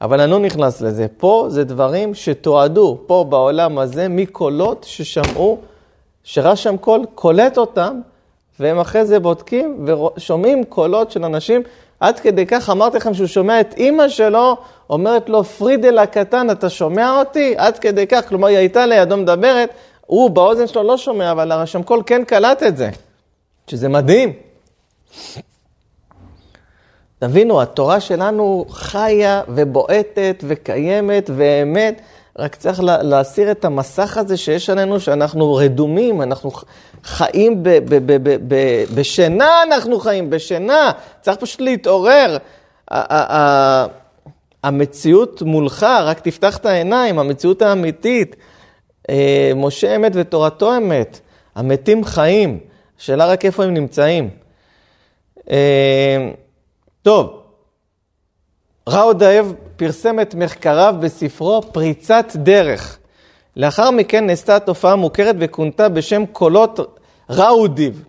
אבל 0.00 0.20
אני 0.20 0.30
לא 0.30 0.38
נכנס 0.38 0.80
לזה. 0.80 1.06
פה 1.16 1.46
זה 1.48 1.64
דברים 1.64 2.14
שתועדו, 2.14 2.98
פה 3.06 3.24
בעולם 3.28 3.78
הזה, 3.78 4.08
מקולות 4.08 4.86
ששמעו, 4.88 5.58
שרשם 6.24 6.76
קול 6.76 7.06
קולט 7.14 7.58
אותם, 7.58 8.00
והם 8.60 8.78
אחרי 8.78 9.04
זה 9.04 9.18
בודקים 9.18 9.86
ושומעים 10.16 10.64
קולות 10.64 11.10
של 11.10 11.24
אנשים. 11.24 11.62
עד 12.00 12.20
כדי 12.20 12.46
כך 12.46 12.70
אמרתי 12.70 12.96
לכם 12.96 13.14
שהוא 13.14 13.26
שומע 13.26 13.60
את 13.60 13.74
אימא 13.76 14.08
שלו 14.08 14.56
אומרת 14.90 15.28
לו, 15.28 15.44
פרידל 15.44 15.98
הקטן, 15.98 16.50
אתה 16.50 16.70
שומע 16.70 17.18
אותי? 17.18 17.54
עד 17.56 17.78
כדי 17.78 18.06
כך, 18.06 18.28
כלומר, 18.28 18.48
היא 18.48 18.56
הייתה 18.56 18.86
לידו 18.86 19.16
מדברת, 19.16 19.70
הוא 20.06 20.30
באוזן 20.30 20.66
שלו 20.66 20.82
לא 20.82 20.96
שומע, 20.96 21.32
אבל 21.32 21.52
הרשם 21.52 21.82
קול 21.82 22.02
כן 22.06 22.24
קלט 22.24 22.62
את 22.62 22.76
זה, 22.76 22.90
שזה 23.66 23.88
מדהים. 23.88 24.32
תבינו, 27.18 27.62
התורה 27.62 28.00
שלנו 28.00 28.64
חיה 28.70 29.42
ובועטת 29.48 30.44
וקיימת 30.48 31.30
ואמת, 31.36 32.00
רק 32.38 32.54
צריך 32.54 32.80
להסיר 32.82 33.50
את 33.50 33.64
המסך 33.64 34.16
הזה 34.16 34.36
שיש 34.36 34.70
עלינו, 34.70 35.00
שאנחנו 35.00 35.54
רדומים, 35.54 36.22
אנחנו 36.22 36.50
חיים 37.04 37.62
ב- 37.62 37.68
ב- 37.68 38.06
ב- 38.06 38.36
ב- 38.48 38.84
בשינה, 38.94 39.62
אנחנו 39.62 40.00
חיים 40.00 40.30
בשינה, 40.30 40.90
צריך 41.20 41.36
פשוט 41.36 41.60
להתעורר. 41.60 42.36
המציאות 44.62 45.42
מולך, 45.42 45.82
רק 45.82 46.20
תפתח 46.20 46.56
את 46.56 46.66
העיניים, 46.66 47.18
המציאות 47.18 47.62
האמיתית. 47.62 48.36
אה, 49.10 49.52
משה 49.56 49.96
אמת 49.96 50.12
ותורתו 50.14 50.76
אמת, 50.76 51.20
המתים 51.54 52.04
חיים, 52.04 52.58
השאלה 53.00 53.26
רק 53.26 53.44
איפה 53.44 53.64
הם 53.64 53.74
נמצאים. 53.74 54.30
אה, 55.50 56.30
טוב, 57.02 57.39
ראודאב 58.88 59.54
פרסם 59.76 60.20
את 60.20 60.34
מחקריו 60.34 60.94
בספרו 61.00 61.62
פריצת 61.72 62.32
דרך. 62.34 62.98
לאחר 63.56 63.90
מכן 63.90 64.26
נעשתה 64.26 64.56
התופעה 64.56 64.96
מוכרת 64.96 65.36
וכונתה 65.38 65.88
בשם 65.88 66.26
קולות 66.32 67.00
ראודיב. 67.30 68.04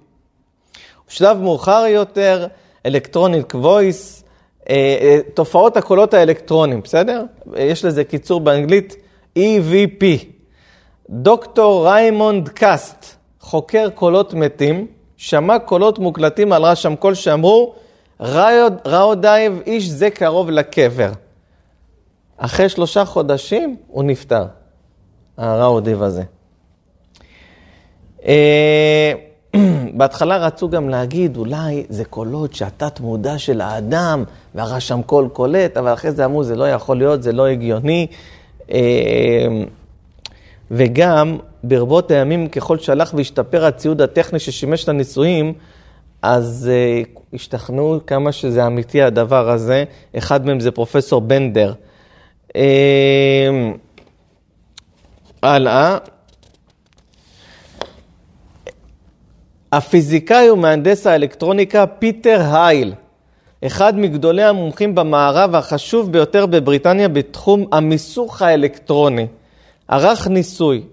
בשלב 1.09 1.37
מאוחר 1.37 1.83
יותר, 1.87 2.47
Electronic 2.85 3.53
Voice, 3.55 4.23
אה, 4.69 4.75
אה, 4.75 5.19
תופעות 5.33 5.77
הקולות 5.77 6.13
האלקטרונים, 6.13 6.81
בסדר? 6.81 7.23
יש 7.55 7.85
לזה 7.85 8.03
קיצור 8.03 8.39
באנגלית 8.39 8.95
EVP. 9.39 10.05
דוקטור 11.09 11.87
ריימונד 11.87 12.49
קאסט, 12.49 13.05
חוקר 13.39 13.89
קולות 13.89 14.33
מתים, 14.33 14.87
שמע 15.17 15.59
קולות 15.59 15.99
מוקלטים 15.99 16.53
על 16.53 16.65
רשם 16.65 16.95
קול 16.95 17.13
שאמרו, 17.13 17.75
ראודייב 18.85 19.61
איש 19.65 19.87
זה 19.87 20.09
קרוב 20.09 20.49
לקבר. 20.49 21.11
אחרי 22.37 22.69
שלושה 22.69 23.05
חודשים 23.05 23.75
הוא 23.87 24.03
נפטר, 24.03 24.45
הראודייב 25.37 26.03
הזה. 26.03 26.23
אה, 28.25 29.13
בהתחלה 29.97 30.37
רצו 30.37 30.69
גם 30.69 30.89
להגיד, 30.89 31.37
אולי 31.37 31.85
זה 31.89 32.05
קולות 32.05 32.53
שהתת 32.53 32.99
מודע 32.99 33.37
של 33.37 33.61
האדם, 33.61 34.23
והרשם 34.55 35.01
קול 35.01 35.29
קולט, 35.33 35.77
אבל 35.77 35.93
אחרי 35.93 36.11
זה 36.11 36.25
אמרו, 36.25 36.43
זה 36.43 36.55
לא 36.55 36.69
יכול 36.69 36.97
להיות, 36.97 37.23
זה 37.23 37.31
לא 37.31 37.47
הגיוני. 37.47 38.07
אה, 38.71 38.77
וגם, 40.71 41.37
ברבות 41.63 42.11
הימים, 42.11 42.47
ככל 42.47 42.77
שהלך 42.77 43.13
והשתפר 43.13 43.65
הציוד 43.65 44.01
הטכני 44.01 44.39
ששימש 44.39 44.89
לניסויים, 44.89 45.53
אז 46.21 46.69
אה, 46.71 47.19
השתכנעו 47.33 47.99
כמה 48.07 48.31
שזה 48.31 48.67
אמיתי 48.67 49.01
הדבר 49.01 49.49
הזה. 49.49 49.83
אחד 50.17 50.45
מהם 50.45 50.59
זה 50.59 50.71
פרופסור 50.71 51.21
בנדר. 51.21 51.73
אה, 52.49 52.57
הלאה. 55.43 55.97
הפיזיקאי 59.71 60.49
ומהנדס 60.49 61.07
האלקטרוניקה 61.07 61.85
פיטר 61.87 62.41
הייל, 62.55 62.93
אחד 63.65 63.99
מגדולי 63.99 64.43
המומחים 64.43 64.95
במערב 64.95 65.55
החשוב 65.55 66.11
ביותר 66.11 66.45
בבריטניה 66.45 67.07
בתחום 67.07 67.65
המיסוך 67.71 68.41
האלקטרוני, 68.41 69.27
ערך 69.87 70.27
ניסוי. 70.27 70.83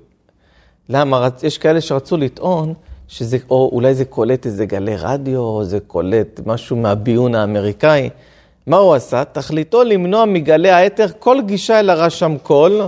למה? 0.88 1.28
יש 1.42 1.58
כאלה 1.58 1.80
שרצו 1.80 2.16
לטעון 2.16 2.74
שזה, 3.08 3.38
או 3.50 3.70
אולי 3.72 3.94
זה 3.94 4.04
קולט 4.04 4.46
איזה 4.46 4.66
גלי 4.66 4.96
רדיו, 4.96 5.40
או 5.40 5.64
זה 5.64 5.80
קולט 5.80 6.40
משהו 6.46 6.76
מהביון 6.76 7.34
האמריקאי. 7.34 8.10
מה 8.66 8.76
הוא 8.76 8.94
עשה? 8.94 9.24
תכליתו 9.24 9.84
למנוע 9.84 10.24
מגלי 10.24 10.70
האתר 10.70 11.06
כל 11.18 11.38
גישה 11.46 11.80
אל 11.80 11.90
הרשם 11.90 12.36
קול, 12.42 12.82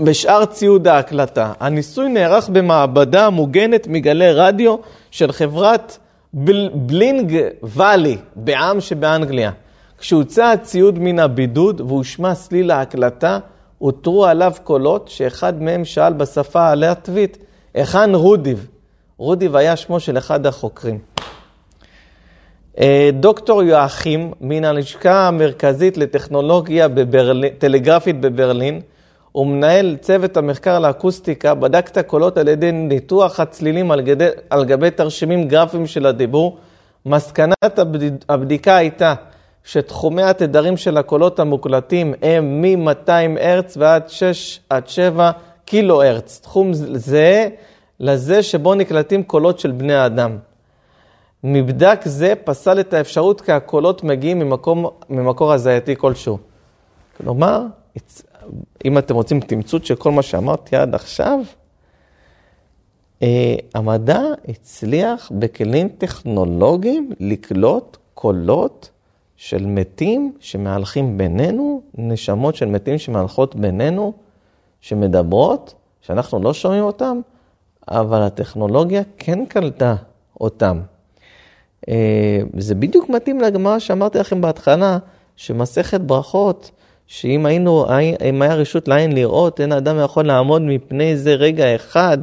ושאר 0.00 0.44
ציוד 0.44 0.88
ההקלטה. 0.88 1.52
הניסוי 1.60 2.08
נערך 2.08 2.48
במעבדה 2.48 3.30
מוגנת 3.30 3.86
מגלי 3.86 4.32
רדיו 4.32 4.76
של 5.10 5.32
חברת 5.32 5.98
בל, 6.32 6.70
בלינג 6.74 7.40
ואלי 7.62 8.16
בעם 8.36 8.80
שבאנגליה. 8.80 9.50
כשהוצא 9.98 10.44
הציוד 10.44 10.98
מן 10.98 11.18
הבידוד 11.18 11.80
והושמע 11.80 12.34
סליל 12.34 12.70
ההקלטה, 12.70 13.38
אותרו 13.80 14.26
עליו 14.26 14.52
קולות 14.64 15.08
שאחד 15.08 15.62
מהם 15.62 15.84
שאל 15.84 16.12
בשפה 16.12 16.68
הלטבית, 16.68 17.38
היכן 17.78 18.14
רודיב? 18.14 18.66
רודיב 19.18 19.56
היה 19.56 19.76
שמו 19.76 20.00
של 20.00 20.18
אחד 20.18 20.46
החוקרים. 20.46 20.98
אה, 22.80 23.10
דוקטור 23.12 23.62
יואכים 23.62 24.32
מן 24.40 24.64
הלשכה 24.64 25.28
המרכזית 25.28 25.96
לטכנולוגיה 25.96 26.88
בברל... 26.88 27.48
טלגרפית 27.58 28.20
בברלין, 28.20 28.80
הוא 29.32 29.46
מנהל 29.46 29.96
צוות 30.00 30.36
המחקר 30.36 30.78
לאקוסטיקה, 30.78 31.54
בדק 31.54 31.88
את 31.88 31.96
הקולות 31.96 32.38
על 32.38 32.48
ידי 32.48 32.72
ניתוח 32.72 33.40
הצלילים 33.40 33.90
על, 33.90 34.00
גדי, 34.00 34.28
על 34.50 34.64
גבי 34.64 34.90
תרשימים 34.90 35.48
גרפיים 35.48 35.86
של 35.86 36.06
הדיבור. 36.06 36.58
מסקנת 37.06 37.78
הבד, 37.78 38.24
הבדיקה 38.28 38.76
הייתה 38.76 39.14
שתחומי 39.64 40.22
התדרים 40.22 40.76
של 40.76 40.96
הקולות 40.96 41.40
המוקלטים 41.40 42.14
הם 42.22 42.62
מ-200 42.62 43.40
הרץ 43.40 43.76
ועד 43.76 44.08
6 44.08 44.60
עד 44.70 44.88
7 44.88 45.30
קילו 45.68 46.02
הרץ. 46.02 46.40
תחום 46.42 46.70
זהה 46.74 47.48
לזה 48.00 48.42
שבו 48.42 48.74
נקלטים 48.74 49.22
קולות 49.22 49.58
של 49.58 49.70
בני 49.70 49.94
האדם. 49.94 50.38
מבדק 51.44 52.00
זה 52.04 52.34
פסל 52.44 52.80
את 52.80 52.94
האפשרות 52.94 53.40
כי 53.40 53.52
הקולות 53.52 54.04
מגיעים 54.04 54.38
ממקום, 54.38 54.86
ממקור 55.10 55.52
הזייתי 55.52 55.96
כלשהו. 55.96 56.38
כלומר, 57.16 57.62
אם 58.84 58.98
אתם 58.98 59.14
רוצים 59.14 59.40
תמצות 59.40 59.86
של 59.86 59.94
כל 59.94 60.10
מה 60.10 60.22
שאמרתי 60.22 60.76
עד 60.76 60.94
עכשיו, 60.94 61.38
אה, 63.22 63.56
המדע 63.74 64.20
הצליח 64.48 65.32
בכלים 65.38 65.88
טכנולוגיים 65.88 67.10
לקלוט 67.20 67.96
קולות 68.14 68.90
של 69.36 69.66
מתים 69.66 70.32
שמהלכים 70.40 71.18
בינינו, 71.18 71.82
נשמות 71.94 72.54
של 72.54 72.66
מתים 72.66 72.98
שמהלכות 72.98 73.56
בינינו, 73.56 74.12
שמדברות, 74.80 75.74
שאנחנו 76.00 76.42
לא 76.42 76.54
שומעים 76.54 76.84
אותם, 76.84 77.20
אבל 77.88 78.22
הטכנולוגיה 78.22 79.02
כן 79.18 79.46
קלטה 79.46 79.94
אותם. 80.40 80.80
אה, 81.88 82.40
זה 82.58 82.74
בדיוק 82.74 83.08
מתאים 83.08 83.40
לגמרא 83.40 83.78
שאמרתי 83.78 84.18
לכם 84.18 84.40
בהתחלה, 84.40 84.98
שמסכת 85.36 86.00
ברכות, 86.00 86.70
שאם 87.06 87.46
היינו, 87.46 87.86
אם 88.30 88.42
היה 88.42 88.54
רשות 88.54 88.88
לעין 88.88 89.12
לראות, 89.12 89.60
אין 89.60 89.72
אדם 89.72 89.96
יכול 90.04 90.26
לעמוד 90.26 90.62
מפני 90.62 91.16
זה 91.16 91.34
רגע 91.34 91.74
אחד, 91.74 92.18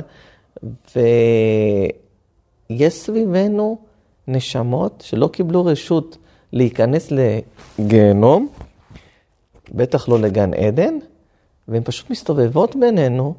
ויש 0.95 2.93
סביבנו 2.93 3.77
נשמות 4.27 5.03
שלא 5.05 5.27
קיבלו 5.27 5.65
רשות 5.65 6.17
להיכנס 6.53 7.11
לגיהנום, 7.79 8.47
בטח 9.71 10.09
לא 10.09 10.19
לגן 10.19 10.53
עדן, 10.53 10.93
והן 11.67 11.81
פשוט 11.83 12.09
מסתובבות 12.09 12.75
בינינו 12.75 13.33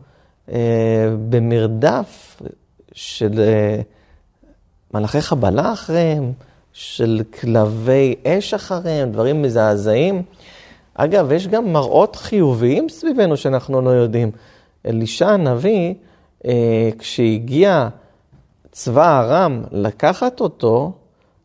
אה, 0.52 1.14
במרדף 1.28 2.42
של 2.92 3.40
אה, 3.40 3.80
מלאכי 4.94 5.20
חבלה 5.20 5.72
אחריהם, 5.72 6.32
של 6.72 7.22
כלבי 7.40 8.14
אש 8.26 8.54
אחריהם, 8.54 9.12
דברים 9.12 9.42
מזעזעים. 9.42 10.22
אגב, 10.94 11.32
יש 11.32 11.48
גם 11.48 11.72
מראות 11.72 12.16
חיוביים 12.16 12.88
סביבנו 12.88 13.36
שאנחנו 13.36 13.80
לא 13.80 13.90
יודעים. 13.90 14.30
אלישע 14.86 15.28
הנביא, 15.28 15.94
אה, 16.46 16.90
כשהגיע 16.98 17.88
צבא 18.72 19.20
ארם 19.20 19.62
לקחת 19.72 20.40
אותו, 20.40 20.92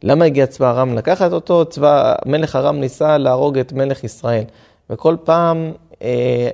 למה 0.03 0.25
הגיע 0.25 0.45
צבא 0.45 0.71
ארם 0.71 0.93
לקחת 0.93 1.31
אותו? 1.31 1.65
צבא, 1.65 2.15
מלך 2.25 2.55
ארם 2.55 2.79
ניסה 2.79 3.17
להרוג 3.17 3.57
את 3.57 3.73
מלך 3.73 4.03
ישראל. 4.03 4.43
וכל 4.89 5.15
פעם 5.23 5.71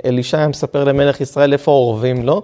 אלישע 0.06 0.38
היה 0.38 0.48
מספר 0.48 0.84
למלך 0.84 1.22
ישראל 1.22 1.54
איפה 1.54 1.72
אורבים 1.72 2.26
לו, 2.26 2.41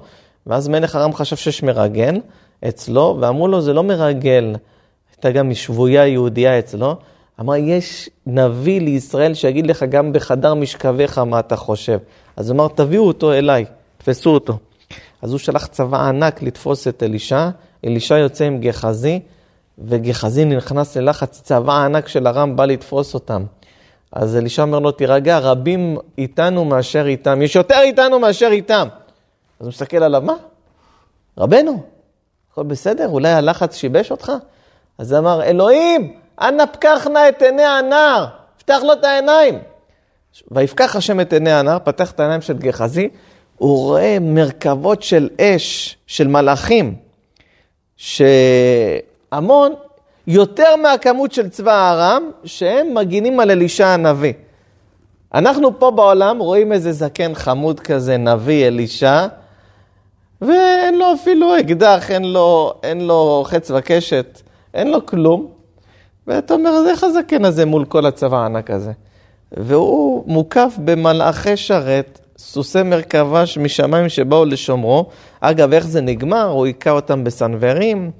ואז 0.47 0.67
מלך 0.67 0.95
ארם 0.95 1.13
חשב 1.13 1.35
שיש 1.35 1.63
מרגל 1.63 2.19
אצלו, 2.67 3.17
ואמרו 3.21 3.47
לו, 3.47 3.61
זה 3.61 3.73
לא 3.73 3.83
מרגל, 3.83 4.55
הייתה 5.11 5.31
גם 5.31 5.53
שבויה 5.53 6.07
יהודייה 6.07 6.59
אצלו. 6.59 6.95
אמר, 7.39 7.55
יש 7.55 8.09
נביא 8.27 8.81
לישראל 8.81 9.33
שיגיד 9.33 9.67
לך 9.67 9.83
גם 9.89 10.13
בחדר 10.13 10.53
משכביך 10.53 11.17
מה 11.17 11.39
אתה 11.39 11.55
חושב. 11.55 11.97
אז 12.35 12.49
הוא 12.49 12.55
אמר, 12.55 12.67
תביאו 12.67 13.07
אותו 13.07 13.33
אליי, 13.33 13.65
תפסו 13.97 14.29
אותו. 14.29 14.57
אז 15.21 15.31
הוא 15.31 15.39
שלח 15.39 15.65
צבא 15.65 16.07
ענק 16.07 16.41
לתפוס 16.41 16.87
את 16.87 17.03
אלישע, 17.03 17.49
אלישע 17.85 18.17
יוצא 18.17 18.45
עם 18.45 18.59
גחזי, 18.59 19.19
וגחזי 19.77 20.45
נכנס 20.45 20.97
ללחץ, 20.97 21.41
צבא 21.41 21.85
ענק 21.85 22.07
של 22.07 22.27
ארם 22.27 22.55
בא 22.55 22.65
לתפוס 22.65 23.13
אותם. 23.13 23.43
אז 24.15 24.37
אלישע 24.37 24.61
אומר 24.61 24.79
לו, 24.79 24.91
תירגע, 24.91 25.39
רבים 25.39 25.97
איתנו 26.17 26.65
מאשר 26.65 27.05
איתם, 27.07 27.41
יש 27.41 27.55
יותר 27.55 27.79
איתנו 27.81 28.19
מאשר 28.19 28.47
איתם. 28.51 28.87
אז 29.59 29.65
הוא 29.65 29.69
מסתכל 29.69 30.03
עליו, 30.03 30.21
מה? 30.21 30.33
רבנו, 31.37 31.83
הכל 32.51 32.63
בסדר? 32.63 33.07
אולי 33.07 33.29
הלחץ 33.29 33.75
שיבש 33.75 34.11
אותך? 34.11 34.31
אז 34.97 35.11
הוא 35.11 35.19
אמר, 35.19 35.43
אלוהים, 35.43 36.13
אנא 36.41 36.65
פקח 36.65 37.07
נא 37.13 37.29
את 37.29 37.41
עיני 37.41 37.63
הנער, 37.63 38.25
פתח 38.57 38.79
לו 38.83 38.93
את 38.93 39.03
העיניים. 39.03 39.59
ויפקח 40.51 40.95
השם 40.95 41.19
את 41.19 41.33
עיני 41.33 41.53
הנער, 41.53 41.77
פתח 41.83 42.11
את 42.11 42.19
העיניים 42.19 42.41
של 42.41 42.57
גחזי, 42.57 43.09
הוא 43.55 43.77
רואה 43.77 44.17
מרכבות 44.21 45.03
של 45.03 45.29
אש, 45.41 45.97
של 46.07 46.27
מלאכים, 46.27 46.95
שהמון, 47.97 49.73
יותר 50.27 50.75
מהכמות 50.75 51.31
של 51.31 51.49
צבא 51.49 51.73
הארם, 51.73 52.23
שהם 52.43 52.93
מגינים 52.93 53.39
על 53.39 53.51
אלישע 53.51 53.87
הנביא. 53.87 54.33
אנחנו 55.33 55.79
פה 55.79 55.91
בעולם 55.91 56.39
רואים 56.39 56.71
איזה 56.71 56.91
זקן 56.91 57.35
חמוד 57.35 57.79
כזה, 57.79 58.17
נביא 58.17 58.67
אלישע, 58.67 59.27
ואין 60.41 60.97
לו 60.97 61.13
אפילו 61.13 61.59
אקדח, 61.59 62.11
אין 62.11 62.33
לו, 62.33 62.73
אין 62.83 63.07
לו 63.07 63.43
חץ 63.47 63.71
וקשת, 63.71 64.41
אין 64.73 64.91
לו 64.91 65.05
כלום. 65.05 65.47
ואתה 66.27 66.53
אומר, 66.53 66.69
אז 66.69 66.87
איך 66.87 67.03
הזקן 67.03 67.45
הזה 67.45 67.65
מול 67.65 67.85
כל 67.85 68.05
הצבא 68.05 68.37
הענק 68.37 68.71
הזה? 68.71 68.91
והוא 69.51 70.23
מוקף 70.27 70.73
במלאכי 70.77 71.57
שרת, 71.57 72.19
סוסי 72.37 72.83
מרכבה 72.83 73.43
משמיים 73.61 74.09
שבאו 74.09 74.45
לשומרו. 74.45 75.05
אגב, 75.39 75.73
איך 75.73 75.87
זה 75.87 76.01
נגמר? 76.01 76.49
הוא 76.49 76.65
היכה 76.65 76.91
אותם 76.91 77.23
בסנוורים, 77.23 78.11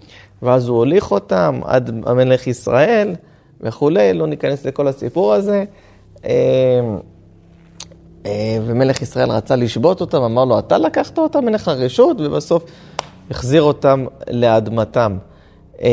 ואז 0.43 0.67
הוא 0.67 0.77
הוליך 0.77 1.11
אותם 1.11 1.59
עד 1.63 1.91
המלך 2.05 2.47
ישראל 2.47 3.15
וכולי, 3.61 4.13
לא 4.13 4.27
ניכנס 4.27 4.65
לכל 4.65 4.87
הסיפור 4.87 5.33
הזה. 5.33 5.63
אה, 6.25 6.31
אה, 8.25 8.57
ומלך 8.65 9.01
ישראל 9.01 9.31
רצה 9.31 9.55
לשבות 9.55 10.01
אותם, 10.01 10.21
אמר 10.21 10.45
לו, 10.45 10.59
אתה 10.59 10.77
לקחת 10.77 11.17
אותם, 11.17 11.45
אין 11.45 11.53
לך 11.53 11.67
רשות, 11.67 12.17
ובסוף 12.19 12.63
החזיר 13.31 13.61
אותם 13.61 14.05
לאדמתם. 14.29 15.17
אה, 15.81 15.89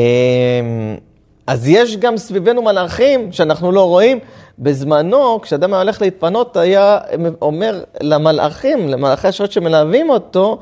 אז 1.47 1.67
יש 1.67 1.97
גם 1.97 2.17
סביבנו 2.17 2.61
מלאכים 2.61 3.31
שאנחנו 3.31 3.71
לא 3.71 3.87
רואים. 3.87 4.19
בזמנו, 4.59 5.41
כשאדם 5.41 5.73
היה 5.73 5.81
הולך 5.81 6.01
להתפנות, 6.01 6.57
היה 6.57 6.99
אומר 7.41 7.83
למלאכים, 8.01 8.89
למלאכי 8.89 9.27
השעות 9.27 9.51
שמלווים 9.51 10.09
אותו, 10.09 10.59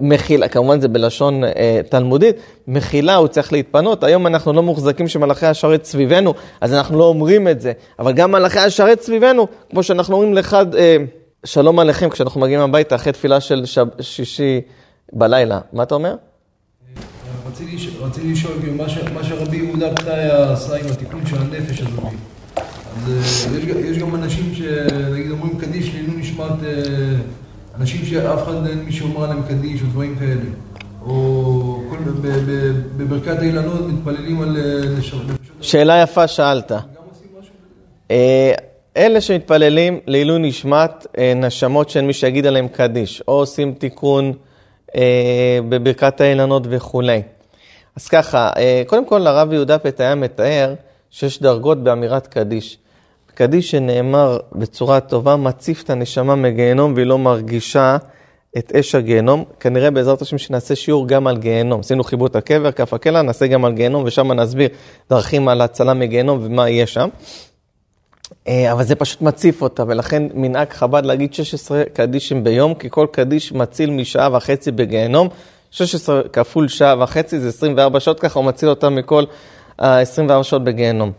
מחילה, 0.00 0.48
כמובן 0.48 0.80
זה 0.80 0.88
בלשון 0.88 1.44
אה, 1.44 1.80
תלמודית, 1.88 2.36
מחילה, 2.68 3.16
הוא 3.16 3.28
צריך 3.28 3.52
להתפנות. 3.52 4.04
היום 4.04 4.26
אנחנו 4.26 4.52
לא 4.52 4.62
מוחזקים 4.62 5.08
שמלאכי 5.08 5.46
השרת 5.46 5.84
סביבנו, 5.84 6.34
אז 6.60 6.74
אנחנו 6.74 6.98
לא 6.98 7.04
אומרים 7.04 7.48
את 7.48 7.60
זה. 7.60 7.72
אבל 7.98 8.12
גם 8.12 8.32
מלאכי 8.32 8.58
השרת 8.58 9.00
סביבנו, 9.00 9.46
כמו 9.70 9.82
שאנחנו 9.82 10.14
אומרים 10.14 10.34
לך, 10.34 10.56
אה, 10.78 10.96
שלום 11.44 11.78
עליכם, 11.78 12.10
כשאנחנו 12.10 12.40
מגיעים 12.40 12.60
הביתה 12.60 12.94
אחרי 12.94 13.12
תפילה 13.12 13.40
של 13.40 13.64
שב, 13.64 13.86
שישי 14.00 14.60
בלילה. 15.12 15.60
מה 15.72 15.82
אתה 15.82 15.94
אומר? 15.94 16.14
רציתי 17.46 17.76
לשאול, 18.32 18.54
כאילו, 18.60 18.74
מה 19.14 19.24
שרבי 19.24 19.56
יהודה 19.56 19.94
פתאי 19.94 20.30
עשה 20.30 20.76
עם 20.76 20.86
התיקון 20.92 21.26
של 21.26 21.36
הנפש 21.36 21.80
הזאת. 21.80 22.04
אז 22.96 23.12
אה, 23.12 23.58
יש, 23.58 23.66
יש 23.84 23.98
גם 23.98 24.14
אנשים 24.14 24.54
שנגיד 24.54 25.30
אומרים 25.30 25.58
קדיש 25.58 25.94
לעילוי 25.94 26.16
נשמת 26.16 26.58
אנשים 27.80 28.04
שאף 28.04 28.42
אחד 28.42 28.66
אין 28.66 28.78
מי 28.78 28.92
שאומר 28.92 29.24
עליהם 29.24 29.42
קדיש 29.42 29.82
או 29.82 29.86
דברים 29.86 30.16
כאלה. 30.18 30.50
או 31.02 31.80
כל, 31.90 31.96
בברכת 32.96 33.38
האילנות 33.38 33.80
מתפללים 33.88 34.42
על 34.42 34.56
אה, 34.56 34.98
נשמות. 34.98 35.22
שאלה 35.60 36.02
יפה 36.02 36.28
שאלת. 36.28 36.72
אלה 38.96 39.20
שמתפללים 39.20 40.00
לעילוי 40.06 40.38
נשמת 40.38 41.06
נשמות 41.36 41.90
שאין 41.90 42.06
מי 42.06 42.12
שיגיד 42.12 42.46
עליהם 42.46 42.68
קדיש, 42.68 43.22
או 43.28 43.32
עושים 43.32 43.74
תיקון 43.74 44.32
בברכת 45.68 46.20
האילנות 46.20 46.62
וכולי. 46.70 47.22
אז 47.96 48.08
ככה, 48.08 48.50
קודם 48.86 49.06
כל 49.06 49.26
הרב 49.26 49.52
יהודה 49.52 49.78
פתאיה 49.78 50.14
מתאר 50.14 50.74
שיש 51.10 51.42
דרגות 51.42 51.84
באמירת 51.84 52.26
קדיש. 52.26 52.78
קדיש 53.36 53.70
שנאמר 53.70 54.38
בצורה 54.52 55.00
טובה, 55.00 55.36
מציף 55.36 55.82
את 55.82 55.90
הנשמה 55.90 56.34
מגיהנום 56.34 56.92
והיא 56.94 57.06
לא 57.06 57.18
מרגישה 57.18 57.96
את 58.58 58.72
אש 58.74 58.94
הגיהנום. 58.94 59.44
כנראה 59.60 59.90
בעזרת 59.90 60.22
השם 60.22 60.38
שנעשה 60.38 60.76
שיעור 60.76 61.08
גם 61.08 61.26
על 61.26 61.36
גיהנום. 61.36 61.80
עשינו 61.80 62.04
חיבוט 62.04 62.36
הקבר, 62.36 62.72
כף 62.72 62.94
הקלע, 62.94 63.22
נעשה 63.22 63.46
גם 63.46 63.64
על 63.64 63.72
גיהנום 63.72 64.02
ושם 64.06 64.32
נסביר 64.32 64.68
דרכים 65.10 65.48
על 65.48 65.60
הצלה 65.60 65.94
מגיהנום 65.94 66.38
ומה 66.42 66.68
יהיה 66.68 66.86
שם. 66.86 67.08
אה, 68.48 68.72
אבל 68.72 68.84
זה 68.84 68.94
פשוט 68.94 69.22
מציף 69.22 69.62
אותה, 69.62 69.84
ולכן 69.86 70.22
מנהג 70.34 70.70
חב"ד 70.70 71.06
להגיד 71.06 71.34
16 71.34 71.84
קדישים 71.92 72.44
ביום, 72.44 72.74
כי 72.74 72.88
כל 72.90 73.06
קדיש 73.10 73.52
מציל 73.52 73.90
משעה 73.90 74.36
וחצי 74.36 74.70
בגיהנום. 74.70 75.28
16 75.70 76.22
כפול 76.32 76.68
שעה 76.68 77.02
וחצי 77.02 77.40
זה 77.40 77.48
24 77.48 78.00
שעות, 78.00 78.20
ככה 78.20 78.38
הוא 78.38 78.46
מציל 78.46 78.68
אותה 78.68 78.90
מכל 78.90 79.24
ה-24 79.78 80.42
שעות 80.42 80.64
בגיהנום. 80.64 81.12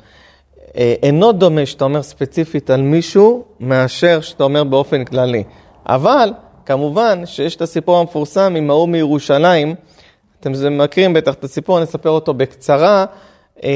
אה, 0.77 0.93
אינו 1.03 1.31
דומה 1.31 1.65
שאתה 1.65 1.83
אומר 1.85 2.01
ספציפית 2.01 2.69
על 2.69 2.81
מישהו, 2.81 3.43
מאשר 3.59 4.21
שאתה 4.21 4.43
אומר 4.43 4.63
באופן 4.63 5.05
כללי. 5.05 5.43
אבל, 5.85 6.29
כמובן 6.65 7.25
שיש 7.25 7.55
את 7.55 7.61
הסיפור 7.61 7.97
המפורסם 7.97 8.55
עם 8.57 8.69
ההוא 8.69 8.89
מירושלים, 8.89 9.75
אתם 10.39 10.51
מכירים 10.77 11.13
בטח 11.13 11.33
את 11.33 11.43
הסיפור, 11.43 11.77
אני 11.77 11.85
אספר 11.85 12.09
אותו 12.09 12.33
בקצרה. 12.33 13.05
אה, 13.63 13.69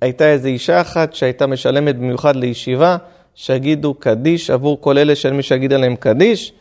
הייתה 0.00 0.32
איזו 0.32 0.48
אישה 0.48 0.80
אחת 0.80 1.14
שהייתה 1.14 1.46
משלמת 1.46 1.96
במיוחד 1.96 2.36
לישיבה, 2.36 2.96
שיגידו 3.34 3.94
קדיש 3.94 4.50
עבור 4.50 4.80
כל 4.80 4.98
אלה 4.98 5.14
שאין 5.14 5.36
מי 5.36 5.42
שיגיד 5.42 5.72
עליהם 5.72 5.96
קדיש. 5.96 6.52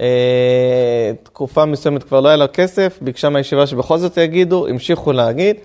אה, 0.00 1.12
תקופה 1.22 1.64
מסוימת 1.64 2.02
כבר 2.02 2.20
לא 2.20 2.28
היה 2.28 2.36
לה 2.36 2.46
כסף, 2.46 2.98
ביקשה 3.00 3.28
מהישיבה 3.28 3.66
שבכל 3.66 3.98
זאת 3.98 4.16
יגידו, 4.16 4.66
המשיכו 4.66 5.12
להגיד. 5.12 5.56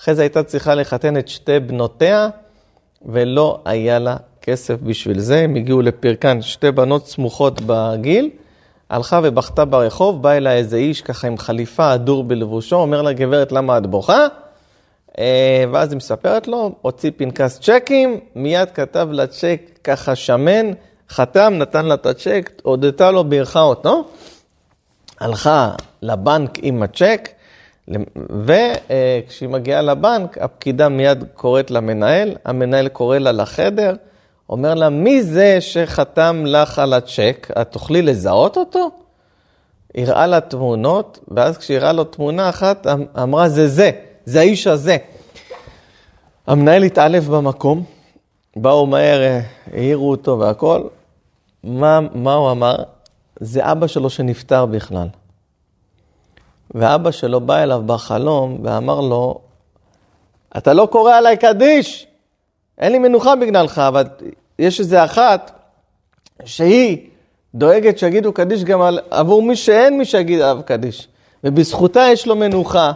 אחרי 0.00 0.14
זה 0.14 0.22
הייתה 0.22 0.42
צריכה 0.42 0.74
לחתן 0.74 1.16
את 1.16 1.28
שתי 1.28 1.60
בנותיה. 1.60 2.28
ולא 3.06 3.60
היה 3.64 3.98
לה 3.98 4.16
כסף 4.42 4.76
בשביל 4.82 5.18
זה. 5.18 5.38
הם 5.38 5.54
הגיעו 5.54 5.82
לפרקן, 5.82 6.42
שתי 6.42 6.70
בנות 6.70 7.06
סמוכות 7.06 7.60
בגיל, 7.66 8.30
הלכה 8.90 9.20
ובכתה 9.22 9.64
ברחוב, 9.64 10.22
בא 10.22 10.32
אליה 10.32 10.52
איזה 10.52 10.76
איש 10.76 11.02
ככה 11.02 11.26
עם 11.26 11.38
חליפה 11.38 11.94
אדור 11.94 12.24
בלבושו, 12.24 12.76
אומר 12.76 13.02
לה, 13.02 13.12
גברת, 13.12 13.52
למה 13.52 13.78
את 13.78 13.86
בוכה? 13.86 14.26
אה, 15.18 15.64
ואז 15.72 15.92
היא 15.92 15.96
מספרת 15.96 16.48
לו, 16.48 16.72
הוציא 16.82 17.10
פנקס 17.16 17.60
צ'קים, 17.60 18.20
מיד 18.34 18.70
כתב 18.70 19.08
לה 19.10 19.26
צ'ק 19.26 19.60
ככה 19.84 20.14
שמן, 20.14 20.70
חתם, 21.10 21.54
נתן 21.58 21.86
לה 21.86 21.94
את 21.94 22.06
הצ'ק, 22.06 22.52
הודתה 22.62 23.10
לו, 23.10 23.24
בירכה 23.24 23.60
אותו. 23.60 24.04
הלכה 25.20 25.72
לבנק 26.02 26.58
עם 26.62 26.82
הצ'ק, 26.82 27.28
וכשהיא 28.30 29.48
מגיעה 29.48 29.82
לבנק, 29.82 30.38
הפקידה 30.38 30.88
מיד 30.88 31.24
קוראת 31.34 31.70
למנהל, 31.70 32.36
המנהל 32.44 32.88
קורא 32.88 33.18
לה 33.18 33.32
לחדר, 33.32 33.94
אומר 34.48 34.74
לה, 34.74 34.88
מי 34.88 35.22
זה 35.22 35.60
שחתם 35.60 36.42
לך 36.46 36.78
על 36.78 36.92
הצ'ק? 36.92 37.48
את 37.60 37.72
תוכלי 37.72 38.02
לזהות 38.02 38.56
אותו? 38.56 38.90
הראה 39.94 40.26
לה 40.26 40.40
תמונות, 40.40 41.18
ואז 41.28 41.58
כשהראה 41.58 41.92
לו 41.92 42.04
תמונה 42.04 42.48
אחת, 42.48 42.86
אמ-, 42.86 43.04
אמרה, 43.22 43.48
זה 43.48 43.68
זה, 43.68 43.90
זה 44.24 44.40
האיש 44.40 44.66
הזה. 44.66 44.96
המנהל 46.46 46.82
התעלף 46.82 47.24
במקום, 47.24 47.84
באו 48.56 48.86
מהר, 48.86 49.22
אה, 49.22 49.40
העירו 49.72 50.10
אותו 50.10 50.38
והכל. 50.38 50.82
מה, 51.64 52.00
מה 52.14 52.34
הוא 52.34 52.50
אמר? 52.50 52.76
זה 53.40 53.72
אבא 53.72 53.86
שלו 53.86 54.10
שנפטר 54.10 54.66
בכלל. 54.66 55.06
ואבא 56.74 57.10
שלו 57.10 57.40
בא 57.40 57.62
אליו 57.62 57.82
בחלום 57.86 58.58
ואמר 58.62 59.00
לו, 59.00 59.40
אתה 60.56 60.72
לא 60.72 60.88
קורא 60.92 61.14
עליי 61.14 61.36
קדיש, 61.36 62.06
אין 62.78 62.92
לי 62.92 62.98
מנוחה 62.98 63.36
בגללך, 63.36 63.78
אבל 63.78 64.04
יש 64.58 64.80
איזה 64.80 65.04
אחת 65.04 65.50
שהיא 66.44 67.08
דואגת 67.54 67.98
שיגידו 67.98 68.32
קדיש 68.32 68.64
גם 68.64 68.80
על, 68.82 68.98
עבור 69.10 69.42
מי 69.42 69.56
שאין 69.56 69.98
מי 69.98 70.04
שיגיד 70.04 70.40
עליו 70.40 70.62
קדיש. 70.64 71.08
ובזכותה 71.44 72.00
יש 72.12 72.26
לו 72.26 72.36
מנוחה, 72.36 72.92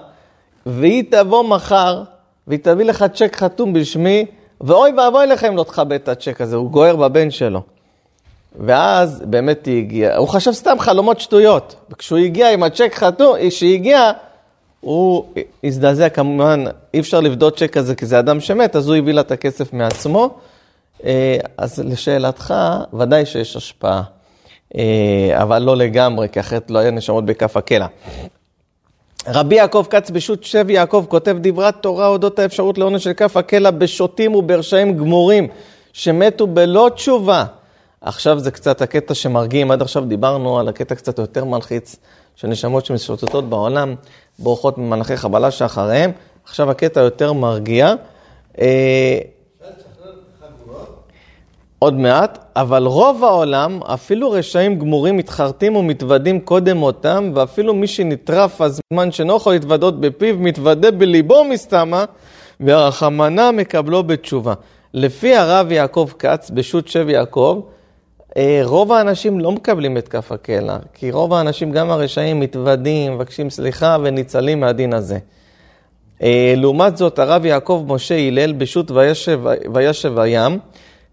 והיא 0.67 1.05
תבוא 1.11 1.45
מחר, 1.45 2.03
והיא 2.47 2.61
תביא 2.63 2.85
לך 2.85 3.05
צ'ק 3.15 3.37
חתום 3.37 3.73
בשמי, 3.73 4.27
ואוי 4.61 4.93
ואבוי 4.97 5.27
לך 5.27 5.45
אם 5.45 5.57
לא 5.57 5.65
תכבד 5.65 5.93
את 5.93 6.09
הצ'ק 6.09 6.41
הזה, 6.41 6.57
הוא 6.57 6.71
גוער 6.71 6.97
בבן 6.97 7.31
שלו. 7.31 7.63
ואז 8.57 9.23
באמת 9.27 9.67
היא 9.67 9.79
הגיעה, 9.79 10.17
הוא 10.17 10.29
חשב 10.29 10.53
סתם 10.53 10.77
חלומות 10.79 11.21
שטויות. 11.21 11.75
וכשהוא 11.91 12.19
הגיע 12.19 12.53
עם 12.53 12.63
הצ'ק 12.63 12.95
חתום, 12.95 13.37
כשהיא 13.49 13.75
הגיעה, 13.75 14.13
הוא 14.81 15.25
הזדעזע 15.65 16.09
כמובן, 16.09 16.65
אי 16.95 17.01
אפשר 17.01 17.21
לבדות 17.21 17.59
צ'ק 17.59 17.71
כזה 17.71 17.95
כי 17.95 18.07
זה 18.07 18.19
אדם 18.19 18.41
שמת, 18.41 18.77
אז 18.77 18.89
הוא 18.89 18.97
הביא 18.97 19.15
לה 19.15 19.21
את 19.21 19.31
הכסף 19.31 19.73
מעצמו. 19.73 20.31
אה, 21.05 21.37
אז 21.59 21.79
לשאלתך, 21.79 22.55
ודאי 22.99 23.27
שיש 23.27 23.57
השפעה, 23.57 24.03
אה, 24.77 25.43
אבל 25.43 25.63
לא 25.63 25.77
לגמרי, 25.77 26.29
כי 26.29 26.41
אחרת 26.41 26.71
לא 26.71 26.79
היה 26.79 26.91
נשמות 26.91 27.25
בכף 27.25 27.57
הקלע. 27.57 27.87
רבי 29.29 29.55
יעקב 29.55 29.87
כץ 29.91 30.11
בשו"ת 30.11 30.45
שב 30.45 30.71
יעקב 30.71 31.05
כותב 31.09 31.37
דברת 31.41 31.83
תורה 31.83 32.07
אודות 32.07 32.39
האפשרות 32.39 32.79
לעונש 32.79 33.05
של 33.05 33.13
כף 33.13 33.37
הקלע 33.37 33.71
בשוטים 33.71 34.35
וברשעים 34.35 34.97
גמורים 34.97 35.49
שמתו 35.93 36.47
בלא 36.47 36.91
תשובה. 36.95 37.45
עכשיו 38.03 38.39
זה 38.39 38.51
קצת 38.51 38.83
הקטע 38.83 39.15
שמרגיעים, 39.15 39.71
עד 39.71 39.83
עכשיו 39.83 40.05
דיברנו 40.05 40.59
על 40.59 40.69
הקטע 40.69 40.95
קצת 40.95 41.19
יותר 41.19 41.45
מלחיץ 41.45 41.97
של 42.37 42.49
נשמות 42.49 42.87
שמשוטטות 42.87 43.49
בעולם, 43.49 43.95
בורחות 44.39 44.79
ממלאכי 44.79 45.17
חבלה 45.17 45.51
שאחריהם. 45.51 46.11
עכשיו 46.45 46.71
הקטע 46.71 47.01
יותר 47.01 47.33
מרגיע. 47.33 47.95
אה, 48.61 49.19
עוד 51.79 51.95
מעט, 51.95 52.45
אבל 52.57 52.87
רוב 52.87 53.25
העולם, 53.25 53.81
אפילו 53.83 54.31
רשעים 54.31 54.79
גמורים 54.79 55.17
מתחרטים 55.17 55.77
ומתוודים 55.77 56.41
קודם 56.41 56.83
אותם, 56.83 57.33
ואפילו 57.35 57.75
מי 57.75 57.87
שנטרף 57.87 58.61
הזמן 58.61 59.13
שאינו 59.13 59.37
יכול 59.37 59.53
להתוודות 59.53 60.01
בפיו, 60.01 60.37
מתוודה 60.39 60.91
בליבו 60.91 61.45
מסתמה, 61.45 62.05
והרחמנה 62.61 63.53
מקבלו 63.53 64.03
בתשובה. 64.03 64.55
לפי 64.95 65.37
הרב 65.37 65.73
יעקב 65.73 66.09
כץ, 66.19 66.51
בשו"ת 66.51 66.89
שב 66.89 67.09
יעקב, 67.09 67.61
רוב 68.63 68.93
האנשים 68.93 69.41
לא 69.41 69.53
מקבלים 69.53 69.99
את 69.99 70.09
כף 70.09 70.33
הקלע, 70.33 70.77
כי 70.95 71.11
רוב 71.11 71.33
האנשים, 71.33 71.73
גם 71.73 71.91
הרשעים, 71.91 72.41
מתוודים, 72.41 73.15
מבקשים 73.15 73.51
סליחה 73.51 73.97
וניצלים 74.03 74.61
מהדין 74.61 74.93
הזה. 74.93 75.19
אה, 76.23 76.55
לעומת 76.57 76.97
זאת, 76.97 77.19
הרב 77.19 77.45
יעקב 77.45 77.85
משה 77.89 78.19
הלל 78.19 78.53
בשו"ת 78.53 78.91
וישב, 78.91 79.41
וישב 79.75 80.19
הים, 80.19 80.59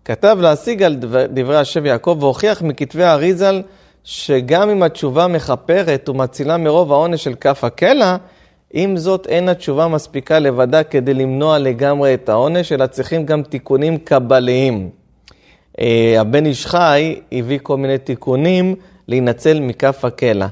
כתב 0.05 0.37
להשיג 0.41 0.83
על 0.83 0.95
דברי 1.33 1.57
השב 1.57 1.85
יעקב 1.85 2.17
והוכיח 2.19 2.61
מכתבי 2.61 3.03
האריזל 3.03 3.61
שגם 4.03 4.69
אם 4.69 4.83
התשובה 4.83 5.27
מכפרת 5.27 6.09
ומצילה 6.09 6.57
מרוב 6.57 6.91
העונש 6.91 7.23
של 7.23 7.33
כף 7.33 7.63
הקלע, 7.63 8.15
עם 8.73 8.97
זאת 8.97 9.27
אין 9.27 9.49
התשובה 9.49 9.87
מספיקה 9.87 10.39
לבדה 10.39 10.83
כדי 10.83 11.13
למנוע 11.13 11.59
לגמרי 11.59 12.13
את 12.13 12.29
העונש, 12.29 12.71
אלא 12.71 12.87
צריכים 12.87 13.25
גם 13.25 13.43
תיקונים 13.43 13.97
קבליים. 13.97 14.98
אה, 15.79 16.21
הבן 16.21 16.45
איש 16.45 16.65
חי 16.65 17.19
הביא 17.31 17.59
כל 17.63 17.77
מיני 17.77 17.97
תיקונים 17.97 18.75
להינצל 19.07 19.59
מכף 19.59 20.05
הקלע. 20.05 20.47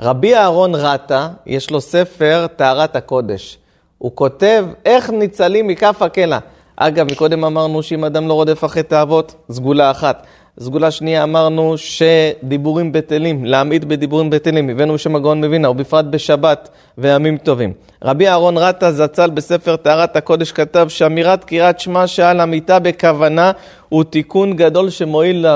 רבי 0.00 0.34
אהרון 0.34 0.74
רטה, 0.74 1.28
יש 1.46 1.70
לו 1.70 1.80
ספר 1.80 2.46
טהרת 2.56 2.96
הקודש. 2.96 3.58
הוא 3.98 4.12
כותב 4.14 4.66
איך 4.84 5.10
ניצלים 5.10 5.66
מכף 5.66 6.02
הקלע. 6.02 6.38
אגב, 6.76 7.12
מקודם 7.12 7.44
אמרנו 7.44 7.82
שאם 7.82 8.04
אדם 8.04 8.28
לא 8.28 8.34
רודף 8.34 8.64
אחרי 8.64 8.82
תאוות, 8.82 9.34
סגולה 9.52 9.90
אחת. 9.90 10.26
סגולה 10.60 10.90
שנייה 10.90 11.22
אמרנו 11.22 11.74
שדיבורים 11.78 12.92
בטלים, 12.92 13.44
להעמיד 13.44 13.84
בדיבורים 13.84 14.30
בטלים, 14.30 14.68
הבאנו 14.68 14.94
בשם 14.94 15.16
הגאון 15.16 15.40
מבינה, 15.40 15.70
ובפרט 15.70 16.04
בשבת 16.04 16.68
וימים 16.98 17.38
טובים. 17.38 17.72
רבי 18.02 18.28
אהרון 18.28 18.58
רטה 18.58 18.92
זצ"ל 18.92 19.30
בספר 19.30 19.76
טהרת 19.76 20.16
הקודש 20.16 20.52
כתב 20.52 20.86
שאמירת 20.88 21.44
קריאת 21.44 21.80
שמע 21.80 22.06
שעל 22.06 22.40
המיטה 22.40 22.78
בכוונה 22.78 23.52
הוא 23.88 24.04
תיקון 24.04 24.56
גדול 24.56 24.90
שמועיל 24.90 25.46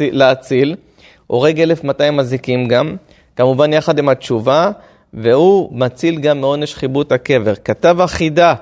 להציל, 0.00 0.76
הורג 1.26 1.60
1200 1.60 2.16
מזיקים 2.16 2.68
גם, 2.68 2.96
כמובן 3.36 3.72
יחד 3.72 3.98
עם 3.98 4.08
התשובה, 4.08 4.70
והוא 5.14 5.68
מציל 5.72 6.20
גם 6.20 6.40
מעונש 6.40 6.74
חיבוט 6.74 7.12
הקבר. 7.12 7.54
כתב 7.64 8.00
החידה 8.00 8.54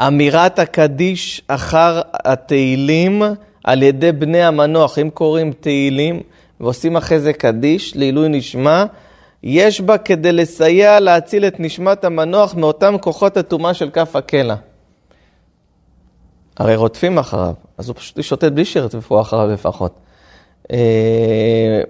אמירת 0.00 0.58
הקדיש 0.58 1.42
אחר 1.48 2.00
התהילים 2.14 3.22
על 3.66 3.82
ידי 3.82 4.12
בני 4.12 4.42
המנוח, 4.42 4.98
אם 4.98 5.10
קוראים 5.10 5.52
תהילים 5.52 6.20
ועושים 6.60 6.96
אחרי 6.96 7.20
זה 7.20 7.32
קדיש 7.32 7.96
לעילוי 7.96 8.28
נשמה, 8.28 8.84
יש 9.42 9.80
בה 9.80 9.98
כדי 9.98 10.32
לסייע 10.32 11.00
להציל 11.00 11.44
את 11.44 11.60
נשמת 11.60 12.04
המנוח 12.04 12.54
מאותם 12.54 12.94
כוחות 13.00 13.36
הטומאה 13.36 13.74
של 13.74 13.90
כף 13.90 14.16
הקלע. 14.16 14.54
הרי 16.56 16.76
רודפים 16.76 17.18
אחריו, 17.18 17.52
אז 17.78 17.88
הוא 17.88 17.96
פשוט 17.96 18.22
שוטט 18.22 18.52
בלי 18.52 18.64
שירדפו 18.64 19.20
אחריו 19.20 19.48
לפחות. 19.52 19.94
אה, 20.72 21.80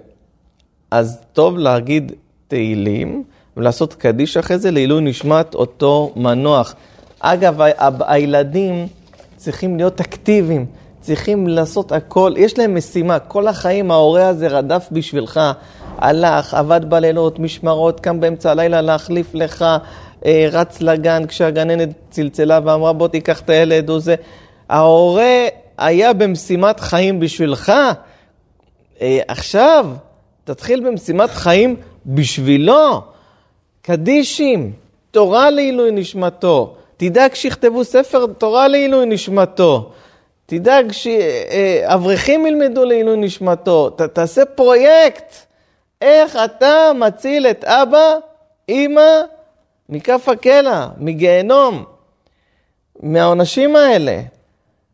אז 0.91 1.21
טוב 1.33 1.57
להגיד 1.57 2.11
תהילים 2.47 3.23
ולעשות 3.57 3.93
קדיש 3.93 4.37
אחרי 4.37 4.57
זה 4.59 4.71
לעילוי 4.71 5.01
נשמת 5.01 5.55
אותו 5.55 6.13
מנוח. 6.15 6.75
אגב, 7.19 7.61
הילדים 7.99 8.87
צריכים 9.35 9.77
להיות 9.77 10.01
אקטיביים, 10.01 10.65
צריכים 11.07 11.47
לעשות 11.47 11.91
הכל, 11.91 12.33
יש 12.37 12.57
להם 12.57 12.75
משימה, 12.75 13.19
כל 13.19 13.47
החיים 13.47 13.91
ההורה 13.91 14.27
הזה 14.27 14.47
רדף 14.47 14.87
בשבילך, 14.91 15.39
הלך, 15.97 16.53
עבד 16.53 16.81
בלילות, 16.89 17.39
משמרות, 17.39 17.99
קם 17.99 18.19
באמצע 18.19 18.51
הלילה 18.51 18.81
להחליף 18.81 19.27
לך, 19.33 19.65
אה, 20.25 20.47
רץ 20.51 20.81
לגן 20.81 21.27
כשהגננת 21.27 21.89
צלצלה 22.09 22.59
ואמרה 22.65 22.93
בוא 22.93 23.07
תיקח 23.07 23.39
את 23.39 23.49
הילד 23.49 23.89
או 23.89 23.99
זה. 23.99 24.15
ההורה 24.69 25.45
היה 25.77 26.13
במשימת 26.13 26.79
חיים 26.79 27.19
בשבילך, 27.19 27.71
אה, 29.01 29.19
עכשיו 29.27 29.87
תתחיל 30.43 30.87
במשימת 30.87 31.29
חיים 31.29 31.75
בשבילו. 32.05 33.01
קדישים, 33.81 34.71
תורה 35.11 35.49
לעילוי 35.51 35.91
נשמתו. 35.91 36.75
תדאג 36.97 37.33
שיכתבו 37.33 37.83
ספר 37.83 38.25
תורה 38.37 38.67
לעילוי 38.67 39.05
נשמתו. 39.05 39.91
תדאג 40.49 40.91
שאברכים 40.91 42.45
ילמדו 42.45 42.85
לעילוי 42.85 43.17
נשמתו. 43.17 43.89
ת, 43.89 44.01
תעשה 44.01 44.45
פרויקט. 44.45 45.33
איך 46.01 46.37
אתה 46.45 46.91
מציל 46.95 47.47
את 47.47 47.63
אבא, 47.63 48.15
אימא, 48.69 49.21
מכף 49.89 50.29
הקלע, 50.29 50.87
מגיהנום, 50.97 51.83
מהעונשים 52.99 53.75
האלה. 53.75 54.21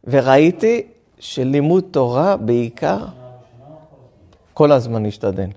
וראיתי 0.04 0.82
שלימוד 1.20 1.84
תורה 1.92 2.38
בעיקר, 2.38 2.98
כל 4.54 4.72
הזמן 4.72 5.04
להשתדל. 5.04 5.50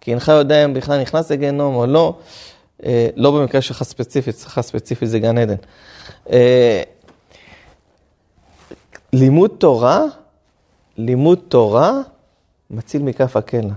כי 0.00 0.10
אינך 0.10 0.28
יודע 0.28 0.64
אם 0.64 0.74
בכלל 0.74 1.00
נכנס 1.00 1.30
לגיהנום 1.30 1.74
או 1.74 1.86
לא. 1.86 2.14
אה, 2.84 3.08
לא 3.16 3.30
במקרה 3.30 3.60
שלך 3.60 3.82
ספציפית, 3.82 4.34
אצלך 4.34 4.60
ספציפית 4.60 5.08
זה 5.08 5.18
גן 5.18 5.38
עדן. 5.38 5.54
לימוד 9.14 9.50
תורה, 9.58 10.00
לימוד 10.98 11.38
תורה 11.48 11.92
מציל 12.70 13.02
מכף 13.02 13.36
הקלע. 13.36 13.74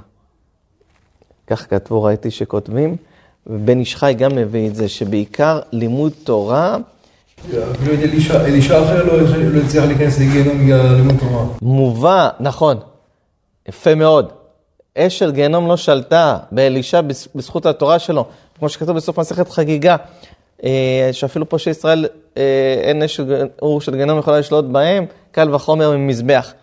כך 1.47 1.69
כתבו, 1.69 2.03
ראיתי 2.03 2.31
שכותבים, 2.31 2.95
ובן 3.47 3.79
איש 3.79 3.95
חי 3.95 4.13
גם 4.17 4.35
מביא 4.35 4.67
את 4.69 4.75
זה, 4.75 4.89
שבעיקר 4.89 5.59
לימוד 5.71 6.11
תורה 6.23 6.77
אפילו 7.71 7.93
אלישע 7.93 8.45
אלישע 8.45 8.83
אחר 8.83 9.03
לא 9.05 9.21
לא 9.21 9.59
הצליח 9.65 9.83
להיכנס 9.85 10.19
לגיהנום 10.19 10.57
בגלל 10.63 10.95
לימוד 10.95 11.15
תורה. 11.19 11.45
מובא, 11.61 12.29
נכון, 12.39 12.77
יפה 13.69 13.95
מאוד. 13.95 14.31
אש 14.97 15.19
של 15.19 15.31
גיהנום 15.31 15.67
לא 15.67 15.77
שלטה 15.77 16.37
באלישע 16.51 17.01
בז- 17.01 17.27
בזכות 17.35 17.65
התורה 17.65 17.99
שלו, 17.99 18.25
כמו 18.59 18.69
שכתוב 18.69 18.95
בסוף 18.95 19.19
מסכת 19.19 19.49
חגיגה, 19.49 19.95
שאפילו 21.11 21.49
פה 21.49 21.59
שישראל 21.59 22.05
אה, 22.37 22.75
אין 22.81 23.03
אש 23.03 23.19
אור 23.61 23.81
של 23.81 23.95
גיהנום 23.95 24.19
יכולה 24.19 24.39
לשלוט 24.39 24.65
בהם, 24.65 25.05
קל 25.31 25.55
וחומר 25.55 25.97
ממזבח. 25.97 26.53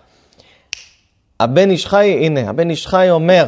הבן 1.41 1.71
איש 1.71 1.87
חי, 1.87 2.19
הנה, 2.21 2.51
הבן 2.51 2.71
איש 2.71 2.87
חי 2.87 3.07
אומר 3.11 3.47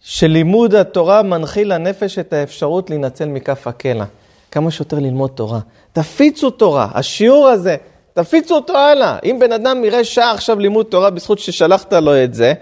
שלימוד 0.00 0.74
התורה 0.74 1.22
מנחיל 1.22 1.74
לנפש 1.74 2.18
את 2.18 2.32
האפשרות 2.32 2.90
להינצל 2.90 3.24
מכף 3.24 3.66
הקלע. 3.66 4.04
כמה 4.50 4.70
שיותר 4.70 4.98
ללמוד 4.98 5.30
תורה. 5.34 5.60
תפיצו 5.92 6.50
תורה, 6.50 6.88
השיעור 6.94 7.48
הזה, 7.48 7.76
תפיצו 8.14 8.54
אותו 8.54 8.76
הלאה. 8.76 9.18
אם 9.24 9.36
בן 9.40 9.52
אדם 9.52 9.84
יראה 9.84 10.04
שעה 10.04 10.30
עכשיו 10.30 10.58
לימוד 10.58 10.86
תורה 10.86 11.10
בזכות 11.10 11.38
ששלחת 11.38 11.92
לו 11.92 12.24
את 12.24 12.34
זה, 12.34 12.54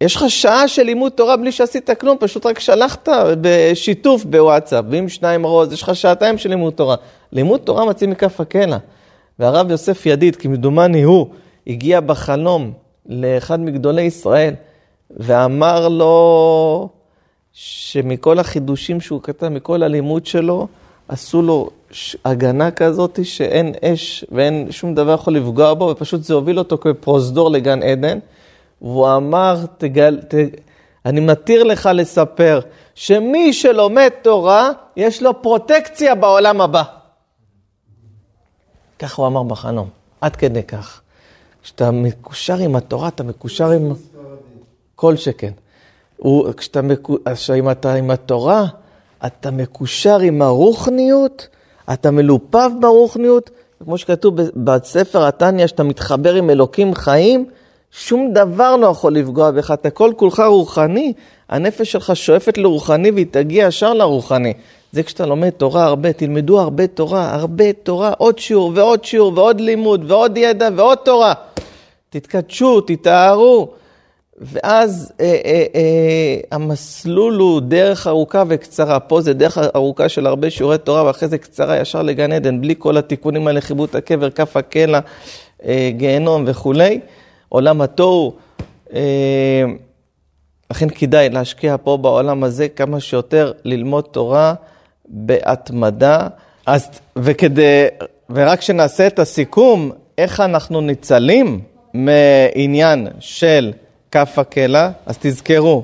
יש 0.00 0.16
לך 0.16 0.24
שעה 0.28 0.68
של 0.68 0.82
לימוד 0.82 1.12
תורה 1.12 1.36
בלי 1.36 1.52
שעשית 1.52 1.90
כלום, 1.90 2.16
פשוט 2.20 2.46
רק 2.46 2.58
שלחת 2.58 3.08
בשיתוף 3.40 4.24
בוואטסאפ, 4.24 4.84
ואם 4.90 5.08
שניים 5.08 5.46
רוז, 5.46 5.72
יש 5.72 5.82
לך 5.82 5.96
שעתיים 5.96 6.38
של 6.38 6.48
לימוד 6.48 6.72
תורה. 6.72 6.96
לימוד 7.32 7.60
תורה 7.60 7.84
מציל 7.84 8.10
מכף 8.10 8.40
הקלע. 8.40 8.76
והרב 9.38 9.70
יוסף 9.70 10.06
ידיד, 10.06 10.36
כמדומני 10.36 11.02
הוא, 11.02 11.26
הגיע 11.66 12.00
בחלום 12.00 12.72
לאחד 13.06 13.60
מגדולי 13.60 14.02
ישראל, 14.02 14.54
ואמר 15.10 15.88
לו 15.88 16.88
שמכל 17.52 18.38
החידושים 18.38 19.00
שהוא 19.00 19.22
כתב, 19.22 19.48
מכל 19.48 19.82
הלימוד 19.82 20.26
שלו, 20.26 20.68
עשו 21.08 21.42
לו 21.42 21.70
הגנה 22.24 22.70
כזאת 22.70 23.18
שאין 23.22 23.72
אש 23.84 24.24
ואין 24.32 24.66
שום 24.70 24.94
דבר 24.94 25.14
יכול 25.14 25.34
לפגוע 25.36 25.74
בו, 25.74 25.84
ופשוט 25.84 26.22
זה 26.22 26.34
הוביל 26.34 26.58
אותו 26.58 26.78
כפרוזדור 26.78 27.50
לגן 27.50 27.82
עדן. 27.82 28.18
והוא 28.82 29.16
אמר, 29.16 29.56
תגל, 29.78 30.20
ת, 30.28 30.34
אני 31.06 31.20
מתיר 31.20 31.62
לך 31.62 31.88
לספר 31.94 32.60
שמי 32.94 33.52
שלומד 33.52 34.08
תורה, 34.22 34.70
יש 34.96 35.22
לו 35.22 35.42
פרוטקציה 35.42 36.14
בעולם 36.14 36.60
הבא. 36.60 36.82
כך 38.98 39.16
הוא 39.16 39.26
אמר 39.26 39.42
בחלום, 39.42 39.88
עד 40.20 40.36
כדי 40.36 40.62
כך. 40.62 41.00
כשאתה 41.62 41.90
מקושר 41.90 42.56
עם 42.58 42.76
התורה, 42.76 43.08
אתה 43.08 43.22
מקושר 43.22 43.70
עם... 43.70 43.92
כל 44.94 45.16
שכן. 45.16 45.52
הוא, 46.16 46.52
כשאתה, 46.56 46.82
מקו- 46.82 47.18
עכשיו, 47.24 47.56
אם 47.56 47.70
אתה 47.70 47.94
עם 47.94 48.10
התורה, 48.10 48.64
אתה 49.26 49.50
מקושר 49.50 50.18
עם 50.18 50.42
הרוחניות, 50.42 51.48
אתה 51.92 52.10
מלופב 52.10 52.70
ברוחניות, 52.80 53.50
כמו 53.84 53.98
שכתוב 53.98 54.34
בספר 54.56 55.26
התניא, 55.26 55.66
שאתה 55.66 55.82
מתחבר 55.82 56.34
עם 56.34 56.50
אלוקים 56.50 56.94
חיים, 56.94 57.46
שום 57.92 58.32
דבר 58.32 58.76
לא 58.76 58.86
יכול 58.86 59.14
לפגוע 59.14 59.50
בך, 59.50 59.70
אתה 59.70 59.90
כל 59.90 60.12
כולך 60.16 60.40
רוחני, 60.40 61.12
הנפש 61.48 61.92
שלך 61.92 62.16
שואפת 62.16 62.58
לרוחני 62.58 63.10
והיא 63.10 63.26
תגיע 63.30 63.66
ישר 63.66 63.94
לרוחני. 63.94 64.52
זה 64.92 65.02
כשאתה 65.02 65.26
לומד 65.26 65.50
תורה 65.50 65.84
הרבה, 65.84 66.12
תלמדו 66.12 66.60
הרבה 66.60 66.86
תורה, 66.86 67.34
הרבה 67.34 67.72
תורה, 67.72 68.12
עוד 68.18 68.38
שיעור 68.38 68.72
ועוד 68.74 69.04
שיעור 69.04 69.32
ועוד 69.36 69.60
לימוד 69.60 70.10
ועוד 70.10 70.38
ידע 70.38 70.68
ועוד 70.76 70.98
תורה. 70.98 71.34
תתקדשו, 72.10 72.80
תתארו. 72.80 73.68
ואז 74.40 75.12
אה, 75.20 75.26
אה, 75.44 75.64
אה, 75.74 76.40
המסלול 76.50 77.34
הוא 77.34 77.60
דרך 77.60 78.06
ארוכה 78.06 78.44
וקצרה. 78.48 79.00
פה 79.00 79.20
זה 79.20 79.32
דרך 79.32 79.58
ארוכה 79.58 80.08
של 80.08 80.26
הרבה 80.26 80.50
שיעורי 80.50 80.78
תורה, 80.78 81.04
ואחרי 81.04 81.28
זה 81.28 81.38
קצרה 81.38 81.80
ישר 81.80 82.02
לגן 82.02 82.32
עדן, 82.32 82.60
בלי 82.60 82.74
כל 82.78 82.96
התיקונים 82.96 83.46
האלה, 83.46 83.60
חיבוט 83.60 83.94
הקבר, 83.94 84.30
כף 84.30 84.56
הקלע, 84.56 84.98
אה, 85.64 85.90
גיהנום 85.96 86.44
וכולי. 86.46 87.00
עולם 87.48 87.80
התוהו. 87.80 88.32
אה, 88.94 89.64
לכן 90.70 90.88
כדאי 90.88 91.28
להשקיע 91.28 91.76
פה 91.82 91.96
בעולם 91.96 92.44
הזה 92.44 92.68
כמה 92.68 93.00
שיותר 93.00 93.52
ללמוד 93.64 94.04
תורה 94.10 94.54
בהתמדה. 95.08 96.28
אז, 96.66 96.88
וכדי, 97.16 97.86
ורק 98.30 98.60
שנעשה 98.60 99.06
את 99.06 99.18
הסיכום, 99.18 99.90
איך 100.18 100.40
אנחנו 100.40 100.80
ניצלים 100.80 101.60
מעניין 101.94 103.08
של 103.20 103.72
כף 104.10 104.34
הקלע, 104.36 104.90
אז 105.06 105.16
תזכרו, 105.20 105.82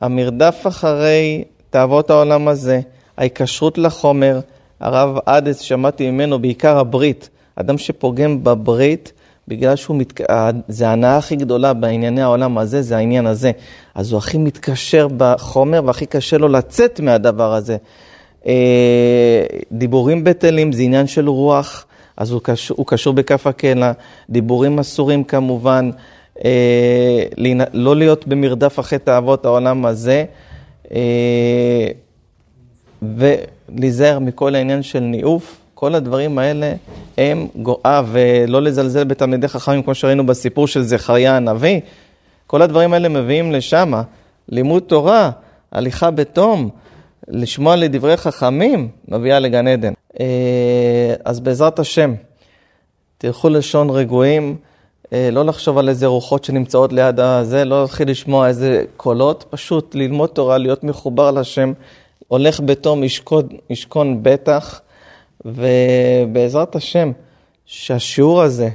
המרדף 0.00 0.64
אחרי 0.68 1.44
תאוות 1.70 2.10
העולם 2.10 2.48
הזה, 2.48 2.80
ההיקשרות 3.16 3.78
לחומר, 3.78 4.40
הרב 4.80 5.18
אדס, 5.24 5.60
שמעתי 5.60 6.10
ממנו 6.10 6.38
בעיקר 6.38 6.78
הברית, 6.78 7.28
אדם 7.56 7.78
שפוגם 7.78 8.44
בברית, 8.44 9.12
בגלל 9.48 9.76
שהוא, 9.76 9.96
מת... 9.96 10.20
זה 10.68 10.88
ההנאה 10.88 11.16
הכי 11.16 11.36
גדולה 11.36 11.72
בענייני 11.72 12.22
העולם 12.22 12.58
הזה, 12.58 12.82
זה 12.82 12.96
העניין 12.96 13.26
הזה. 13.26 13.50
אז 13.94 14.12
הוא 14.12 14.18
הכי 14.18 14.38
מתקשר 14.38 15.08
בחומר 15.16 15.82
והכי 15.84 16.06
קשה 16.06 16.38
לו 16.38 16.48
לצאת 16.48 17.00
מהדבר 17.00 17.54
הזה. 17.54 17.76
אה, 18.46 19.42
דיבורים 19.72 20.24
בטלים 20.24 20.72
זה 20.72 20.82
עניין 20.82 21.06
של 21.06 21.28
רוח, 21.28 21.86
אז 22.16 22.30
הוא 22.30 22.40
קשור, 22.44 22.76
הוא 22.76 22.86
קשור 22.86 23.14
בכף 23.14 23.46
הקלע. 23.46 23.92
דיבורים 24.30 24.78
אסורים 24.78 25.24
כמובן, 25.24 25.90
אה, 26.44 27.24
לא 27.72 27.96
להיות 27.96 28.28
במרדף 28.28 28.78
אחרי 28.80 28.98
תאוות 28.98 29.44
העולם 29.44 29.86
הזה, 29.86 30.24
אה, 30.94 31.88
ולהיזהר 33.02 34.18
מכל 34.18 34.54
העניין 34.54 34.82
של 34.82 35.00
ניאוף. 35.00 35.56
כל 35.80 35.94
הדברים 35.94 36.38
האלה 36.38 36.72
הם 37.18 37.46
גואה, 37.56 38.02
ולא 38.06 38.62
לזלזל 38.62 39.04
בתלמידי 39.04 39.48
חכמים, 39.48 39.82
כמו 39.82 39.94
שראינו 39.94 40.26
בסיפור 40.26 40.66
של 40.66 40.82
זכריה 40.82 41.36
הנביא. 41.36 41.80
כל 42.46 42.62
הדברים 42.62 42.92
האלה 42.92 43.08
מביאים 43.08 43.52
לשם, 43.52 43.92
לימוד 44.48 44.82
תורה, 44.82 45.30
הליכה 45.72 46.10
בתום, 46.10 46.70
לשמוע 47.28 47.76
לדברי 47.76 48.16
חכמים, 48.16 48.88
מביאה 49.08 49.38
לגן 49.38 49.68
עדן. 49.68 49.92
אז 51.24 51.40
בעזרת 51.40 51.78
השם, 51.78 52.14
תלכו 53.18 53.48
לשון 53.48 53.90
רגועים, 53.90 54.56
לא 55.12 55.44
לחשוב 55.44 55.78
על 55.78 55.88
איזה 55.88 56.06
רוחות 56.06 56.44
שנמצאות 56.44 56.92
ליד 56.92 57.20
הזה, 57.20 57.64
לא 57.64 57.82
להתחיל 57.82 58.10
לשמוע 58.10 58.48
איזה 58.48 58.84
קולות, 58.96 59.44
פשוט 59.50 59.94
ללמוד 59.94 60.28
תורה, 60.28 60.58
להיות 60.58 60.84
מחובר 60.84 61.30
לשם, 61.30 61.72
הולך 62.28 62.60
בתום, 62.64 63.04
ישכון, 63.04 63.48
ישכון 63.70 64.18
בטח. 64.22 64.80
ובעזרת 65.54 66.76
השם, 66.76 67.12
שהשיעור 67.66 68.42
הזה 68.42 68.68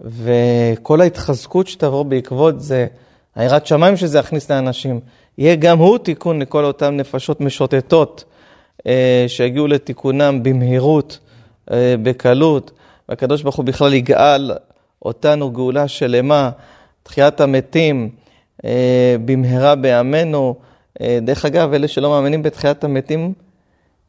וכל 0.00 1.00
ההתחזקות 1.00 1.68
שתעבור 1.68 2.04
בעקבות 2.04 2.60
זה, 2.60 2.86
היראת 3.34 3.66
שמיים 3.66 3.96
שזה 3.96 4.18
יכניס 4.18 4.50
לאנשים, 4.50 5.00
יהיה 5.38 5.56
גם 5.56 5.78
הוא 5.78 5.98
תיקון 5.98 6.42
לכל 6.42 6.64
אותן 6.64 6.96
נפשות 6.96 7.40
משוטטות 7.40 8.24
אה, 8.86 9.24
שיגיעו 9.28 9.66
לתיקונם 9.66 10.42
במהירות, 10.42 11.18
אה, 11.70 11.94
בקלות, 12.02 12.70
והקדוש 13.08 13.42
ברוך 13.42 13.56
הוא 13.56 13.64
בכלל 13.64 13.94
יגאל 13.94 14.50
אותנו 15.02 15.50
גאולה 15.50 15.88
שלמה, 15.88 16.50
תחיית 17.02 17.40
המתים 17.40 18.10
אה, 18.64 19.16
במהרה 19.24 19.74
בימינו. 19.74 20.54
אה, 21.00 21.18
דרך 21.22 21.44
אגב, 21.44 21.72
אלה 21.72 21.88
שלא 21.88 22.10
מאמינים 22.10 22.42
בתחיית 22.42 22.84
המתים, 22.84 23.32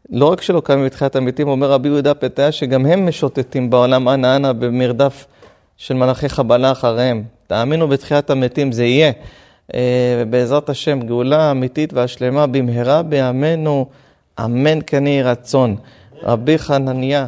לא 0.09 0.31
רק 0.31 0.41
שלא 0.41 0.61
קמים 0.61 0.85
בתחיית 0.85 1.15
המתים, 1.15 1.47
אומר 1.47 1.71
רבי 1.71 1.89
יהודה 1.89 2.13
פתאיה, 2.13 2.51
שגם 2.51 2.85
הם 2.85 3.07
משוטטים 3.07 3.69
בעולם 3.69 4.09
אנה 4.09 4.35
אנה 4.35 4.53
במרדף 4.53 5.25
של 5.77 5.93
מלאכי 5.93 6.29
חבלה 6.29 6.71
אחריהם. 6.71 7.23
תאמינו 7.47 7.87
בתחיית 7.87 8.29
המתים, 8.29 8.71
זה 8.71 8.85
יהיה. 8.85 9.11
ובעזרת 10.19 10.69
השם, 10.69 10.99
גאולה 11.01 11.51
אמיתית 11.51 11.93
והשלמה 11.93 12.47
במהרה 12.47 13.03
בימינו, 13.03 13.85
אמן 14.39 14.79
כן 14.87 15.03
רצון. 15.23 15.75
רבי 16.23 16.57
חנניה. 16.57 17.27